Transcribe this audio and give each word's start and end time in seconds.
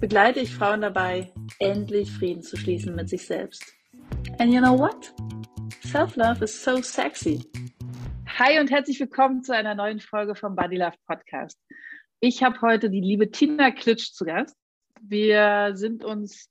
begleite 0.00 0.40
ich 0.40 0.54
Frauen 0.54 0.80
dabei, 0.80 1.32
endlich 1.58 2.10
Frieden 2.10 2.42
zu 2.42 2.56
schließen 2.56 2.94
mit 2.94 3.08
sich 3.08 3.26
selbst. 3.26 3.64
And 4.38 4.52
you 4.52 4.60
know 4.60 4.78
what? 4.78 5.12
Self-love 5.84 6.44
is 6.44 6.62
so 6.62 6.80
sexy. 6.82 7.40
Hi 8.38 8.60
und 8.60 8.70
herzlich 8.70 9.00
willkommen 9.00 9.42
zu 9.42 9.54
einer 9.54 9.74
neuen 9.74 10.00
Folge 10.00 10.34
vom 10.34 10.54
Body 10.54 10.76
Love 10.76 10.96
Podcast. 11.06 11.58
Ich 12.20 12.42
habe 12.42 12.60
heute 12.60 12.90
die 12.90 13.00
liebe 13.00 13.30
Tina 13.30 13.70
Klitsch 13.70 14.12
zu 14.12 14.24
Gast. 14.24 14.56
Wir 15.00 15.72
sind 15.74 16.04
uns 16.04 16.50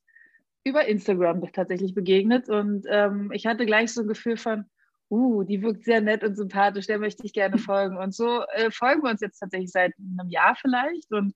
über 0.64 0.86
Instagram 0.86 1.42
tatsächlich 1.54 1.94
begegnet 1.94 2.50
und 2.50 2.86
ähm, 2.90 3.32
ich 3.34 3.46
hatte 3.46 3.66
gleich 3.66 3.94
so 3.94 4.02
ein 4.02 4.08
Gefühl 4.08 4.38
von, 4.38 4.66
uh, 5.10 5.44
die 5.44 5.62
wirkt 5.62 5.86
sehr 5.86 6.02
nett 6.02 6.24
und 6.24 6.36
sympathisch, 6.36 6.88
der 6.88 7.00
möchte 7.00 7.26
ich 7.26 7.34
gerne 7.34 7.58
folgen. 7.58 7.98
Und 7.98 8.14
so 8.14 8.44
äh, 8.54 8.72
folgen 8.72 9.04
wir 9.04 9.12
uns 9.12 9.22
jetzt 9.22 9.40
tatsächlich 9.40 9.72
seit 9.72 9.94
einem 9.98 10.30
Jahr 10.30 10.56
vielleicht 10.56 11.12
und 11.12 11.34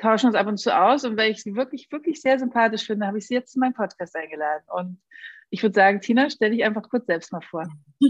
tauschen 0.00 0.26
uns 0.26 0.36
ab 0.36 0.46
und 0.46 0.58
zu 0.58 0.76
aus. 0.76 1.04
Und 1.04 1.16
weil 1.16 1.30
ich 1.30 1.42
sie 1.42 1.54
wirklich, 1.54 1.90
wirklich 1.90 2.20
sehr 2.20 2.38
sympathisch 2.38 2.86
finde, 2.86 3.06
habe 3.06 3.18
ich 3.18 3.26
sie 3.26 3.34
jetzt 3.34 3.52
zu 3.52 3.58
meinem 3.58 3.74
Podcast 3.74 4.16
eingeladen. 4.16 4.64
Und 4.68 5.00
ich 5.50 5.62
würde 5.62 5.74
sagen, 5.74 6.00
Tina, 6.00 6.30
stell 6.30 6.50
dich 6.50 6.64
einfach 6.64 6.88
kurz 6.88 7.06
selbst 7.06 7.32
mal 7.32 7.42
vor. 7.42 7.66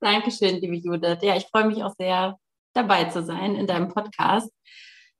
Dankeschön, 0.00 0.56
liebe 0.60 0.76
Judith. 0.76 1.18
Ja, 1.22 1.36
ich 1.36 1.46
freue 1.46 1.66
mich 1.66 1.82
auch 1.82 1.94
sehr, 1.98 2.38
dabei 2.72 3.04
zu 3.04 3.22
sein 3.22 3.56
in 3.56 3.66
deinem 3.66 3.88
Podcast. 3.88 4.50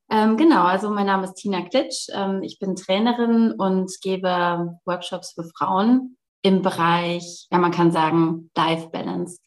Ähm, 0.08 0.36
genau, 0.36 0.64
also 0.64 0.90
mein 0.90 1.06
Name 1.06 1.24
ist 1.24 1.34
Tina 1.34 1.62
Klitsch. 1.62 2.08
Ähm, 2.12 2.42
ich 2.42 2.58
bin 2.58 2.76
Trainerin 2.76 3.52
und 3.52 3.90
gebe 4.02 4.78
Workshops 4.84 5.32
für 5.32 5.44
Frauen 5.56 6.16
im 6.42 6.62
Bereich, 6.62 7.48
ja, 7.50 7.58
man 7.58 7.72
kann 7.72 7.90
sagen, 7.90 8.50
Life 8.56 8.90
Balance. 8.90 9.40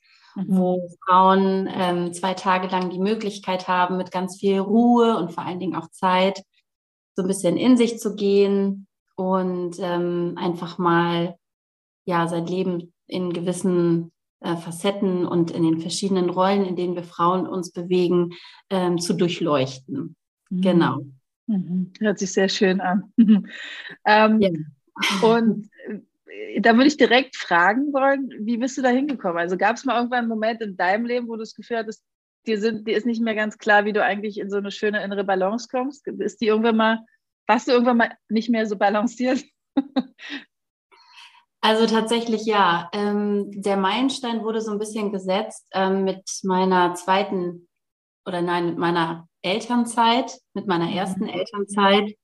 Wo 0.47 0.89
Frauen 1.05 1.69
ähm, 1.71 2.13
zwei 2.13 2.33
Tage 2.33 2.67
lang 2.67 2.89
die 2.89 2.99
Möglichkeit 2.99 3.67
haben, 3.67 3.97
mit 3.97 4.11
ganz 4.11 4.37
viel 4.39 4.59
Ruhe 4.59 5.17
und 5.17 5.31
vor 5.31 5.45
allen 5.45 5.59
Dingen 5.59 5.75
auch 5.75 5.89
Zeit 5.89 6.43
so 7.15 7.23
ein 7.23 7.27
bisschen 7.27 7.57
in 7.57 7.77
sich 7.77 7.99
zu 7.99 8.15
gehen 8.15 8.87
und 9.15 9.77
ähm, 9.79 10.35
einfach 10.37 10.77
mal 10.77 11.35
ja 12.05 12.27
sein 12.27 12.45
Leben 12.45 12.93
in 13.07 13.33
gewissen 13.33 14.11
äh, 14.41 14.55
Facetten 14.55 15.25
und 15.25 15.51
in 15.51 15.63
den 15.63 15.79
verschiedenen 15.81 16.29
Rollen, 16.29 16.65
in 16.65 16.75
denen 16.75 16.95
wir 16.95 17.03
Frauen 17.03 17.45
uns 17.45 17.71
bewegen, 17.71 18.31
ähm, 18.69 18.97
zu 18.97 19.13
durchleuchten. 19.13 20.15
Mhm. 20.49 20.61
Genau. 20.61 20.99
Mhm. 21.47 21.91
Hört 21.99 22.19
sich 22.19 22.31
sehr 22.31 22.47
schön 22.47 22.79
an. 22.79 23.11
ähm, 24.05 24.41
ja. 24.41 24.49
Und 25.21 25.69
da 26.61 26.73
würde 26.73 26.87
ich 26.87 26.97
direkt 26.97 27.35
fragen 27.35 27.93
wollen, 27.93 28.29
wie 28.39 28.57
bist 28.57 28.77
du 28.77 28.81
da 28.81 28.89
hingekommen? 28.89 29.37
Also 29.37 29.57
gab 29.57 29.75
es 29.75 29.85
mal 29.85 29.95
irgendwann 29.95 30.19
einen 30.19 30.29
Moment 30.29 30.61
in 30.61 30.77
deinem 30.77 31.05
Leben, 31.05 31.27
wo 31.27 31.33
du 31.33 31.39
das 31.39 31.55
Gefühl 31.55 31.77
hattest, 31.77 32.03
dir, 32.45 32.59
sind, 32.59 32.87
dir 32.87 32.97
ist 32.97 33.05
nicht 33.05 33.21
mehr 33.21 33.35
ganz 33.35 33.57
klar, 33.57 33.85
wie 33.85 33.93
du 33.93 34.03
eigentlich 34.03 34.39
in 34.39 34.49
so 34.49 34.57
eine 34.57 34.71
schöne 34.71 35.03
innere 35.03 35.23
Balance 35.23 35.67
kommst? 35.69 36.07
Ist 36.07 36.41
die 36.41 36.47
irgendwann 36.47 36.77
mal, 36.77 36.99
warst 37.47 37.67
du 37.67 37.71
irgendwann 37.71 37.97
mal 37.97 38.11
nicht 38.29 38.49
mehr 38.49 38.65
so 38.65 38.77
balanciert? 38.77 39.43
Also 41.61 41.87
tatsächlich 41.87 42.45
ja. 42.45 42.89
Ähm, 42.93 43.51
der 43.51 43.75
Meilenstein 43.75 44.43
wurde 44.43 44.61
so 44.61 44.71
ein 44.71 44.79
bisschen 44.79 45.11
gesetzt 45.11 45.67
ähm, 45.73 46.05
mit 46.05 46.23
meiner 46.43 46.93
zweiten 46.95 47.67
oder 48.25 48.41
nein, 48.41 48.67
mit 48.67 48.77
meiner 48.77 49.27
Elternzeit, 49.41 50.39
mit 50.53 50.67
meiner 50.67 50.85
mhm. 50.85 50.93
ersten 50.93 51.27
Elternzeit 51.27 52.15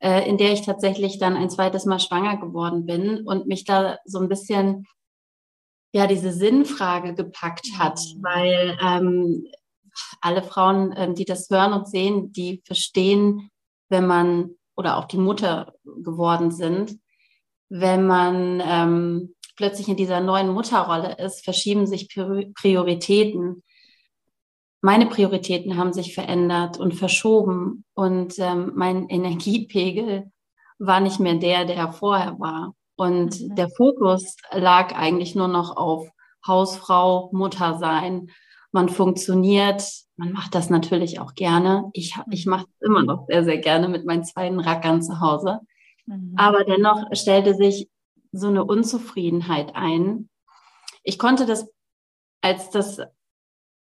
äh, 0.00 0.28
in 0.28 0.38
der 0.38 0.52
ich 0.52 0.62
tatsächlich 0.62 1.18
dann 1.18 1.36
ein 1.36 1.50
zweites 1.50 1.84
Mal 1.84 2.00
schwanger 2.00 2.36
geworden 2.38 2.86
bin 2.86 3.26
und 3.26 3.46
mich 3.46 3.64
da 3.64 3.98
so 4.04 4.18
ein 4.18 4.28
bisschen 4.28 4.86
ja 5.92 6.06
diese 6.06 6.32
Sinnfrage 6.32 7.14
gepackt 7.14 7.66
hat, 7.78 7.98
mhm. 7.98 8.22
weil 8.22 8.78
ähm, 8.82 9.48
alle 10.20 10.42
Frauen, 10.42 10.94
ähm, 10.96 11.14
die 11.14 11.24
das 11.24 11.48
hören 11.50 11.72
und 11.72 11.88
sehen, 11.88 12.32
die 12.32 12.62
verstehen, 12.64 13.50
wenn 13.88 14.06
man 14.06 14.50
oder 14.76 14.96
auch 14.96 15.06
die 15.06 15.18
Mutter 15.18 15.74
geworden 15.84 16.52
sind, 16.52 16.98
wenn 17.68 18.06
man 18.06 18.62
ähm, 18.64 19.34
plötzlich 19.56 19.88
in 19.88 19.96
dieser 19.96 20.20
neuen 20.20 20.50
Mutterrolle 20.50 21.16
ist, 21.18 21.44
verschieben 21.44 21.86
sich 21.86 22.08
Prioritäten 22.08 23.64
meine 24.80 25.06
Prioritäten 25.06 25.76
haben 25.76 25.92
sich 25.92 26.14
verändert 26.14 26.78
und 26.78 26.94
verschoben 26.94 27.84
und 27.94 28.38
ähm, 28.38 28.72
mein 28.76 29.08
Energiepegel 29.08 30.30
war 30.78 31.00
nicht 31.00 31.18
mehr 31.18 31.34
der, 31.34 31.64
der 31.64 31.92
vorher 31.92 32.38
war. 32.38 32.74
Und 32.96 33.40
mhm. 33.40 33.54
der 33.56 33.68
Fokus 33.70 34.36
lag 34.52 34.94
eigentlich 34.96 35.34
nur 35.34 35.48
noch 35.48 35.76
auf 35.76 36.08
Hausfrau, 36.46 37.30
Mutter 37.32 37.78
sein. 37.78 38.30
Man 38.70 38.88
funktioniert, 38.88 39.82
man 40.16 40.32
macht 40.32 40.54
das 40.54 40.70
natürlich 40.70 41.18
auch 41.20 41.34
gerne. 41.34 41.90
Ich, 41.92 42.14
ich 42.30 42.46
mache 42.46 42.66
es 42.68 42.86
immer 42.86 43.02
noch 43.02 43.26
sehr, 43.26 43.44
sehr 43.44 43.58
gerne 43.58 43.88
mit 43.88 44.04
meinen 44.04 44.24
zwei 44.24 44.50
Rackern 44.50 45.02
zu 45.02 45.20
Hause. 45.20 45.60
Mhm. 46.06 46.34
Aber 46.36 46.64
dennoch 46.64 47.04
stellte 47.12 47.54
sich 47.54 47.88
so 48.30 48.48
eine 48.48 48.64
Unzufriedenheit 48.64 49.74
ein. 49.74 50.28
Ich 51.02 51.18
konnte 51.18 51.46
das, 51.46 51.68
als 52.42 52.70
das 52.70 53.00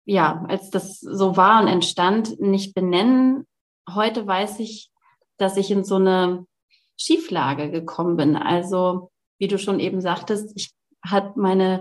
ja, 0.05 0.45
als 0.49 0.71
das 0.71 1.01
so 1.01 1.37
war 1.37 1.63
und 1.63 1.69
entstand, 1.69 2.41
nicht 2.41 2.75
benennen. 2.75 3.47
Heute 3.89 4.27
weiß 4.27 4.61
ich, 4.61 4.91
dass 5.39 5.57
ich 5.57 5.71
in 5.71 5.85
so 5.85 5.97
eine 5.97 6.47
Schieflage 6.97 7.71
gekommen 7.71 8.17
bin. 8.17 8.37
Also, 8.37 9.11
wie 9.39 9.49
du 9.49 9.59
schon 9.59 9.81
eben 9.81 10.01
sagtest, 10.01 10.53
ich 10.55 10.71
hatte 11.05 11.33
meine 11.37 11.81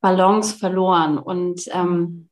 Balance 0.00 0.56
verloren 0.56 1.18
und 1.18 1.62
ähm, 1.72 2.30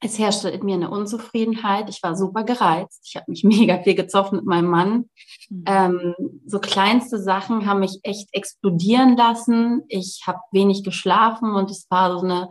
es 0.00 0.18
herrschte 0.18 0.50
in 0.50 0.64
mir 0.64 0.74
eine 0.74 0.90
Unzufriedenheit. 0.90 1.88
Ich 1.88 2.02
war 2.02 2.16
super 2.16 2.44
gereizt. 2.44 3.02
Ich 3.06 3.16
habe 3.16 3.30
mich 3.30 3.44
mega 3.44 3.82
viel 3.82 3.94
gezofft 3.94 4.32
mit 4.32 4.44
meinem 4.44 4.68
Mann. 4.68 5.08
Mhm. 5.48 5.64
Ähm, 5.66 6.14
so 6.46 6.58
kleinste 6.58 7.20
Sachen 7.20 7.66
haben 7.66 7.80
mich 7.80 8.00
echt 8.02 8.28
explodieren 8.32 9.16
lassen. 9.16 9.82
Ich 9.88 10.22
habe 10.26 10.40
wenig 10.52 10.84
geschlafen 10.84 11.54
und 11.54 11.70
es 11.70 11.86
war 11.90 12.18
so 12.18 12.24
eine 12.24 12.50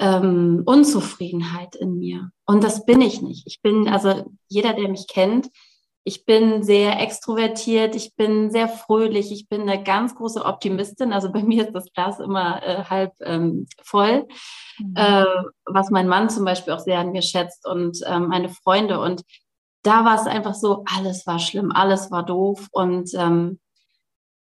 ähm, 0.00 0.62
Unzufriedenheit 0.64 1.76
in 1.76 1.98
mir. 1.98 2.30
Und 2.46 2.64
das 2.64 2.84
bin 2.86 3.02
ich 3.02 3.22
nicht. 3.22 3.46
Ich 3.46 3.60
bin, 3.60 3.86
also 3.86 4.32
jeder, 4.48 4.72
der 4.72 4.88
mich 4.88 5.06
kennt, 5.06 5.48
ich 6.02 6.24
bin 6.24 6.62
sehr 6.62 6.98
extrovertiert, 6.98 7.94
ich 7.94 8.16
bin 8.16 8.50
sehr 8.50 8.68
fröhlich, 8.68 9.30
ich 9.30 9.48
bin 9.48 9.68
eine 9.68 9.84
ganz 9.84 10.14
große 10.14 10.42
Optimistin. 10.44 11.12
Also 11.12 11.30
bei 11.30 11.42
mir 11.44 11.66
ist 11.66 11.74
das 11.74 11.92
Glas 11.92 12.18
immer 12.18 12.62
äh, 12.62 12.84
halb 12.84 13.12
ähm, 13.20 13.66
voll, 13.82 14.26
mhm. 14.78 14.94
äh, 14.96 15.26
was 15.66 15.90
mein 15.90 16.08
Mann 16.08 16.30
zum 16.30 16.46
Beispiel 16.46 16.72
auch 16.72 16.80
sehr 16.80 16.98
an 16.98 17.12
mir 17.12 17.22
schätzt 17.22 17.68
und 17.68 17.98
ähm, 18.06 18.28
meine 18.28 18.48
Freunde. 18.48 19.00
Und 19.00 19.22
da 19.82 20.06
war 20.06 20.14
es 20.18 20.26
einfach 20.26 20.54
so, 20.54 20.84
alles 20.86 21.26
war 21.26 21.38
schlimm, 21.38 21.72
alles 21.72 22.10
war 22.10 22.24
doof. 22.24 22.68
Und 22.72 23.10
ähm, 23.14 23.60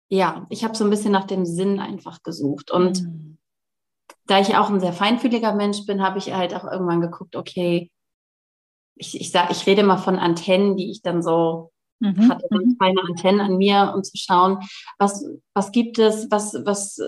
ja, 0.09 0.47
ich 0.51 0.65
habe 0.65 0.77
so 0.77 0.83
ein 0.83 0.91
bisschen 0.91 1.13
nach 1.13 1.27
dem 1.27 1.47
Sinn 1.47 1.79
einfach 1.79 2.25
gesucht. 2.25 2.73
Und 2.73 3.03
mhm 3.03 3.35
da 4.27 4.41
ich 4.41 4.57
auch 4.57 4.71
ein 4.71 4.81
sehr 4.81 4.93
feinfühliger 4.93 5.55
Mensch 5.55 5.87
bin, 5.87 6.03
habe 6.03 6.19
ich 6.19 6.33
halt 6.33 6.55
auch 6.55 6.65
irgendwann 6.65 7.01
geguckt, 7.01 7.37
okay, 7.37 7.91
ich, 8.97 9.21
ich 9.21 9.31
sag, 9.31 9.51
ich 9.51 9.67
rede 9.67 9.83
mal 9.83 9.99
von 9.99 10.17
Antennen, 10.17 10.77
die 10.77 10.91
ich 10.91 11.03
dann 11.03 11.23
so 11.23 11.73
mhm. 12.01 12.31
hatte, 12.31 12.47
dann 12.51 12.77
kleine 12.79 13.03
mhm. 13.03 13.09
Antennen 13.11 13.41
an 13.41 13.57
mir, 13.57 13.93
um 13.95 14.03
zu 14.03 14.17
schauen, 14.17 14.59
was, 14.99 15.25
was 15.53 15.73
gibt 15.73 15.99
es, 15.99 16.31
was, 16.31 16.55
was, 16.65 16.99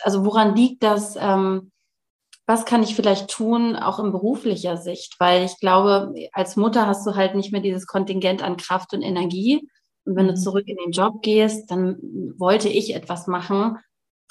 also 0.00 0.24
woran 0.24 0.56
liegt 0.56 0.82
das, 0.82 1.16
ähm, 1.18 1.70
was 2.46 2.66
kann 2.66 2.82
ich 2.82 2.94
vielleicht 2.94 3.30
tun, 3.30 3.74
auch 3.76 3.98
in 3.98 4.12
beruflicher 4.12 4.76
Sicht, 4.76 5.16
weil 5.18 5.44
ich 5.44 5.58
glaube, 5.60 6.14
als 6.32 6.56
Mutter 6.56 6.86
hast 6.86 7.06
du 7.06 7.14
halt 7.14 7.34
nicht 7.34 7.52
mehr 7.52 7.62
dieses 7.62 7.86
Kontingent 7.86 8.42
an 8.42 8.58
Kraft 8.58 8.92
und 8.92 9.02
Energie. 9.02 9.66
Und 10.04 10.16
wenn 10.16 10.26
du 10.26 10.32
mhm. 10.32 10.38
zurück 10.38 10.64
in 10.66 10.76
den 10.76 10.90
Job 10.90 11.22
gehst, 11.22 11.70
dann 11.70 11.96
wollte 12.36 12.68
ich 12.68 12.94
etwas 12.94 13.26
machen, 13.26 13.78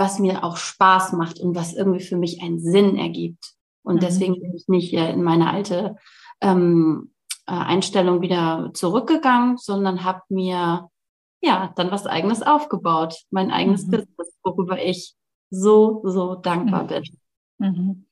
was 0.04 0.20
mir 0.20 0.44
auch 0.44 0.58
Spaß 0.58 1.14
macht 1.14 1.40
und 1.40 1.56
was 1.56 1.74
irgendwie 1.74 2.04
für 2.04 2.18
mich 2.18 2.42
einen 2.42 2.60
Sinn 2.60 2.98
ergibt. 2.98 3.54
Und 3.84 3.96
mhm. 3.96 4.00
deswegen 4.02 4.42
bin 4.42 4.54
ich 4.54 4.68
nicht 4.68 4.94
äh, 4.94 5.14
in 5.14 5.24
meine 5.24 5.50
alte 5.50 5.96
ähm, 6.42 7.14
äh, 7.48 7.54
Einstellung 7.54 8.22
wieder 8.22 8.72
zurückgegangen, 8.74 9.56
sondern 9.56 10.04
habe 10.04 10.22
mir 10.28 10.90
ja 11.42 11.74
dann 11.78 11.90
was 11.90 12.06
eigenes 12.06 12.42
aufgebaut, 12.42 13.16
mein 13.32 13.50
eigenes 13.50 13.86
mhm. 13.86 13.92
Business, 13.92 14.38
worüber 14.44 14.84
ich 14.84 15.16
so, 15.50 16.02
so 16.04 16.36
dankbar 16.36 16.84
mhm. 16.84 16.88
bin. 16.88 17.04
Mhm. 17.60 18.06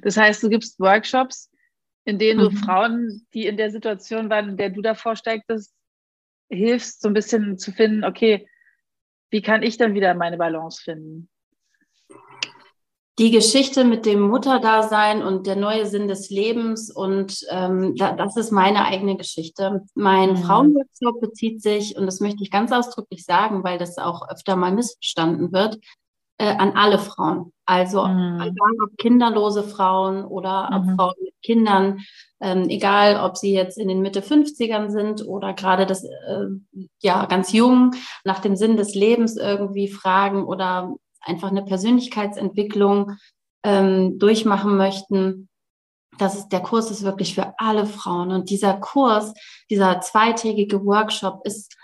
Das 0.00 0.16
heißt, 0.16 0.42
du 0.42 0.48
gibst 0.48 0.80
Workshops, 0.80 1.50
in 2.06 2.18
denen 2.18 2.40
du 2.40 2.48
mhm. 2.48 2.56
Frauen, 2.56 3.26
die 3.34 3.46
in 3.46 3.58
der 3.58 3.70
Situation 3.70 4.30
waren, 4.30 4.48
in 4.48 4.56
der 4.56 4.70
du 4.70 4.80
davor 4.80 5.14
steigtest, 5.14 5.74
hilfst, 6.50 7.02
so 7.02 7.08
ein 7.08 7.14
bisschen 7.14 7.58
zu 7.58 7.70
finden, 7.70 8.02
okay, 8.02 8.48
wie 9.30 9.42
kann 9.42 9.62
ich 9.62 9.76
dann 9.76 9.92
wieder 9.92 10.14
meine 10.14 10.38
Balance 10.38 10.80
finden? 10.82 11.28
Die 13.18 13.30
Geschichte 13.30 13.84
mit 13.84 14.06
dem 14.06 14.20
Mutterdasein 14.20 15.22
und 15.22 15.46
der 15.46 15.54
neue 15.54 15.86
Sinn 15.86 16.08
des 16.08 16.30
Lebens 16.30 16.90
und 16.90 17.46
ähm, 17.48 17.94
da, 17.96 18.12
das 18.12 18.36
ist 18.36 18.50
meine 18.50 18.84
eigene 18.84 19.16
Geschichte. 19.16 19.82
Mein 19.94 20.30
mhm. 20.30 20.36
Frauenworkshop 20.38 21.20
bezieht 21.20 21.62
sich, 21.62 21.96
und 21.96 22.06
das 22.06 22.20
möchte 22.20 22.42
ich 22.42 22.50
ganz 22.50 22.72
ausdrücklich 22.72 23.24
sagen, 23.24 23.62
weil 23.62 23.78
das 23.78 23.98
auch 23.98 24.28
öfter 24.28 24.56
mal 24.56 24.72
missverstanden 24.72 25.52
wird, 25.52 25.78
äh, 26.38 26.56
an 26.56 26.72
alle 26.72 26.98
Frauen. 26.98 27.52
Also 27.66 28.04
mhm. 28.04 28.40
egal 28.40 28.72
ob 28.84 28.98
kinderlose 28.98 29.62
Frauen 29.62 30.24
oder 30.24 30.70
mhm. 30.70 30.76
ob 30.76 30.96
Frauen 30.96 31.14
mit 31.22 31.34
Kindern, 31.42 32.00
ähm, 32.40 32.68
egal 32.68 33.20
ob 33.20 33.36
sie 33.36 33.54
jetzt 33.54 33.78
in 33.78 33.86
den 33.86 34.02
Mitte 34.02 34.20
50ern 34.20 34.90
sind 34.90 35.24
oder 35.26 35.52
gerade 35.52 35.86
das 35.86 36.02
äh, 36.02 36.46
ja 37.00 37.26
ganz 37.26 37.52
jung 37.52 37.92
nach 38.24 38.40
dem 38.40 38.56
Sinn 38.56 38.76
des 38.76 38.96
Lebens 38.96 39.36
irgendwie 39.36 39.88
fragen 39.88 40.44
oder 40.44 40.96
einfach 41.24 41.48
eine 41.48 41.64
Persönlichkeitsentwicklung 41.64 43.12
ähm, 43.64 44.18
durchmachen 44.18 44.76
möchten, 44.76 45.48
das 46.18 46.36
ist, 46.36 46.48
der 46.48 46.60
Kurs 46.60 46.90
ist 46.90 47.02
wirklich 47.02 47.34
für 47.34 47.54
alle 47.58 47.86
Frauen. 47.86 48.30
Und 48.30 48.50
dieser 48.50 48.74
Kurs, 48.74 49.34
dieser 49.70 50.00
zweitägige 50.00 50.84
Workshop 50.84 51.40
ist, 51.44 51.76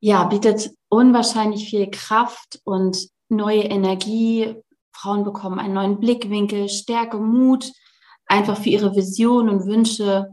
ja, 0.00 0.24
bietet 0.24 0.70
unwahrscheinlich 0.88 1.68
viel 1.68 1.90
Kraft 1.90 2.60
und 2.64 3.08
neue 3.28 3.62
Energie. 3.62 4.56
Frauen 4.92 5.24
bekommen 5.24 5.58
einen 5.58 5.74
neuen 5.74 6.00
Blickwinkel, 6.00 6.68
Stärke, 6.68 7.18
Mut, 7.18 7.72
einfach 8.26 8.56
für 8.56 8.70
ihre 8.70 8.94
Visionen 8.96 9.50
und 9.50 9.66
Wünsche 9.66 10.28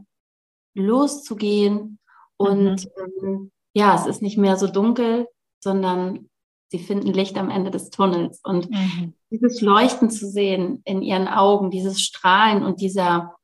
loszugehen. 0.74 1.98
Und 2.36 2.84
mhm. 2.84 3.22
ähm, 3.22 3.50
ja, 3.74 3.94
es 3.94 4.06
ist 4.06 4.22
nicht 4.22 4.38
mehr 4.38 4.56
so 4.56 4.66
dunkel, 4.66 5.28
sondern 5.62 6.28
sie 6.68 6.78
finden 6.78 7.12
Licht 7.12 7.36
am 7.38 7.50
Ende 7.50 7.70
des 7.70 7.90
Tunnels. 7.90 8.40
Und 8.44 8.70
mhm. 8.70 9.14
dieses 9.30 9.60
Leuchten 9.60 10.10
zu 10.10 10.28
sehen 10.28 10.82
in 10.84 11.02
ihren 11.02 11.28
Augen, 11.28 11.70
dieses 11.70 12.00
Strahlen 12.00 12.62
und 12.62 12.80
dieser, 12.80 13.34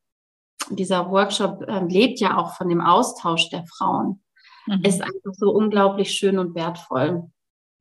dieser 0.71 1.11
Workshop 1.11 1.63
äh, 1.67 1.85
lebt 1.85 2.21
ja 2.21 2.37
auch 2.37 2.55
von 2.55 2.69
dem 2.69 2.81
Austausch 2.81 3.49
der 3.51 3.65
Frauen, 3.67 4.23
mhm. 4.67 4.83
ist 4.85 5.03
einfach 5.03 5.33
so 5.33 5.51
unglaublich 5.51 6.13
schön 6.13 6.39
und 6.39 6.55
wertvoll. 6.55 7.25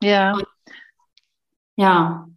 Ja. 0.01 0.33
Und, 0.33 0.45
ja. 1.75 2.27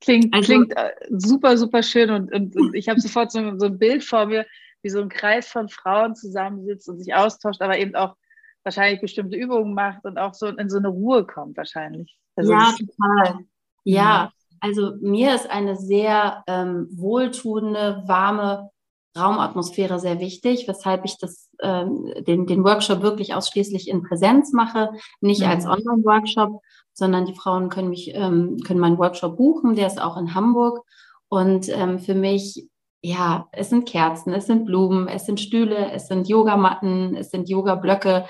klingt, 0.00 0.32
also, 0.32 0.46
klingt 0.46 0.76
äh, 0.76 0.92
super, 1.10 1.58
super 1.58 1.82
schön 1.82 2.10
und, 2.10 2.32
und, 2.32 2.56
und 2.56 2.74
ich 2.74 2.88
habe 2.88 3.00
sofort 3.00 3.32
so, 3.32 3.58
so 3.58 3.66
ein 3.66 3.78
Bild 3.78 4.04
vor 4.04 4.26
mir, 4.26 4.46
wie 4.82 4.90
so 4.90 5.00
ein 5.00 5.08
Kreis 5.08 5.48
von 5.48 5.68
Frauen 5.68 6.14
zusammensitzt 6.14 6.88
und 6.88 6.98
sich 6.98 7.14
austauscht, 7.14 7.60
aber 7.60 7.78
eben 7.78 7.94
auch 7.96 8.16
wahrscheinlich 8.64 9.00
bestimmte 9.00 9.36
Übungen 9.36 9.74
macht 9.74 10.04
und 10.04 10.18
auch 10.18 10.34
so 10.34 10.46
in 10.46 10.68
so 10.68 10.78
eine 10.78 10.88
Ruhe 10.88 11.26
kommt 11.26 11.56
wahrscheinlich. 11.56 12.16
Also 12.36 12.52
ja, 12.52 12.72
total. 12.72 13.44
Ja, 13.84 14.32
also 14.60 14.92
mir 15.00 15.34
ist 15.34 15.50
eine 15.50 15.76
sehr 15.76 16.44
ähm, 16.46 16.88
wohltuende, 16.92 18.02
warme 18.06 18.70
Raumatmosphäre 19.18 19.98
sehr 19.98 20.20
wichtig, 20.20 20.68
weshalb 20.68 21.04
ich 21.04 21.18
das, 21.18 21.50
ähm, 21.60 22.12
den, 22.26 22.46
den 22.46 22.62
Workshop 22.62 23.02
wirklich 23.02 23.34
ausschließlich 23.34 23.88
in 23.88 24.02
Präsenz 24.02 24.52
mache, 24.52 24.92
nicht 25.20 25.40
mhm. 25.40 25.48
als 25.48 25.66
Online-Workshop, 25.66 26.60
sondern 26.92 27.26
die 27.26 27.34
Frauen 27.34 27.70
können 27.70 27.88
mich, 27.88 28.14
ähm, 28.14 28.58
können 28.64 28.78
meinen 28.78 28.98
Workshop 28.98 29.36
buchen, 29.36 29.74
der 29.74 29.88
ist 29.88 30.00
auch 30.00 30.16
in 30.16 30.34
Hamburg. 30.34 30.84
Und 31.28 31.68
ähm, 31.70 31.98
für 31.98 32.14
mich, 32.14 32.68
ja, 33.02 33.48
es 33.52 33.70
sind 33.70 33.88
Kerzen, 33.88 34.32
es 34.32 34.46
sind 34.46 34.66
Blumen, 34.66 35.08
es 35.08 35.26
sind 35.26 35.40
Stühle, 35.40 35.90
es 35.92 36.06
sind 36.06 36.28
Yogamatten, 36.28 37.16
es 37.16 37.30
sind 37.30 37.48
Yoga-Blöcke, 37.48 38.26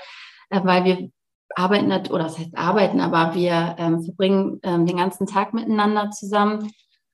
äh, 0.49 0.61
weil 0.63 0.85
wir 0.85 1.09
arbeiten, 1.55 1.87
nicht, 1.87 2.11
oder 2.11 2.23
das 2.23 2.37
heißt 2.39 2.57
arbeiten, 2.57 3.01
aber 3.01 3.35
wir 3.35 3.75
ähm, 3.77 4.03
verbringen 4.03 4.59
ähm, 4.63 4.85
den 4.85 4.97
ganzen 4.97 5.27
Tag 5.27 5.53
miteinander 5.53 6.11
zusammen. 6.11 6.71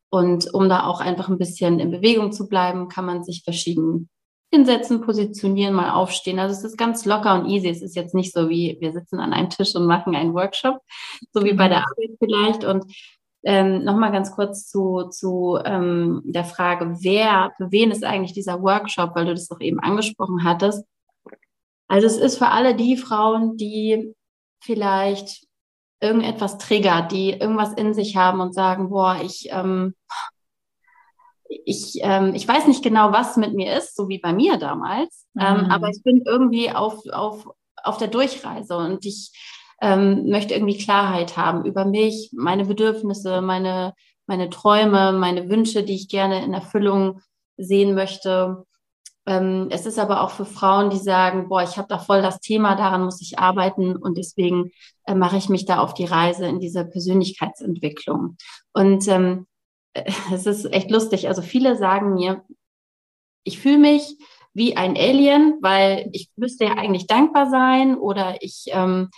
Und 0.09 0.53
um 0.53 0.69
da 0.69 0.85
auch 0.85 1.01
einfach 1.01 1.27
ein 1.29 1.37
bisschen 1.37 1.79
in 1.79 1.91
Bewegung 1.91 2.31
zu 2.31 2.47
bleiben, 2.47 2.87
kann 2.87 3.05
man 3.05 3.23
sich 3.23 3.43
verschieden 3.43 4.09
hinsetzen, 4.51 5.01
positionieren, 5.01 5.73
mal 5.73 5.89
aufstehen. 5.89 6.39
Also 6.39 6.55
es 6.55 6.63
ist 6.63 6.77
ganz 6.77 7.05
locker 7.05 7.35
und 7.35 7.49
easy. 7.49 7.67
Es 7.67 7.81
ist 7.81 7.95
jetzt 7.95 8.15
nicht 8.15 8.33
so 8.33 8.49
wie 8.49 8.77
wir 8.79 8.93
sitzen 8.93 9.19
an 9.19 9.33
einem 9.33 9.49
Tisch 9.49 9.75
und 9.75 9.85
machen 9.85 10.15
einen 10.15 10.33
Workshop, 10.33 10.79
so 11.33 11.43
wie 11.43 11.53
bei 11.53 11.67
der 11.67 11.79
mhm. 11.79 11.85
Arbeit 11.85 12.17
vielleicht. 12.19 12.63
Und 12.63 12.85
ähm, 13.47 13.85
Nochmal 13.85 14.11
ganz 14.11 14.33
kurz 14.33 14.67
zu, 14.67 15.03
zu 15.09 15.57
ähm, 15.63 16.21
der 16.25 16.43
Frage, 16.43 16.97
wer, 16.99 17.53
für 17.55 17.71
wen 17.71 17.91
ist 17.91 18.03
eigentlich 18.03 18.33
dieser 18.33 18.61
Workshop, 18.61 19.15
weil 19.15 19.25
du 19.25 19.33
das 19.33 19.47
doch 19.47 19.61
eben 19.61 19.79
angesprochen 19.79 20.43
hattest. 20.43 20.83
Also 21.87 22.07
es 22.07 22.17
ist 22.17 22.37
für 22.37 22.49
alle 22.49 22.75
die 22.75 22.97
Frauen, 22.97 23.55
die 23.55 24.13
vielleicht 24.61 25.47
irgendetwas 26.01 26.57
triggert, 26.57 27.13
die 27.13 27.29
irgendwas 27.29 27.71
in 27.71 27.93
sich 27.93 28.17
haben 28.17 28.41
und 28.41 28.53
sagen, 28.53 28.89
boah, 28.89 29.17
ich, 29.23 29.47
ähm, 29.51 29.95
ich, 31.47 31.99
ähm, 32.01 32.33
ich 32.35 32.45
weiß 32.45 32.67
nicht 32.67 32.83
genau, 32.83 33.13
was 33.13 33.37
mit 33.37 33.53
mir 33.53 33.77
ist, 33.77 33.95
so 33.95 34.09
wie 34.09 34.19
bei 34.19 34.33
mir 34.33 34.57
damals, 34.57 35.25
ähm, 35.39 35.53
mhm. 35.53 35.63
ähm, 35.63 35.71
aber 35.71 35.87
ich 35.87 36.03
bin 36.03 36.21
irgendwie 36.25 36.69
auf, 36.71 37.01
auf, 37.13 37.47
auf 37.81 37.97
der 37.97 38.09
Durchreise 38.09 38.75
und 38.75 39.05
ich 39.05 39.31
ähm, 39.81 40.29
möchte 40.29 40.53
irgendwie 40.53 40.77
Klarheit 40.77 41.37
haben 41.37 41.65
über 41.65 41.85
mich, 41.85 42.31
meine 42.33 42.65
Bedürfnisse, 42.65 43.41
meine, 43.41 43.93
meine 44.25 44.49
Träume, 44.49 45.13
meine 45.13 45.49
Wünsche, 45.49 45.83
die 45.83 45.95
ich 45.95 46.09
gerne 46.09 46.43
in 46.43 46.53
Erfüllung 46.53 47.21
sehen 47.57 47.95
möchte. 47.95 48.65
Ähm, 49.25 49.67
es 49.69 49.85
ist 49.85 49.99
aber 49.99 50.21
auch 50.21 50.31
für 50.31 50.45
Frauen, 50.45 50.89
die 50.89 50.97
sagen, 50.97 51.49
boah, 51.49 51.61
ich 51.61 51.77
habe 51.77 51.87
da 51.89 51.99
voll 51.99 52.21
das 52.21 52.39
Thema, 52.39 52.75
daran 52.75 53.03
muss 53.03 53.21
ich 53.21 53.39
arbeiten 53.39 53.95
und 53.95 54.17
deswegen 54.17 54.71
äh, 55.05 55.15
mache 55.15 55.37
ich 55.37 55.49
mich 55.49 55.65
da 55.65 55.79
auf 55.79 55.93
die 55.93 56.05
Reise 56.05 56.45
in 56.45 56.59
diese 56.59 56.85
Persönlichkeitsentwicklung. 56.85 58.37
Und 58.73 59.07
ähm, 59.07 59.47
es 60.33 60.45
ist 60.45 60.65
echt 60.71 60.89
lustig. 60.89 61.27
Also 61.27 61.41
viele 61.41 61.75
sagen 61.75 62.13
mir, 62.13 62.43
ich 63.43 63.59
fühle 63.59 63.77
mich 63.77 64.17
wie 64.53 64.75
ein 64.75 64.97
Alien, 64.97 65.57
weil 65.61 66.09
ich 66.13 66.29
müsste 66.35 66.65
ja 66.65 66.73
eigentlich 66.73 67.05
dankbar 67.05 67.49
sein 67.49 67.95
oder 67.95 68.41
ich 68.41 68.65
ähm, 68.69 69.09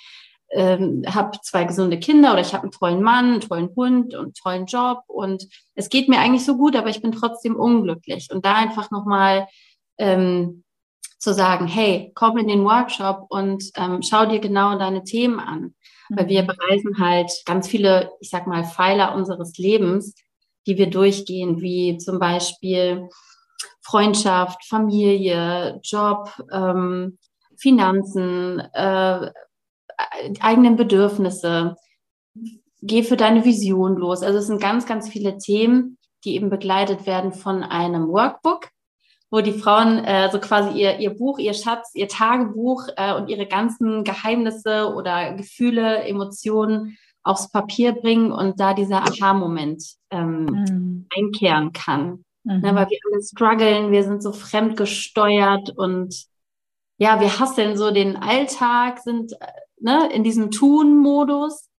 ähm, 0.51 1.03
habe 1.07 1.39
zwei 1.41 1.63
gesunde 1.63 1.99
Kinder 1.99 2.31
oder 2.31 2.41
ich 2.41 2.53
habe 2.53 2.63
einen 2.63 2.71
tollen 2.71 3.03
Mann, 3.03 3.33
einen 3.33 3.41
tollen 3.41 3.69
Hund 3.75 4.15
und 4.15 4.23
einen 4.23 4.33
tollen 4.33 4.65
Job 4.65 5.03
und 5.07 5.47
es 5.75 5.89
geht 5.89 6.09
mir 6.09 6.19
eigentlich 6.19 6.45
so 6.45 6.57
gut, 6.57 6.75
aber 6.75 6.89
ich 6.89 7.01
bin 7.01 7.11
trotzdem 7.11 7.55
unglücklich. 7.55 8.29
Und 8.31 8.45
da 8.45 8.56
einfach 8.56 8.91
nochmal 8.91 9.47
ähm, 9.97 10.63
zu 11.19 11.33
sagen, 11.33 11.68
hey, 11.68 12.11
komm 12.15 12.37
in 12.37 12.47
den 12.47 12.63
Workshop 12.63 13.25
und 13.29 13.63
ähm, 13.75 14.01
schau 14.01 14.25
dir 14.25 14.39
genau 14.39 14.77
deine 14.79 15.03
Themen 15.03 15.39
an. 15.39 15.75
Weil 16.09 16.27
wir 16.29 16.44
mhm. 16.44 16.47
bereisen 16.47 16.99
halt 16.99 17.31
ganz 17.45 17.68
viele, 17.68 18.11
ich 18.19 18.29
sag 18.29 18.47
mal, 18.47 18.63
Pfeiler 18.63 19.13
unseres 19.13 19.57
Lebens, 19.57 20.15
die 20.65 20.77
wir 20.77 20.89
durchgehen, 20.89 21.61
wie 21.61 21.97
zum 21.97 22.19
Beispiel 22.19 23.09
Freundschaft, 23.81 24.65
Familie, 24.65 25.79
Job, 25.83 26.31
ähm, 26.51 27.18
Finanzen, 27.57 28.59
äh, 28.73 29.31
eigenen 30.41 30.75
Bedürfnisse. 30.75 31.75
Geh 32.81 33.03
für 33.03 33.18
deine 33.18 33.45
Vision 33.45 33.97
los. 33.97 34.23
Also 34.23 34.39
es 34.39 34.47
sind 34.47 34.61
ganz, 34.61 34.85
ganz 34.85 35.09
viele 35.09 35.37
Themen, 35.37 35.97
die 36.23 36.35
eben 36.35 36.49
begleitet 36.49 37.06
werden 37.06 37.33
von 37.33 37.63
einem 37.63 38.07
Workbook, 38.07 38.69
wo 39.31 39.41
die 39.41 39.53
Frauen 39.53 40.03
äh, 40.03 40.29
so 40.31 40.39
quasi 40.39 40.79
ihr, 40.79 40.99
ihr 40.99 41.11
Buch, 41.11 41.39
ihr 41.39 41.53
Schatz, 41.53 41.91
ihr 41.94 42.07
Tagebuch 42.07 42.87
äh, 42.95 43.13
und 43.15 43.29
ihre 43.29 43.45
ganzen 43.45 44.03
Geheimnisse 44.03 44.94
oder 44.95 45.33
Gefühle, 45.33 46.03
Emotionen 46.03 46.97
aufs 47.23 47.51
Papier 47.51 47.91
bringen 47.94 48.31
und 48.31 48.59
da 48.59 48.73
dieser 48.73 49.03
Aha-Moment 49.03 49.83
ähm, 50.09 50.45
mhm. 50.45 51.07
einkehren 51.15 51.73
kann. 51.73 52.23
Mhm. 52.44 52.61
Ne, 52.61 52.75
weil 52.75 52.89
wir 52.89 52.99
alle 53.11 53.21
strugglen, 53.21 53.91
wir 53.91 54.03
sind 54.03 54.23
so 54.23 54.31
fremdgesteuert 54.31 55.77
und 55.77 56.25
ja, 56.97 57.21
wir 57.21 57.39
hasseln 57.39 57.77
so 57.77 57.91
den 57.91 58.18
Alltag, 58.18 58.99
sind 58.99 59.33
äh, 59.33 59.45
ne, 59.81 60.12
in 60.14 60.24
diesem 60.24 60.52
Tun-Modus 60.52 61.69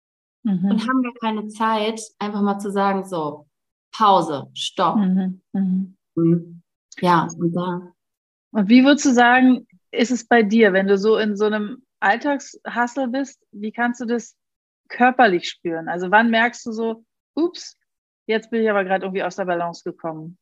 mhm. 0.43 0.71
und 0.71 0.89
haben 0.89 1.03
gar 1.03 1.15
keine 1.21 1.49
Zeit, 1.49 2.01
einfach 2.19 2.43
mal 2.43 2.59
zu 2.59 2.71
sagen, 2.71 3.05
so, 3.05 3.47
Pause, 3.93 4.51
Stopp. 4.55 4.97
Mhm. 4.97 5.41
Mhm. 5.53 5.97
mhm. 6.15 6.63
Ja, 7.01 7.29
und 7.39 7.53
da. 7.55 7.93
Und 8.53 8.69
wie 8.69 8.85
würdest 8.85 9.07
du 9.07 9.13
sagen, 9.13 9.67
ist 9.91 10.11
es 10.11 10.27
bei 10.27 10.43
dir, 10.43 10.73
wenn 10.73 10.87
du 10.87 10.99
so 10.99 11.17
in 11.17 11.37
so 11.37 11.47
einem 11.47 11.85
Alltagshassel 12.01 13.09
bist, 13.09 13.41
wie 13.53 13.73
kannst 13.73 14.01
du 14.01 14.07
das 14.07 14.37
körperlich 14.89 15.49
spüren? 15.49 15.89
Also 15.89 16.11
wann 16.11 16.31
merkst 16.31 16.67
du 16.67 16.73
so, 16.73 17.05
ups, 17.35 17.77
jetzt 18.27 18.51
bin 18.51 18.63
ich 18.63 18.71
aber 18.71 18.85
gerade 18.85 19.05
irgendwie 19.05 19.23
aus 19.23 19.37
der 19.37 19.45
Balance 19.45 19.83
gekommen? 19.85 20.39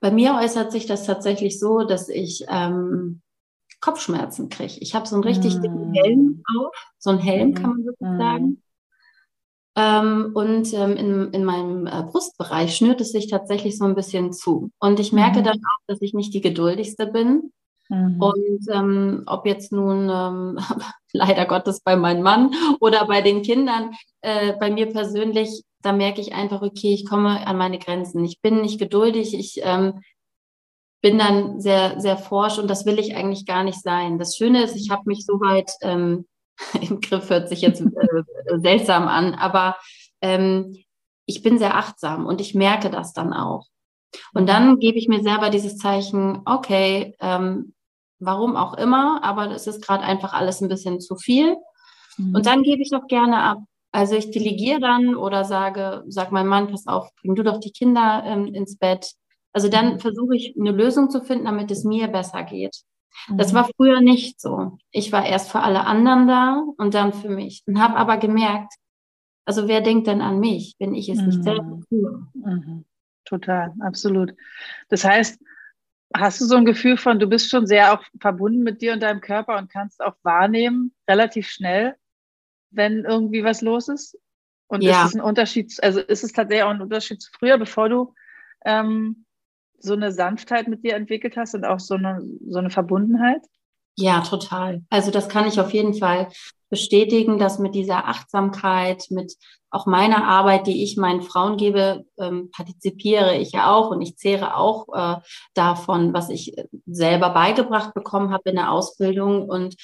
Bei 0.00 0.10
mir 0.10 0.34
äußert 0.34 0.72
sich 0.72 0.86
das 0.86 1.06
tatsächlich 1.06 1.60
so, 1.60 1.84
dass 1.84 2.08
ich 2.08 2.44
ähm, 2.48 3.22
Kopfschmerzen 3.82 4.48
kriege. 4.48 4.78
Ich 4.80 4.94
habe 4.94 5.06
so 5.06 5.16
einen 5.16 5.24
richtig 5.24 5.58
mm. 5.58 5.60
dicken 5.60 5.92
Helm 5.92 6.42
auf, 6.56 6.74
so 6.98 7.10
einen 7.10 7.18
Helm 7.18 7.54
kann 7.54 7.70
man 7.70 7.84
wirklich 7.84 8.08
mm. 8.08 8.18
sagen. 8.18 8.62
Ähm, 9.74 10.32
und 10.34 10.72
ähm, 10.74 10.96
in, 10.96 11.30
in 11.32 11.44
meinem 11.44 11.86
äh, 11.86 12.02
Brustbereich 12.02 12.76
schnürt 12.76 13.00
es 13.00 13.12
sich 13.12 13.28
tatsächlich 13.28 13.78
so 13.78 13.84
ein 13.84 13.94
bisschen 13.94 14.32
zu. 14.32 14.70
Und 14.78 15.00
ich 15.00 15.12
merke 15.12 15.40
mhm. 15.40 15.44
dann 15.44 15.56
auch, 15.56 15.82
dass 15.86 16.02
ich 16.02 16.12
nicht 16.12 16.34
die 16.34 16.42
geduldigste 16.42 17.06
bin. 17.06 17.52
Mhm. 17.88 18.20
Und 18.20 18.68
ähm, 18.70 19.22
ob 19.26 19.46
jetzt 19.46 19.72
nun 19.72 20.10
ähm, 20.10 20.58
leider 21.12 21.46
Gottes 21.46 21.80
bei 21.80 21.96
meinem 21.96 22.22
Mann 22.22 22.50
oder 22.80 23.06
bei 23.06 23.22
den 23.22 23.42
Kindern, 23.42 23.92
äh, 24.20 24.52
bei 24.60 24.70
mir 24.70 24.92
persönlich, 24.92 25.64
da 25.80 25.92
merke 25.92 26.20
ich 26.20 26.34
einfach, 26.34 26.60
okay, 26.60 26.92
ich 26.92 27.08
komme 27.08 27.46
an 27.46 27.56
meine 27.56 27.78
Grenzen. 27.78 28.24
Ich 28.24 28.40
bin 28.42 28.60
nicht 28.60 28.78
geduldig, 28.78 29.34
ich 29.34 29.60
ähm, 29.62 30.00
bin 31.02 31.18
dann 31.18 31.60
sehr, 31.60 32.00
sehr 32.00 32.16
forsch 32.16 32.58
und 32.58 32.68
das 32.68 32.86
will 32.86 32.98
ich 32.98 33.16
eigentlich 33.16 33.44
gar 33.44 33.64
nicht 33.64 33.82
sein. 33.82 34.18
Das 34.18 34.36
Schöne 34.36 34.62
ist, 34.62 34.76
ich 34.76 34.90
habe 34.90 35.02
mich 35.06 35.26
soweit 35.26 35.72
ähm, 35.82 36.26
im 36.80 37.00
Griff, 37.00 37.28
hört 37.28 37.48
sich 37.48 37.60
jetzt 37.60 37.80
äh, 37.82 38.58
seltsam 38.58 39.08
an, 39.08 39.34
aber 39.34 39.76
ähm, 40.20 40.76
ich 41.26 41.42
bin 41.42 41.58
sehr 41.58 41.76
achtsam 41.76 42.26
und 42.26 42.40
ich 42.40 42.54
merke 42.54 42.88
das 42.88 43.12
dann 43.12 43.32
auch. 43.32 43.66
Und 44.32 44.48
dann 44.48 44.78
gebe 44.78 44.98
ich 44.98 45.08
mir 45.08 45.22
selber 45.22 45.50
dieses 45.50 45.76
Zeichen, 45.76 46.42
okay, 46.44 47.16
ähm, 47.20 47.74
warum 48.18 48.56
auch 48.56 48.74
immer, 48.74 49.24
aber 49.24 49.50
es 49.50 49.66
ist 49.66 49.84
gerade 49.84 50.04
einfach 50.04 50.32
alles 50.32 50.60
ein 50.60 50.68
bisschen 50.68 51.00
zu 51.00 51.16
viel. 51.16 51.56
Mhm. 52.16 52.36
Und 52.36 52.46
dann 52.46 52.62
gebe 52.62 52.82
ich 52.82 52.90
doch 52.90 53.06
gerne 53.08 53.42
ab. 53.42 53.58
Also 53.90 54.14
ich 54.14 54.30
delegiere 54.30 54.80
dann 54.80 55.16
oder 55.16 55.44
sage, 55.44 56.04
sag 56.06 56.32
meinem 56.32 56.48
Mann, 56.48 56.68
pass 56.68 56.86
auf, 56.86 57.10
bring 57.20 57.34
du 57.34 57.42
doch 57.42 57.58
die 57.58 57.72
Kinder 57.72 58.22
ähm, 58.24 58.46
ins 58.46 58.78
Bett. 58.78 59.12
Also 59.52 59.68
dann 59.68 59.94
mhm. 59.94 60.00
versuche 60.00 60.36
ich 60.36 60.54
eine 60.58 60.72
Lösung 60.72 61.10
zu 61.10 61.22
finden, 61.22 61.44
damit 61.44 61.70
es 61.70 61.84
mir 61.84 62.08
besser 62.08 62.42
geht. 62.42 62.76
Mhm. 63.28 63.38
Das 63.38 63.54
war 63.54 63.68
früher 63.76 64.00
nicht 64.00 64.40
so. 64.40 64.78
Ich 64.90 65.12
war 65.12 65.26
erst 65.26 65.50
für 65.50 65.60
alle 65.60 65.84
anderen 65.84 66.26
da 66.26 66.64
und 66.76 66.94
dann 66.94 67.12
für 67.12 67.28
mich 67.28 67.62
und 67.66 67.80
habe 67.80 67.96
aber 67.96 68.16
gemerkt, 68.16 68.74
also 69.44 69.68
wer 69.68 69.80
denkt 69.80 70.06
denn 70.06 70.20
an 70.20 70.38
mich, 70.38 70.76
wenn 70.78 70.94
ich 70.94 71.08
es 71.08 71.20
nicht 71.20 71.38
mhm. 71.38 71.42
selber 71.42 71.80
tue? 71.88 72.26
Mhm. 72.34 72.84
Total, 73.24 73.72
absolut. 73.80 74.34
Das 74.88 75.04
heißt, 75.04 75.40
hast 76.14 76.40
du 76.40 76.44
so 76.44 76.56
ein 76.56 76.64
Gefühl 76.64 76.96
von, 76.96 77.18
du 77.18 77.26
bist 77.26 77.50
schon 77.50 77.66
sehr 77.66 77.92
auch 77.92 78.04
verbunden 78.20 78.62
mit 78.62 78.82
dir 78.82 78.92
und 78.92 79.02
deinem 79.02 79.20
Körper 79.20 79.58
und 79.58 79.70
kannst 79.70 80.02
auch 80.02 80.14
wahrnehmen, 80.22 80.92
relativ 81.08 81.48
schnell, 81.48 81.96
wenn 82.70 83.04
irgendwie 83.04 83.44
was 83.44 83.62
los 83.62 83.88
ist? 83.88 84.18
Und 84.66 84.82
ja. 84.82 85.02
ist 85.02 85.10
es 85.10 85.14
ein 85.14 85.20
Unterschied, 85.20 85.72
also 85.82 86.00
ist 86.00 86.24
es 86.24 86.32
tatsächlich 86.32 86.64
auch 86.64 86.70
ein 86.70 86.80
Unterschied 86.80 87.20
zu 87.20 87.30
früher, 87.38 87.58
bevor 87.58 87.88
du 87.88 88.14
ähm, 88.64 89.24
so 89.82 89.94
eine 89.94 90.12
Sanftheit 90.12 90.68
mit 90.68 90.84
dir 90.84 90.94
entwickelt 90.94 91.36
hast 91.36 91.54
und 91.54 91.64
auch 91.64 91.80
so 91.80 91.94
eine, 91.94 92.22
so 92.48 92.58
eine 92.58 92.70
Verbundenheit? 92.70 93.42
Ja, 93.96 94.20
total. 94.20 94.82
Also 94.90 95.10
das 95.10 95.28
kann 95.28 95.46
ich 95.46 95.60
auf 95.60 95.72
jeden 95.72 95.94
Fall 95.94 96.28
bestätigen, 96.70 97.38
dass 97.38 97.58
mit 97.58 97.74
dieser 97.74 98.08
Achtsamkeit, 98.08 99.06
mit 99.10 99.34
auch 99.70 99.86
meiner 99.86 100.24
Arbeit, 100.24 100.66
die 100.66 100.82
ich 100.82 100.96
meinen 100.96 101.22
Frauen 101.22 101.56
gebe, 101.56 102.04
ähm, 102.18 102.50
partizipiere 102.50 103.36
ich 103.36 103.52
ja 103.52 103.70
auch 103.70 103.90
und 103.90 104.00
ich 104.00 104.16
zehre 104.16 104.56
auch 104.56 104.86
äh, 104.94 105.20
davon, 105.54 106.14
was 106.14 106.30
ich 106.30 106.54
selber 106.86 107.30
beigebracht 107.30 107.94
bekommen 107.94 108.32
habe 108.32 108.50
in 108.50 108.56
der 108.56 108.70
Ausbildung. 108.70 109.48
Und 109.48 109.76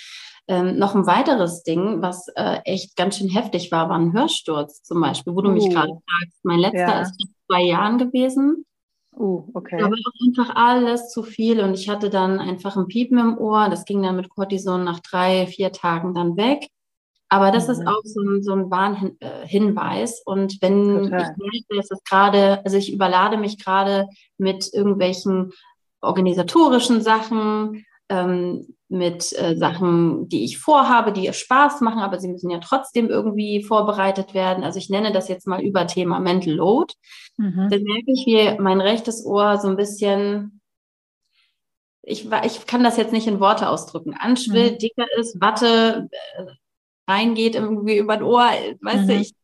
ähm, 0.47 0.79
noch 0.79 0.95
ein 0.95 1.07
weiteres 1.07 1.63
Ding, 1.63 2.01
was 2.01 2.29
äh, 2.37 2.61
echt 2.65 2.97
ganz 2.97 3.19
schön 3.19 3.29
heftig 3.29 3.71
war, 3.71 3.89
war 3.91 3.99
ein 3.99 4.15
Hörsturz 4.15 4.83
zum 4.83 5.01
Beispiel, 5.01 5.35
wo 5.35 5.43
du 5.43 5.51
uh, 5.51 5.53
mich 5.53 5.69
gerade 5.69 5.93
fragst. 5.93 6.39
Mein 6.43 6.59
letzter 6.59 6.79
ja. 6.79 7.01
ist 7.01 7.21
vor 7.21 7.31
zwei 7.49 7.63
Jahren 7.65 7.99
gewesen. 7.99 8.65
Uh, 9.19 9.51
okay. 9.55 9.79
Da 9.79 9.91
war 9.91 9.99
einfach 10.25 10.55
alles 10.55 11.11
zu 11.11 11.25
viel 11.25 11.61
und 11.61 11.75
ich 11.75 11.89
hatte 11.89 12.09
dann 12.09 12.39
einfach 12.39 12.77
ein 12.77 12.87
Piepen 12.87 13.19
im 13.19 13.39
Ohr. 13.39 13.69
Das 13.69 13.85
ging 13.85 14.03
dann 14.03 14.15
mit 14.17 14.29
Cortison 14.29 14.85
nach 14.85 15.01
drei, 15.01 15.47
vier 15.47 15.73
Tagen 15.73 16.15
dann 16.15 16.37
weg. 16.37 16.69
Aber 17.29 17.51
das 17.51 17.67
mhm. 17.67 17.73
ist 17.73 17.87
auch 17.87 18.03
so 18.05 18.23
ein, 18.23 18.43
so 18.43 18.53
ein 18.53 18.71
Warnhinweis. 18.71 20.23
Und 20.25 20.63
wenn 20.63 21.11
Total. 21.11 21.21
ich 21.21 21.37
merke, 21.37 21.77
dass 21.77 21.91
es 21.91 22.05
gerade, 22.05 22.65
also 22.65 22.77
ich 22.77 22.93
überlade 22.93 23.37
mich 23.37 23.63
gerade 23.63 24.09
mit 24.39 24.73
irgendwelchen 24.73 25.53
organisatorischen 26.01 27.03
Sachen, 27.03 27.85
ähm, 28.09 28.78
mit 28.89 29.39
äh, 29.39 29.55
Sachen, 29.57 30.29
die 30.29 30.45
ich 30.45 30.59
vorhabe, 30.59 31.13
die 31.13 31.25
ihr 31.25 31.35
Spaß 31.35 31.83
machen, 31.83 32.01
aber 32.01 32.19
sie 32.19 32.29
müssen 32.29 32.51
ja 32.51 32.59
trotzdem 32.59 33.11
irgendwie 33.11 33.63
vorbereitet 33.63 34.33
werden. 34.33 34.65
Also 34.65 34.79
ich 34.79 34.89
nenne 34.89 35.13
das 35.13 35.29
jetzt 35.29 35.47
mal 35.47 35.63
über 35.63 35.87
Thema 35.87 36.21
Mental 36.21 36.55
Load. 36.55 36.95
Mhm. 37.37 37.69
Dann 37.71 37.83
merke 37.83 38.13
ich, 38.13 38.25
wie 38.27 38.59
mein 38.61 38.81
rechtes 38.81 39.25
Ohr 39.27 39.59
so 39.59 39.69
ein 39.69 39.77
bisschen, 39.77 40.61
ich, 42.03 42.31
ich 42.45 42.67
kann 42.67 42.83
das 42.83 42.97
jetzt 42.97 43.13
nicht 43.13 43.27
in 43.27 43.41
Worte 43.41 43.69
ausdrücken, 43.69 44.15
anschwillt, 44.15 44.75
mhm. 44.75 44.79
dicker 44.79 45.07
ist, 45.19 45.39
Watte 45.41 46.09
äh, 46.11 46.45
reingeht 47.11 47.57
irgendwie 47.57 47.99
über 47.99 48.15
ein 48.15 48.23
Ohr, 48.23 48.51
weißt 48.81 49.03
mhm. 49.03 49.09
du, 49.09 49.15
ich, 49.15 49.35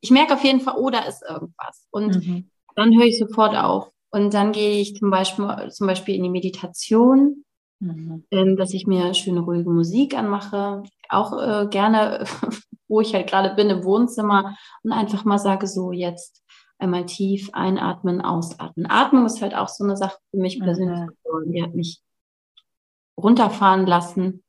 ich 0.00 0.10
merke 0.10 0.34
auf 0.34 0.42
jeden 0.42 0.60
Fall, 0.60 0.74
oh, 0.76 0.90
da 0.90 1.00
ist 1.00 1.22
irgendwas. 1.22 1.86
Und 1.90 2.26
mhm. 2.26 2.50
dann 2.74 2.96
höre 2.96 3.06
ich 3.06 3.18
sofort 3.20 3.56
auf. 3.56 3.92
Und 4.12 4.34
dann 4.34 4.50
gehe 4.50 4.80
ich 4.80 4.96
zum 4.96 5.10
Beispiel, 5.10 5.68
zum 5.70 5.86
Beispiel 5.86 6.16
in 6.16 6.24
die 6.24 6.30
Meditation 6.30 7.44
Mhm. 7.80 8.24
Ähm, 8.30 8.56
dass 8.56 8.74
ich 8.74 8.86
mir 8.86 9.14
schöne, 9.14 9.40
ruhige 9.40 9.70
Musik 9.70 10.16
anmache. 10.16 10.82
Auch 11.08 11.32
äh, 11.40 11.66
gerne, 11.68 12.24
wo 12.88 13.00
ich 13.00 13.14
halt 13.14 13.28
gerade 13.28 13.54
bin, 13.54 13.70
im 13.70 13.84
Wohnzimmer 13.84 14.56
und 14.82 14.92
einfach 14.92 15.24
mal 15.24 15.38
sage, 15.38 15.66
so 15.66 15.90
jetzt 15.90 16.42
einmal 16.78 17.06
tief 17.06 17.50
einatmen, 17.52 18.20
ausatmen. 18.20 18.86
Atmung 18.86 19.26
ist 19.26 19.42
halt 19.42 19.54
auch 19.54 19.68
so 19.68 19.84
eine 19.84 19.96
Sache 19.96 20.18
für 20.30 20.38
mich 20.38 20.60
persönlich. 20.60 21.00
Mhm. 21.00 21.52
Die 21.52 21.62
hat 21.62 21.74
mich 21.74 22.02
runterfahren 23.18 23.86
lassen, 23.86 24.44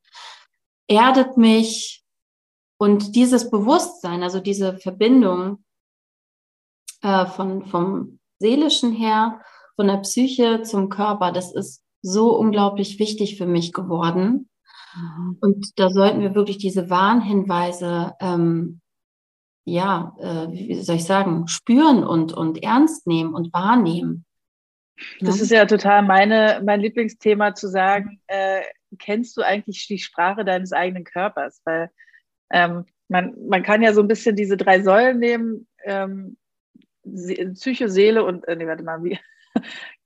erdet 0.87 1.37
mich 1.37 2.03
und 2.77 3.15
dieses 3.15 3.49
Bewusstsein, 3.49 4.23
also 4.23 4.39
diese 4.39 4.77
Verbindung 4.77 5.63
äh, 7.01 7.25
von, 7.25 7.65
vom 7.65 8.19
Seelischen 8.39 8.91
her, 8.91 9.41
von 9.75 9.87
der 9.87 9.97
Psyche 9.97 10.63
zum 10.63 10.89
Körper, 10.89 11.31
das 11.31 11.53
ist 11.53 11.80
so 12.01 12.37
unglaublich 12.37 12.99
wichtig 12.99 13.37
für 13.37 13.45
mich 13.45 13.73
geworden. 13.73 14.49
Mhm. 14.95 15.37
Und 15.41 15.79
da 15.79 15.89
sollten 15.89 16.21
wir 16.21 16.35
wirklich 16.35 16.57
diese 16.57 16.89
Warnhinweise, 16.89 18.13
ähm, 18.19 18.81
ja, 19.65 20.15
äh, 20.19 20.51
wie 20.51 20.81
soll 20.81 20.95
ich 20.95 21.05
sagen, 21.05 21.47
spüren 21.47 22.03
und, 22.03 22.33
und 22.33 22.63
ernst 22.63 23.07
nehmen 23.07 23.33
und 23.33 23.53
wahrnehmen. 23.53 24.25
Das 25.19 25.37
ja. 25.37 25.43
ist 25.43 25.51
ja 25.51 25.65
total 25.65 26.03
meine, 26.03 26.61
mein 26.63 26.81
Lieblingsthema 26.81 27.55
zu 27.55 27.67
sagen, 27.67 28.19
äh, 28.27 28.61
kennst 28.99 29.37
du 29.37 29.41
eigentlich 29.41 29.87
die 29.87 29.97
Sprache 29.97 30.45
deines 30.45 30.73
eigenen 30.73 31.03
Körpers? 31.03 31.61
Weil 31.63 31.89
ähm, 32.51 32.85
man, 33.07 33.35
man 33.47 33.63
kann 33.63 33.81
ja 33.81 33.93
so 33.93 34.01
ein 34.01 34.07
bisschen 34.07 34.35
diese 34.35 34.57
drei 34.57 34.81
Säulen 34.81 35.19
nehmen, 35.19 35.67
ähm, 35.85 36.37
Psyche, 37.03 37.89
Seele 37.89 38.23
und, 38.23 38.47
äh, 38.47 38.55
nee, 38.55 38.67
warte 38.67 38.83
mal, 38.83 39.03
wie, 39.03 39.19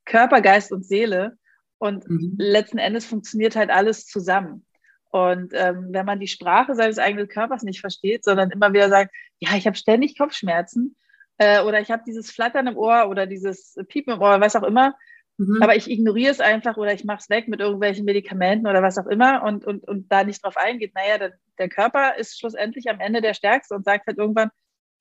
Körper, 0.06 0.42
Geist 0.42 0.72
und 0.72 0.86
Seele. 0.86 1.38
Und 1.78 2.10
mhm. 2.10 2.36
letzten 2.38 2.78
Endes 2.78 3.06
funktioniert 3.06 3.56
halt 3.56 3.70
alles 3.70 4.06
zusammen. 4.06 4.66
Und 5.12 5.54
ähm, 5.54 5.88
wenn 5.92 6.06
man 6.06 6.20
die 6.20 6.28
Sprache 6.28 6.76
seines 6.76 7.00
eigenen 7.00 7.28
Körpers 7.28 7.64
nicht 7.64 7.80
versteht, 7.80 8.24
sondern 8.24 8.52
immer 8.52 8.74
wieder 8.74 8.90
sagt, 8.90 9.14
ja, 9.40 9.56
ich 9.56 9.66
habe 9.66 9.78
ständig 9.78 10.18
Kopfschmerzen 10.18 10.96
äh, 11.38 11.62
oder 11.62 11.80
ich 11.80 11.90
habe 11.90 12.04
dieses 12.06 12.32
Flattern 12.32 12.68
im 12.68 12.78
Ohr 12.78 13.08
oder 13.10 13.26
dieses 13.26 13.78
Piepen 13.88 14.16
im 14.16 14.22
Ohr, 14.22 14.42
was 14.42 14.58
auch 14.58 14.64
immer, 14.64 14.94
mhm. 15.38 15.62
aber 15.62 15.76
ich 15.76 15.90
ignoriere 15.90 16.32
es 16.32 16.42
einfach 16.42 16.76
oder 16.76 16.94
ich 16.94 17.06
mache 17.06 17.20
es 17.20 17.30
weg 17.30 17.48
mit 17.48 17.62
irgendwelchen 17.62 18.04
Medikamenten 18.04 18.68
oder 18.68 18.82
was 18.82 18.98
auch 18.98 19.08
immer 19.08 19.44
und, 19.44 19.66
und, 19.66 19.88
und 19.88 20.12
da 20.12 20.26
nicht 20.26 20.44
drauf 20.44 20.58
eingeht, 20.58 20.94
naja, 20.96 21.18
der, 21.18 21.34
der 21.60 21.70
Körper 21.70 22.18
ist 22.18 22.38
schlussendlich 22.38 22.90
am 22.90 23.00
Ende 23.00 23.22
der 23.22 23.34
Stärkste 23.34 23.74
und 23.74 23.86
sagt 23.86 24.08
halt 24.08 24.18
irgendwann, 24.18 24.50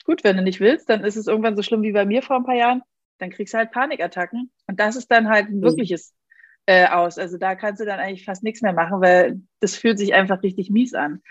gut, 0.04 0.22
wenn 0.22 0.36
du 0.36 0.42
nicht 0.44 0.60
willst, 0.60 0.88
dann 0.90 1.02
ist 1.02 1.16
es 1.16 1.26
irgendwann 1.26 1.56
so 1.56 1.62
schlimm 1.62 1.82
wie 1.82 1.92
bei 1.92 2.04
mir 2.04 2.22
vor 2.22 2.36
ein 2.36 2.44
paar 2.44 2.54
Jahren, 2.54 2.82
dann 3.18 3.30
kriegst 3.30 3.54
du 3.54 3.58
halt 3.58 3.72
Panikattacken. 3.72 4.52
Und 4.66 4.78
das 4.80 4.96
ist 4.96 5.10
dann 5.10 5.28
halt 5.28 5.48
ein 5.48 5.56
mhm. 5.56 5.62
wirkliches 5.62 6.14
äh, 6.66 6.86
aus. 6.86 7.18
Also 7.18 7.38
da 7.38 7.54
kannst 7.54 7.80
du 7.80 7.84
dann 7.84 8.00
eigentlich 8.00 8.24
fast 8.24 8.42
nichts 8.42 8.62
mehr 8.62 8.72
machen, 8.72 9.00
weil 9.00 9.40
das 9.60 9.76
fühlt 9.76 9.98
sich 9.98 10.14
einfach 10.14 10.42
richtig 10.42 10.70
mies 10.70 10.94
an. 10.94 11.22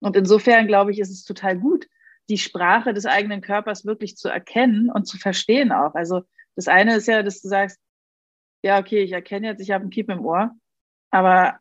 Und 0.00 0.16
insofern 0.16 0.66
glaube 0.66 0.90
ich, 0.90 0.98
ist 0.98 1.10
es 1.10 1.24
total 1.24 1.58
gut, 1.58 1.86
die 2.28 2.38
Sprache 2.38 2.94
des 2.94 3.06
eigenen 3.06 3.40
Körpers 3.40 3.84
wirklich 3.84 4.16
zu 4.16 4.28
erkennen 4.28 4.90
und 4.90 5.06
zu 5.06 5.18
verstehen 5.18 5.72
auch. 5.72 5.94
Also 5.94 6.22
das 6.56 6.68
eine 6.68 6.96
ist 6.96 7.08
ja, 7.08 7.22
dass 7.22 7.40
du 7.40 7.48
sagst, 7.48 7.80
ja, 8.62 8.78
okay, 8.78 9.02
ich 9.02 9.12
erkenne 9.12 9.48
jetzt, 9.48 9.60
ich 9.60 9.70
habe 9.70 9.82
einen 9.82 9.90
Piepen 9.90 10.18
im 10.18 10.24
Ohr, 10.24 10.52
aber 11.10 11.58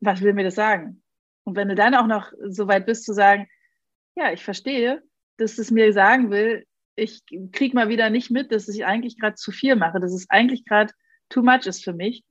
was 0.00 0.20
will 0.20 0.32
mir 0.32 0.44
das 0.44 0.54
sagen? 0.54 1.02
Und 1.44 1.56
wenn 1.56 1.68
du 1.68 1.74
dann 1.74 1.94
auch 1.94 2.06
noch 2.06 2.32
so 2.48 2.68
weit 2.68 2.86
bist 2.86 3.04
zu 3.04 3.12
sagen, 3.12 3.48
ja, 4.16 4.32
ich 4.32 4.44
verstehe, 4.44 5.02
dass 5.36 5.58
es 5.58 5.70
mir 5.70 5.92
sagen 5.92 6.30
will, 6.30 6.66
ich 6.96 7.22
kriege 7.52 7.74
mal 7.74 7.88
wieder 7.88 8.10
nicht 8.10 8.30
mit, 8.30 8.52
dass 8.52 8.68
ich 8.68 8.84
eigentlich 8.84 9.18
gerade 9.18 9.36
zu 9.36 9.52
viel 9.52 9.76
mache, 9.76 10.00
dass 10.00 10.12
es 10.12 10.30
eigentlich 10.30 10.64
gerade 10.64 10.92
too 11.28 11.42
much 11.42 11.66
ist 11.66 11.84
für 11.84 11.92
mich, 11.92 12.24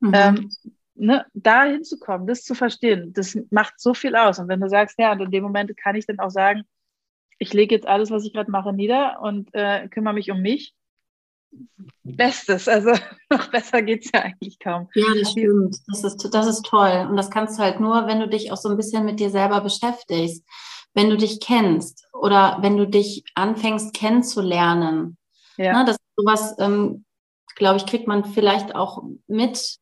Mhm. 0.00 0.12
Ähm, 0.14 0.50
ne, 0.94 1.26
da 1.34 1.64
hinzukommen, 1.64 2.26
das 2.26 2.44
zu 2.44 2.54
verstehen, 2.54 3.12
das 3.12 3.38
macht 3.50 3.80
so 3.80 3.94
viel 3.94 4.16
aus. 4.16 4.38
Und 4.38 4.48
wenn 4.48 4.60
du 4.60 4.68
sagst, 4.68 4.98
ja, 4.98 5.12
und 5.12 5.20
in 5.20 5.30
dem 5.30 5.42
Moment 5.42 5.76
kann 5.76 5.96
ich 5.96 6.06
dann 6.06 6.18
auch 6.18 6.30
sagen, 6.30 6.62
ich 7.38 7.52
lege 7.52 7.74
jetzt 7.74 7.86
alles, 7.86 8.10
was 8.10 8.24
ich 8.24 8.32
gerade 8.32 8.50
mache, 8.50 8.72
nieder 8.72 9.20
und 9.20 9.48
äh, 9.54 9.88
kümmere 9.88 10.14
mich 10.14 10.30
um 10.30 10.40
mich. 10.40 10.74
Bestes, 12.02 12.68
also 12.68 12.90
noch 13.30 13.50
besser 13.50 13.82
geht 13.82 14.04
es 14.04 14.10
ja 14.12 14.22
eigentlich 14.22 14.58
kaum. 14.58 14.88
Ja, 14.94 15.06
das 15.18 15.30
stimmt. 15.30 15.76
Das 15.86 16.04
ist, 16.04 16.28
das 16.32 16.46
ist 16.46 16.66
toll. 16.66 17.06
Und 17.08 17.16
das 17.16 17.30
kannst 17.30 17.58
du 17.58 17.62
halt 17.62 17.80
nur, 17.80 18.06
wenn 18.06 18.20
du 18.20 18.28
dich 18.28 18.52
auch 18.52 18.56
so 18.56 18.68
ein 18.68 18.76
bisschen 18.76 19.04
mit 19.04 19.20
dir 19.20 19.30
selber 19.30 19.60
beschäftigst, 19.60 20.44
wenn 20.94 21.10
du 21.10 21.16
dich 21.16 21.40
kennst 21.40 22.06
oder 22.12 22.58
wenn 22.60 22.76
du 22.76 22.86
dich 22.86 23.24
anfängst 23.34 23.94
kennenzulernen. 23.94 25.16
Ja. 25.56 25.72
Ne, 25.72 25.84
das 25.84 25.96
ist 25.96 26.16
sowas, 26.16 26.56
ähm, 26.58 27.04
glaube 27.54 27.78
ich, 27.78 27.86
kriegt 27.86 28.06
man 28.06 28.24
vielleicht 28.24 28.74
auch 28.74 29.02
mit, 29.26 29.78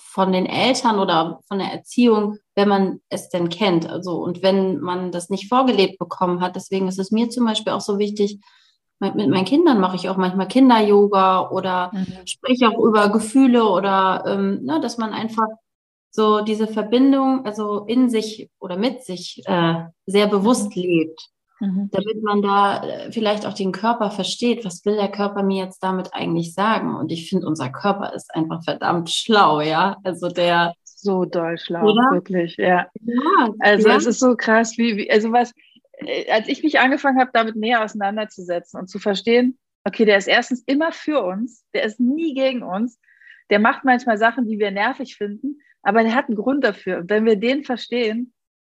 von 0.00 0.32
den 0.32 0.46
Eltern 0.46 0.98
oder 0.98 1.40
von 1.48 1.58
der 1.58 1.72
Erziehung, 1.72 2.38
wenn 2.54 2.68
man 2.68 3.00
es 3.08 3.28
denn 3.28 3.48
kennt. 3.48 3.88
Also, 3.88 4.16
und 4.16 4.42
wenn 4.42 4.80
man 4.80 5.12
das 5.12 5.30
nicht 5.30 5.48
vorgelebt 5.48 5.98
bekommen 5.98 6.40
hat. 6.40 6.56
Deswegen 6.56 6.88
ist 6.88 6.98
es 6.98 7.10
mir 7.10 7.30
zum 7.30 7.44
Beispiel 7.46 7.72
auch 7.72 7.80
so 7.80 7.98
wichtig, 7.98 8.40
mit, 9.00 9.16
meinen 9.16 9.44
Kindern 9.44 9.80
mache 9.80 9.96
ich 9.96 10.08
auch 10.08 10.16
manchmal 10.16 10.48
Kinder-Yoga 10.48 11.50
oder 11.50 11.90
mhm. 11.92 12.26
spreche 12.26 12.68
auch 12.68 12.78
über 12.78 13.08
Gefühle 13.08 13.68
oder 13.68 14.24
ähm, 14.26 14.64
ne, 14.64 14.80
dass 14.80 14.98
man 14.98 15.12
einfach 15.12 15.48
so 16.10 16.42
diese 16.42 16.68
Verbindung, 16.68 17.44
also 17.44 17.86
in 17.86 18.08
sich 18.08 18.48
oder 18.60 18.76
mit 18.76 19.02
sich 19.02 19.42
äh, 19.46 19.84
sehr 20.06 20.28
bewusst 20.28 20.76
lebt. 20.76 21.28
Mhm. 21.60 21.88
Damit 21.92 22.22
man 22.22 22.42
da 22.42 22.84
äh, 22.84 23.12
vielleicht 23.12 23.46
auch 23.46 23.54
den 23.54 23.72
Körper 23.72 24.10
versteht, 24.10 24.64
was 24.64 24.84
will 24.84 24.96
der 24.96 25.10
Körper 25.10 25.42
mir 25.42 25.64
jetzt 25.64 25.82
damit 25.82 26.12
eigentlich 26.12 26.54
sagen? 26.54 26.96
Und 26.96 27.12
ich 27.12 27.28
finde, 27.28 27.46
unser 27.46 27.70
Körper 27.70 28.12
ist 28.12 28.34
einfach 28.34 28.62
verdammt 28.64 29.10
schlau, 29.10 29.60
ja. 29.60 29.96
Also 30.02 30.28
der 30.28 30.74
so 30.84 31.24
doll 31.24 31.58
schlau, 31.58 31.82
oder? 31.82 32.10
wirklich, 32.12 32.56
ja. 32.56 32.86
ja 33.00 33.54
also 33.60 33.88
ja. 33.88 33.96
es 33.96 34.06
ist 34.06 34.20
so 34.20 34.36
krass, 34.36 34.78
wie, 34.78 34.96
wie 34.96 35.10
also 35.10 35.32
was, 35.32 35.52
äh, 35.98 36.30
als 36.30 36.48
ich 36.48 36.62
mich 36.62 36.80
angefangen 36.80 37.20
habe, 37.20 37.30
damit 37.32 37.56
näher 37.56 37.84
auseinanderzusetzen 37.84 38.80
und 38.80 38.88
zu 38.88 38.98
verstehen, 38.98 39.58
okay, 39.84 40.04
der 40.04 40.16
ist 40.16 40.28
erstens 40.28 40.62
immer 40.66 40.92
für 40.92 41.22
uns, 41.22 41.64
der 41.74 41.84
ist 41.84 42.00
nie 42.00 42.34
gegen 42.34 42.62
uns, 42.62 42.98
der 43.50 43.58
macht 43.58 43.84
manchmal 43.84 44.16
Sachen, 44.16 44.46
die 44.46 44.58
wir 44.58 44.70
nervig 44.70 45.16
finden, 45.16 45.60
aber 45.82 46.02
der 46.02 46.14
hat 46.14 46.28
einen 46.28 46.36
Grund 46.36 46.64
dafür. 46.64 46.98
Und 46.98 47.10
wenn 47.10 47.26
wir 47.26 47.36
den 47.36 47.62
verstehen, 47.64 48.32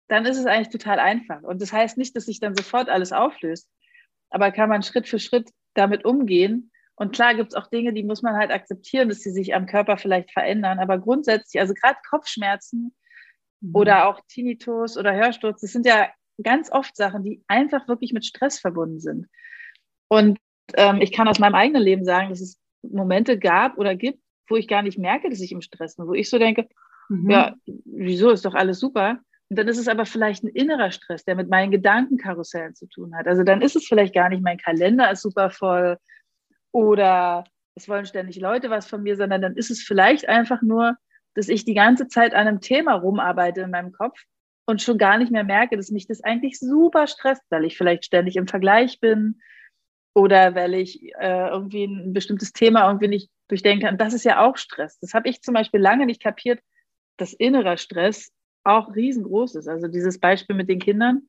dann 0.07 0.25
ist 0.25 0.37
es 0.37 0.45
eigentlich 0.45 0.69
total 0.69 0.99
einfach. 0.99 1.41
Und 1.43 1.61
das 1.61 1.73
heißt 1.73 1.97
nicht, 1.97 2.15
dass 2.15 2.25
sich 2.25 2.39
dann 2.39 2.55
sofort 2.55 2.89
alles 2.89 3.11
auflöst, 3.11 3.69
aber 4.29 4.51
kann 4.51 4.69
man 4.69 4.83
Schritt 4.83 5.07
für 5.07 5.19
Schritt 5.19 5.51
damit 5.73 6.05
umgehen. 6.05 6.71
Und 6.95 7.13
klar 7.13 7.35
gibt 7.35 7.49
es 7.49 7.55
auch 7.55 7.67
Dinge, 7.67 7.93
die 7.93 8.03
muss 8.03 8.21
man 8.21 8.35
halt 8.35 8.51
akzeptieren, 8.51 9.09
dass 9.09 9.19
sie 9.19 9.31
sich 9.31 9.53
am 9.53 9.67
Körper 9.67 9.97
vielleicht 9.97 10.31
verändern. 10.31 10.79
Aber 10.79 10.97
grundsätzlich, 10.97 11.59
also 11.59 11.73
gerade 11.73 11.97
Kopfschmerzen 12.09 12.95
mhm. 13.61 13.75
oder 13.75 14.07
auch 14.07 14.21
Tinnitus 14.27 14.97
oder 14.97 15.13
Hörsturz, 15.13 15.61
das 15.61 15.71
sind 15.71 15.85
ja 15.85 16.09
ganz 16.43 16.71
oft 16.71 16.95
Sachen, 16.95 17.23
die 17.23 17.43
einfach 17.47 17.87
wirklich 17.87 18.13
mit 18.13 18.25
Stress 18.25 18.59
verbunden 18.59 18.99
sind. 18.99 19.27
Und 20.07 20.39
ähm, 20.75 21.01
ich 21.01 21.11
kann 21.11 21.27
aus 21.27 21.39
meinem 21.39 21.55
eigenen 21.55 21.83
Leben 21.83 22.05
sagen, 22.05 22.29
dass 22.29 22.41
es 22.41 22.59
Momente 22.81 23.37
gab 23.37 23.77
oder 23.77 23.95
gibt, 23.95 24.21
wo 24.47 24.55
ich 24.55 24.67
gar 24.67 24.81
nicht 24.81 24.97
merke, 24.97 25.29
dass 25.29 25.41
ich 25.41 25.51
im 25.51 25.61
Stress 25.61 25.97
bin, 25.97 26.07
wo 26.07 26.13
ich 26.13 26.29
so 26.29 26.39
denke, 26.39 26.67
mhm. 27.09 27.29
ja, 27.29 27.55
wieso 27.85 28.29
ist 28.31 28.45
doch 28.45 28.53
alles 28.53 28.79
super? 28.79 29.19
Dann 29.50 29.68
ist 29.68 29.77
es 29.77 29.88
aber 29.88 30.06
vielleicht 30.06 30.44
ein 30.44 30.50
innerer 30.50 30.92
Stress, 30.92 31.24
der 31.24 31.36
mit 31.36 31.50
meinen 31.50 31.72
Gedankenkarussellen 31.72 32.75
zu 32.75 32.88
tun 32.88 33.16
hat. 33.16 33.27
Also 33.27 33.44
dann 33.44 33.62
ist 33.62 33.75
es 33.75 33.86
vielleicht 33.88 34.13
gar 34.13 34.30
nicht, 34.30 34.44
mein 34.44 34.58
Kalender 34.58 35.10
ist 35.12 35.22
super 35.22 35.50
voll 35.50 35.98
oder 36.72 37.46
es 37.75 37.88
wollen 37.88 38.06
ständig 38.06 38.39
Leute 38.39 38.70
was 38.70 38.88
von 38.88 39.04
mir, 39.04 39.16
sondern 39.16 39.42
dann 39.42 39.56
ist 39.56 39.72
es 39.72 39.84
vielleicht 39.84 40.27
einfach 40.27 40.62
nur, 40.62 40.98
dass 41.36 41.48
ich 41.48 41.63
die 41.63 41.75
ganze 41.75 42.08
Zeit 42.08 42.34
an 42.34 42.48
einem 42.48 42.62
Thema 42.62 42.96
rumarbeite 42.96 43.62
in 43.62 43.72
meinem 43.72 43.92
Kopf 43.92 44.20
und 44.66 44.82
schon 44.82 44.98
gar 44.98 45.18
nicht 45.18 45.32
mehr 45.32 45.44
merke, 45.44 45.77
dass 45.77 45.92
mich 45.92 46.08
das 46.08 46.24
eigentlich 46.24 46.60
super 46.60 47.08
stresst, 47.08 47.44
weil 47.50 47.63
ich 47.63 47.77
vielleicht 47.77 48.06
ständig 48.06 48.36
im 48.36 48.48
Vergleich 48.48 49.00
bin 49.00 49.39
oder 50.13 50.56
weil 50.56 50.74
ich 50.74 51.04
äh, 51.20 51.50
irgendwie 51.50 51.86
ein 51.86 52.12
bestimmtes 52.12 52.51
Thema 52.51 52.88
irgendwie 52.88 53.08
nicht 53.08 53.30
durchdenke. 53.48 53.88
Und 53.88 54.01
das 54.01 54.13
ist 54.13 54.25
ja 54.25 54.44
auch 54.44 54.58
Stress. 54.58 55.00
Das 55.00 55.13
habe 55.13 55.30
ich 55.30 55.42
zum 55.42 55.54
Beispiel 55.54 55.80
lange 55.80 56.06
nicht 56.06 56.22
kapiert, 56.22 56.60
dass 57.18 57.34
innerer 57.34 57.77
Stress 57.77 58.32
auch 58.67 58.95
riesengroß 58.95 59.55
ist. 59.55 59.67
Also 59.67 59.88
dieses 59.88 60.19
Beispiel 60.19 60.55
mit 60.55 60.69
den 60.69 60.79
Kindern. 60.79 61.27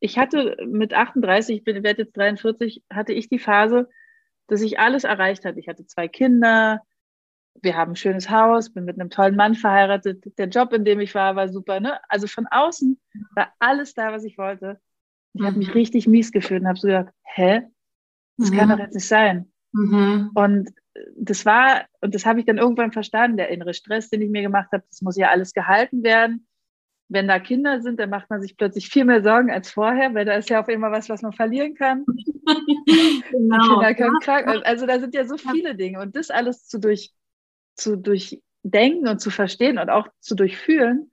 Ich 0.00 0.18
hatte 0.18 0.56
mit 0.66 0.92
38, 0.92 1.58
ich 1.58 1.64
bin, 1.64 1.82
werde 1.82 2.02
jetzt 2.02 2.16
43, 2.16 2.82
hatte 2.92 3.12
ich 3.12 3.28
die 3.28 3.38
Phase, 3.38 3.88
dass 4.48 4.60
ich 4.60 4.78
alles 4.78 5.04
erreicht 5.04 5.44
hatte. 5.44 5.60
Ich 5.60 5.68
hatte 5.68 5.86
zwei 5.86 6.08
Kinder, 6.08 6.82
wir 7.62 7.76
haben 7.76 7.92
ein 7.92 7.96
schönes 7.96 8.28
Haus, 8.30 8.72
bin 8.72 8.84
mit 8.84 9.00
einem 9.00 9.10
tollen 9.10 9.36
Mann 9.36 9.54
verheiratet, 9.54 10.24
der 10.38 10.48
Job, 10.48 10.72
in 10.72 10.84
dem 10.84 11.00
ich 11.00 11.14
war, 11.14 11.36
war 11.36 11.48
super. 11.48 11.80
Ne? 11.80 11.98
Also 12.08 12.26
von 12.26 12.46
außen 12.50 13.00
war 13.34 13.52
alles 13.58 13.94
da, 13.94 14.12
was 14.12 14.24
ich 14.24 14.36
wollte. 14.38 14.80
Ich 15.32 15.40
mhm. 15.40 15.46
habe 15.46 15.58
mich 15.58 15.74
richtig 15.74 16.06
mies 16.06 16.32
gefühlt 16.32 16.62
und 16.62 16.68
habe 16.68 16.78
so 16.78 16.88
gedacht, 16.88 17.12
hä? 17.22 17.62
Das 18.36 18.50
mhm. 18.50 18.56
kann 18.56 18.68
doch 18.68 18.78
jetzt 18.78 18.94
nicht 18.94 19.08
sein. 19.08 19.52
Mhm. 19.72 20.30
Und 20.34 20.70
das 21.16 21.44
war, 21.44 21.86
und 22.00 22.14
das 22.14 22.24
habe 22.24 22.40
ich 22.40 22.46
dann 22.46 22.58
irgendwann 22.58 22.92
verstanden, 22.92 23.36
der 23.36 23.48
innere 23.48 23.74
Stress, 23.74 24.10
den 24.10 24.22
ich 24.22 24.30
mir 24.30 24.42
gemacht 24.42 24.70
habe, 24.72 24.84
das 24.88 25.02
muss 25.02 25.16
ja 25.16 25.30
alles 25.30 25.52
gehalten 25.52 26.02
werden. 26.02 26.46
Wenn 27.08 27.28
da 27.28 27.38
Kinder 27.38 27.80
sind, 27.80 28.00
dann 28.00 28.10
macht 28.10 28.30
man 28.30 28.40
sich 28.40 28.56
plötzlich 28.56 28.88
viel 28.88 29.04
mehr 29.04 29.22
Sorgen 29.22 29.50
als 29.50 29.70
vorher, 29.70 30.14
weil 30.14 30.24
da 30.24 30.34
ist 30.34 30.48
ja 30.48 30.60
auf 30.60 30.68
immer 30.68 30.90
was, 30.90 31.08
was 31.08 31.22
man 31.22 31.32
verlieren 31.32 31.74
kann. 31.74 32.04
genau. 32.06 33.62
Die 33.62 33.68
Kinder 33.68 33.94
können 33.94 34.18
krank, 34.20 34.62
also 34.64 34.86
da 34.86 34.98
sind 34.98 35.14
ja 35.14 35.26
so 35.26 35.36
viele 35.36 35.74
Dinge 35.74 36.00
und 36.00 36.16
das 36.16 36.30
alles 36.30 36.66
zu, 36.66 36.78
durch, 36.78 37.12
zu 37.76 37.96
durchdenken 37.96 39.08
und 39.08 39.20
zu 39.20 39.30
verstehen 39.30 39.78
und 39.78 39.90
auch 39.90 40.08
zu 40.20 40.34
durchfühlen, 40.34 41.10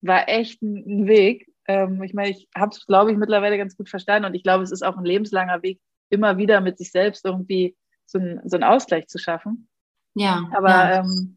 war 0.00 0.28
echt 0.28 0.62
ein, 0.62 0.76
ein 0.86 1.06
Weg. 1.06 1.50
Ähm, 1.66 2.02
ich 2.02 2.14
meine, 2.14 2.30
ich 2.30 2.48
habe 2.56 2.70
es, 2.72 2.86
glaube 2.86 3.12
ich, 3.12 3.18
mittlerweile 3.18 3.58
ganz 3.58 3.76
gut 3.76 3.88
verstanden 3.88 4.26
und 4.26 4.34
ich 4.34 4.42
glaube, 4.42 4.64
es 4.64 4.72
ist 4.72 4.82
auch 4.82 4.96
ein 4.96 5.04
lebenslanger 5.04 5.62
Weg, 5.62 5.80
immer 6.10 6.38
wieder 6.38 6.60
mit 6.60 6.78
sich 6.78 6.90
selbst 6.90 7.24
irgendwie 7.24 7.76
so, 8.08 8.18
ein, 8.18 8.40
so 8.44 8.56
einen 8.56 8.64
Ausgleich 8.64 9.06
zu 9.06 9.18
schaffen. 9.18 9.68
Ja. 10.14 10.50
Aber 10.52 10.70
ja. 10.70 11.00
Ähm, 11.00 11.36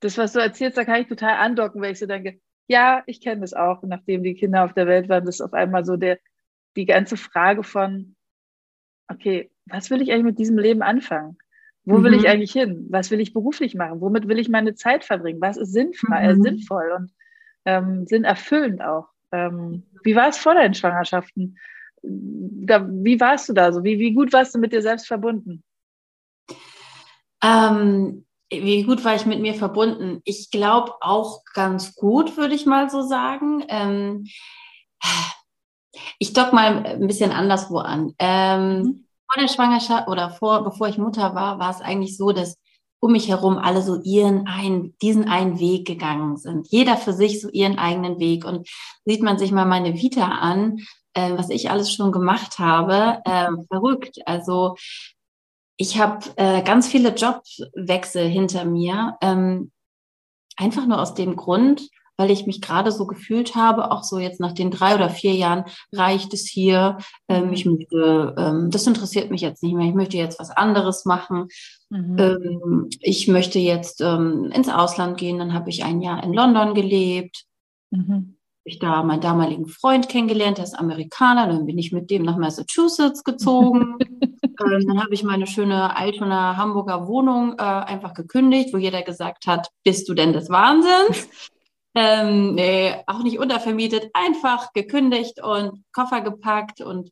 das, 0.00 0.18
was 0.18 0.32
du 0.32 0.38
erzählst, 0.38 0.76
da 0.78 0.84
kann 0.84 1.00
ich 1.00 1.08
total 1.08 1.36
andocken, 1.36 1.82
weil 1.82 1.92
ich 1.92 1.98
so 1.98 2.06
denke, 2.06 2.40
ja, 2.68 3.02
ich 3.06 3.20
kenne 3.20 3.40
das 3.42 3.54
auch. 3.54 3.82
nachdem 3.82 4.22
die 4.22 4.34
Kinder 4.34 4.64
auf 4.64 4.72
der 4.72 4.86
Welt 4.86 5.08
waren, 5.08 5.24
das 5.26 5.36
ist 5.36 5.40
auf 5.40 5.52
einmal 5.52 5.84
so 5.84 5.96
der, 5.96 6.18
die 6.76 6.86
ganze 6.86 7.16
Frage 7.16 7.62
von, 7.62 8.14
okay, 9.08 9.50
was 9.66 9.90
will 9.90 10.00
ich 10.00 10.10
eigentlich 10.10 10.24
mit 10.24 10.38
diesem 10.38 10.58
Leben 10.58 10.82
anfangen? 10.82 11.36
Wo 11.84 11.98
mhm. 11.98 12.04
will 12.04 12.14
ich 12.14 12.22
mhm. 12.22 12.28
eigentlich 12.28 12.52
hin? 12.52 12.86
Was 12.90 13.10
will 13.10 13.20
ich 13.20 13.32
beruflich 13.32 13.74
machen? 13.74 14.00
Womit 14.00 14.28
will 14.28 14.38
ich 14.38 14.48
meine 14.48 14.74
Zeit 14.74 15.04
verbringen? 15.04 15.40
Was 15.40 15.56
ist 15.56 15.72
sinnvoll, 15.72 16.16
äh, 16.16 16.34
mhm. 16.34 16.40
äh, 16.40 16.42
sinnvoll 16.42 16.92
und 16.96 17.12
ähm, 17.64 18.06
sinnerfüllend 18.06 18.82
auch? 18.82 19.08
Ähm, 19.32 19.84
wie 20.04 20.14
war 20.14 20.28
es 20.28 20.38
vor 20.38 20.54
deinen 20.54 20.74
Schwangerschaften? 20.74 21.58
Da, 22.02 22.88
wie 22.88 23.20
warst 23.20 23.48
du 23.48 23.52
da 23.52 23.72
so? 23.72 23.84
Wie, 23.84 23.98
wie 23.98 24.14
gut 24.14 24.32
warst 24.32 24.54
du 24.54 24.58
mit 24.58 24.72
dir 24.72 24.82
selbst 24.82 25.06
verbunden? 25.06 25.62
Ähm, 27.42 28.24
wie 28.50 28.82
gut 28.82 29.04
war 29.04 29.14
ich 29.14 29.26
mit 29.26 29.40
mir 29.40 29.54
verbunden? 29.54 30.20
Ich 30.24 30.50
glaube 30.50 30.92
auch 31.00 31.42
ganz 31.54 31.94
gut, 31.94 32.36
würde 32.36 32.54
ich 32.54 32.66
mal 32.66 32.90
so 32.90 33.02
sagen. 33.02 33.64
Ähm, 33.68 34.26
ich 36.18 36.32
dock 36.32 36.52
mal 36.52 36.84
ein 36.84 37.06
bisschen 37.06 37.32
anderswo 37.32 37.78
an. 37.78 38.14
Ähm, 38.18 38.78
mhm. 38.78 39.06
Vor 39.32 39.42
der 39.42 39.48
Schwangerschaft 39.48 40.08
oder 40.08 40.30
vor, 40.30 40.62
bevor 40.64 40.88
ich 40.88 40.98
Mutter 40.98 41.34
war, 41.34 41.58
war 41.58 41.70
es 41.70 41.80
eigentlich 41.80 42.16
so, 42.16 42.32
dass 42.32 42.56
um 43.00 43.12
mich 43.12 43.28
herum 43.28 43.58
alle 43.58 43.82
so 43.82 44.00
ihren 44.02 44.46
einen, 44.46 44.94
diesen 45.02 45.28
einen 45.28 45.58
Weg 45.58 45.86
gegangen 45.86 46.36
sind. 46.36 46.68
Jeder 46.70 46.96
für 46.96 47.12
sich 47.12 47.40
so 47.40 47.48
ihren 47.48 47.78
eigenen 47.78 48.20
Weg. 48.20 48.44
Und 48.44 48.68
sieht 49.04 49.22
man 49.22 49.38
sich 49.38 49.50
mal 49.50 49.64
meine 49.64 49.94
Vita 49.94 50.26
an, 50.26 50.78
äh, 51.14 51.32
was 51.36 51.50
ich 51.50 51.70
alles 51.70 51.92
schon 51.92 52.12
gemacht 52.12 52.58
habe, 52.58 53.20
äh, 53.24 53.48
verrückt. 53.68 54.18
Also 54.26 54.76
ich 55.82 55.98
habe 55.98 56.20
äh, 56.36 56.62
ganz 56.62 56.86
viele 56.86 57.12
Jobwechsel 57.12 58.28
hinter 58.28 58.64
mir, 58.64 59.16
ähm, 59.20 59.72
einfach 60.56 60.86
nur 60.86 61.02
aus 61.02 61.14
dem 61.14 61.34
Grund, 61.34 61.88
weil 62.16 62.30
ich 62.30 62.46
mich 62.46 62.62
gerade 62.62 62.92
so 62.92 63.04
gefühlt 63.04 63.56
habe, 63.56 63.90
auch 63.90 64.04
so 64.04 64.20
jetzt 64.20 64.38
nach 64.38 64.52
den 64.52 64.70
drei 64.70 64.94
oder 64.94 65.10
vier 65.10 65.34
Jahren 65.34 65.64
reicht 65.92 66.34
es 66.34 66.46
hier. 66.46 66.98
Ähm, 67.26 67.52
ich 67.52 67.66
möchte, 67.66 68.32
ähm, 68.38 68.70
das 68.70 68.86
interessiert 68.86 69.32
mich 69.32 69.40
jetzt 69.40 69.64
nicht 69.64 69.74
mehr. 69.74 69.88
Ich 69.88 69.94
möchte 69.94 70.16
jetzt 70.16 70.38
was 70.38 70.50
anderes 70.50 71.04
machen. 71.04 71.48
Mhm. 71.90 72.16
Ähm, 72.16 72.88
ich 73.00 73.26
möchte 73.26 73.58
jetzt 73.58 74.00
ähm, 74.02 74.52
ins 74.54 74.68
Ausland 74.68 75.18
gehen. 75.18 75.40
Dann 75.40 75.52
habe 75.52 75.68
ich 75.68 75.82
ein 75.82 76.00
Jahr 76.00 76.22
in 76.22 76.32
London 76.32 76.74
gelebt. 76.74 77.44
Mhm. 77.90 78.36
Ich 78.64 78.78
da 78.78 79.02
meinen 79.02 79.20
damaligen 79.20 79.66
Freund 79.66 80.08
kennengelernt, 80.08 80.58
der 80.58 80.64
ist 80.64 80.78
Amerikaner. 80.78 81.48
Dann 81.48 81.66
bin 81.66 81.78
ich 81.78 81.92
mit 81.92 82.10
dem 82.10 82.22
nach 82.22 82.36
Massachusetts 82.36 83.24
gezogen. 83.24 83.98
Ähm, 84.60 84.86
dann 84.86 85.02
habe 85.02 85.14
ich 85.14 85.22
meine 85.22 85.46
schöne 85.46 85.96
Altona 85.96 86.56
Hamburger 86.56 87.08
Wohnung 87.08 87.54
äh, 87.58 87.62
einfach 87.62 88.12
gekündigt, 88.14 88.72
wo 88.72 88.76
jeder 88.76 89.02
gesagt 89.02 89.46
hat, 89.46 89.68
bist 89.82 90.08
du 90.08 90.14
denn 90.14 90.32
des 90.32 90.50
Wahnsinns? 90.50 91.28
ähm, 91.94 92.54
nee, 92.54 92.94
auch 93.06 93.22
nicht 93.22 93.38
untervermietet, 93.38 94.10
einfach 94.14 94.72
gekündigt 94.72 95.42
und 95.42 95.84
Koffer 95.92 96.20
gepackt 96.20 96.80
und 96.80 97.10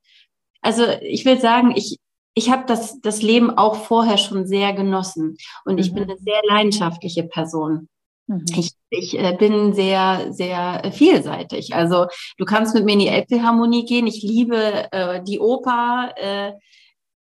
also 0.63 0.85
ich 1.01 1.25
will 1.25 1.41
sagen, 1.41 1.73
ich, 1.75 1.99
ich 2.35 2.51
habe 2.51 2.65
das, 2.67 3.01
das 3.01 3.23
Leben 3.23 3.51
auch 3.51 3.77
vorher 3.77 4.19
schon 4.19 4.47
sehr 4.47 4.73
genossen 4.73 5.37
und 5.65 5.79
ich 5.79 5.93
bin 5.93 6.05
mhm. 6.05 6.11
eine 6.11 6.19
sehr 6.19 6.41
leidenschaftliche 6.47 7.25
Person. 7.25 7.89
Mhm. 8.31 8.45
Ich, 8.57 8.71
ich 8.91 9.19
äh, 9.19 9.37
bin 9.37 9.73
sehr, 9.73 10.33
sehr 10.33 10.93
vielseitig. 10.93 11.75
Also 11.75 12.07
du 12.39 12.45
kannst 12.45 12.75
mit 12.75 12.85
mir 12.85 12.93
in 12.93 12.99
die 13.01 13.09
Elbphilharmonie 13.09 13.85
gehen. 13.85 14.07
Ich 14.07 14.23
liebe 14.23 14.91
äh, 14.93 15.23
die 15.23 15.41
Oper. 15.41 16.15
Äh, 16.17 16.53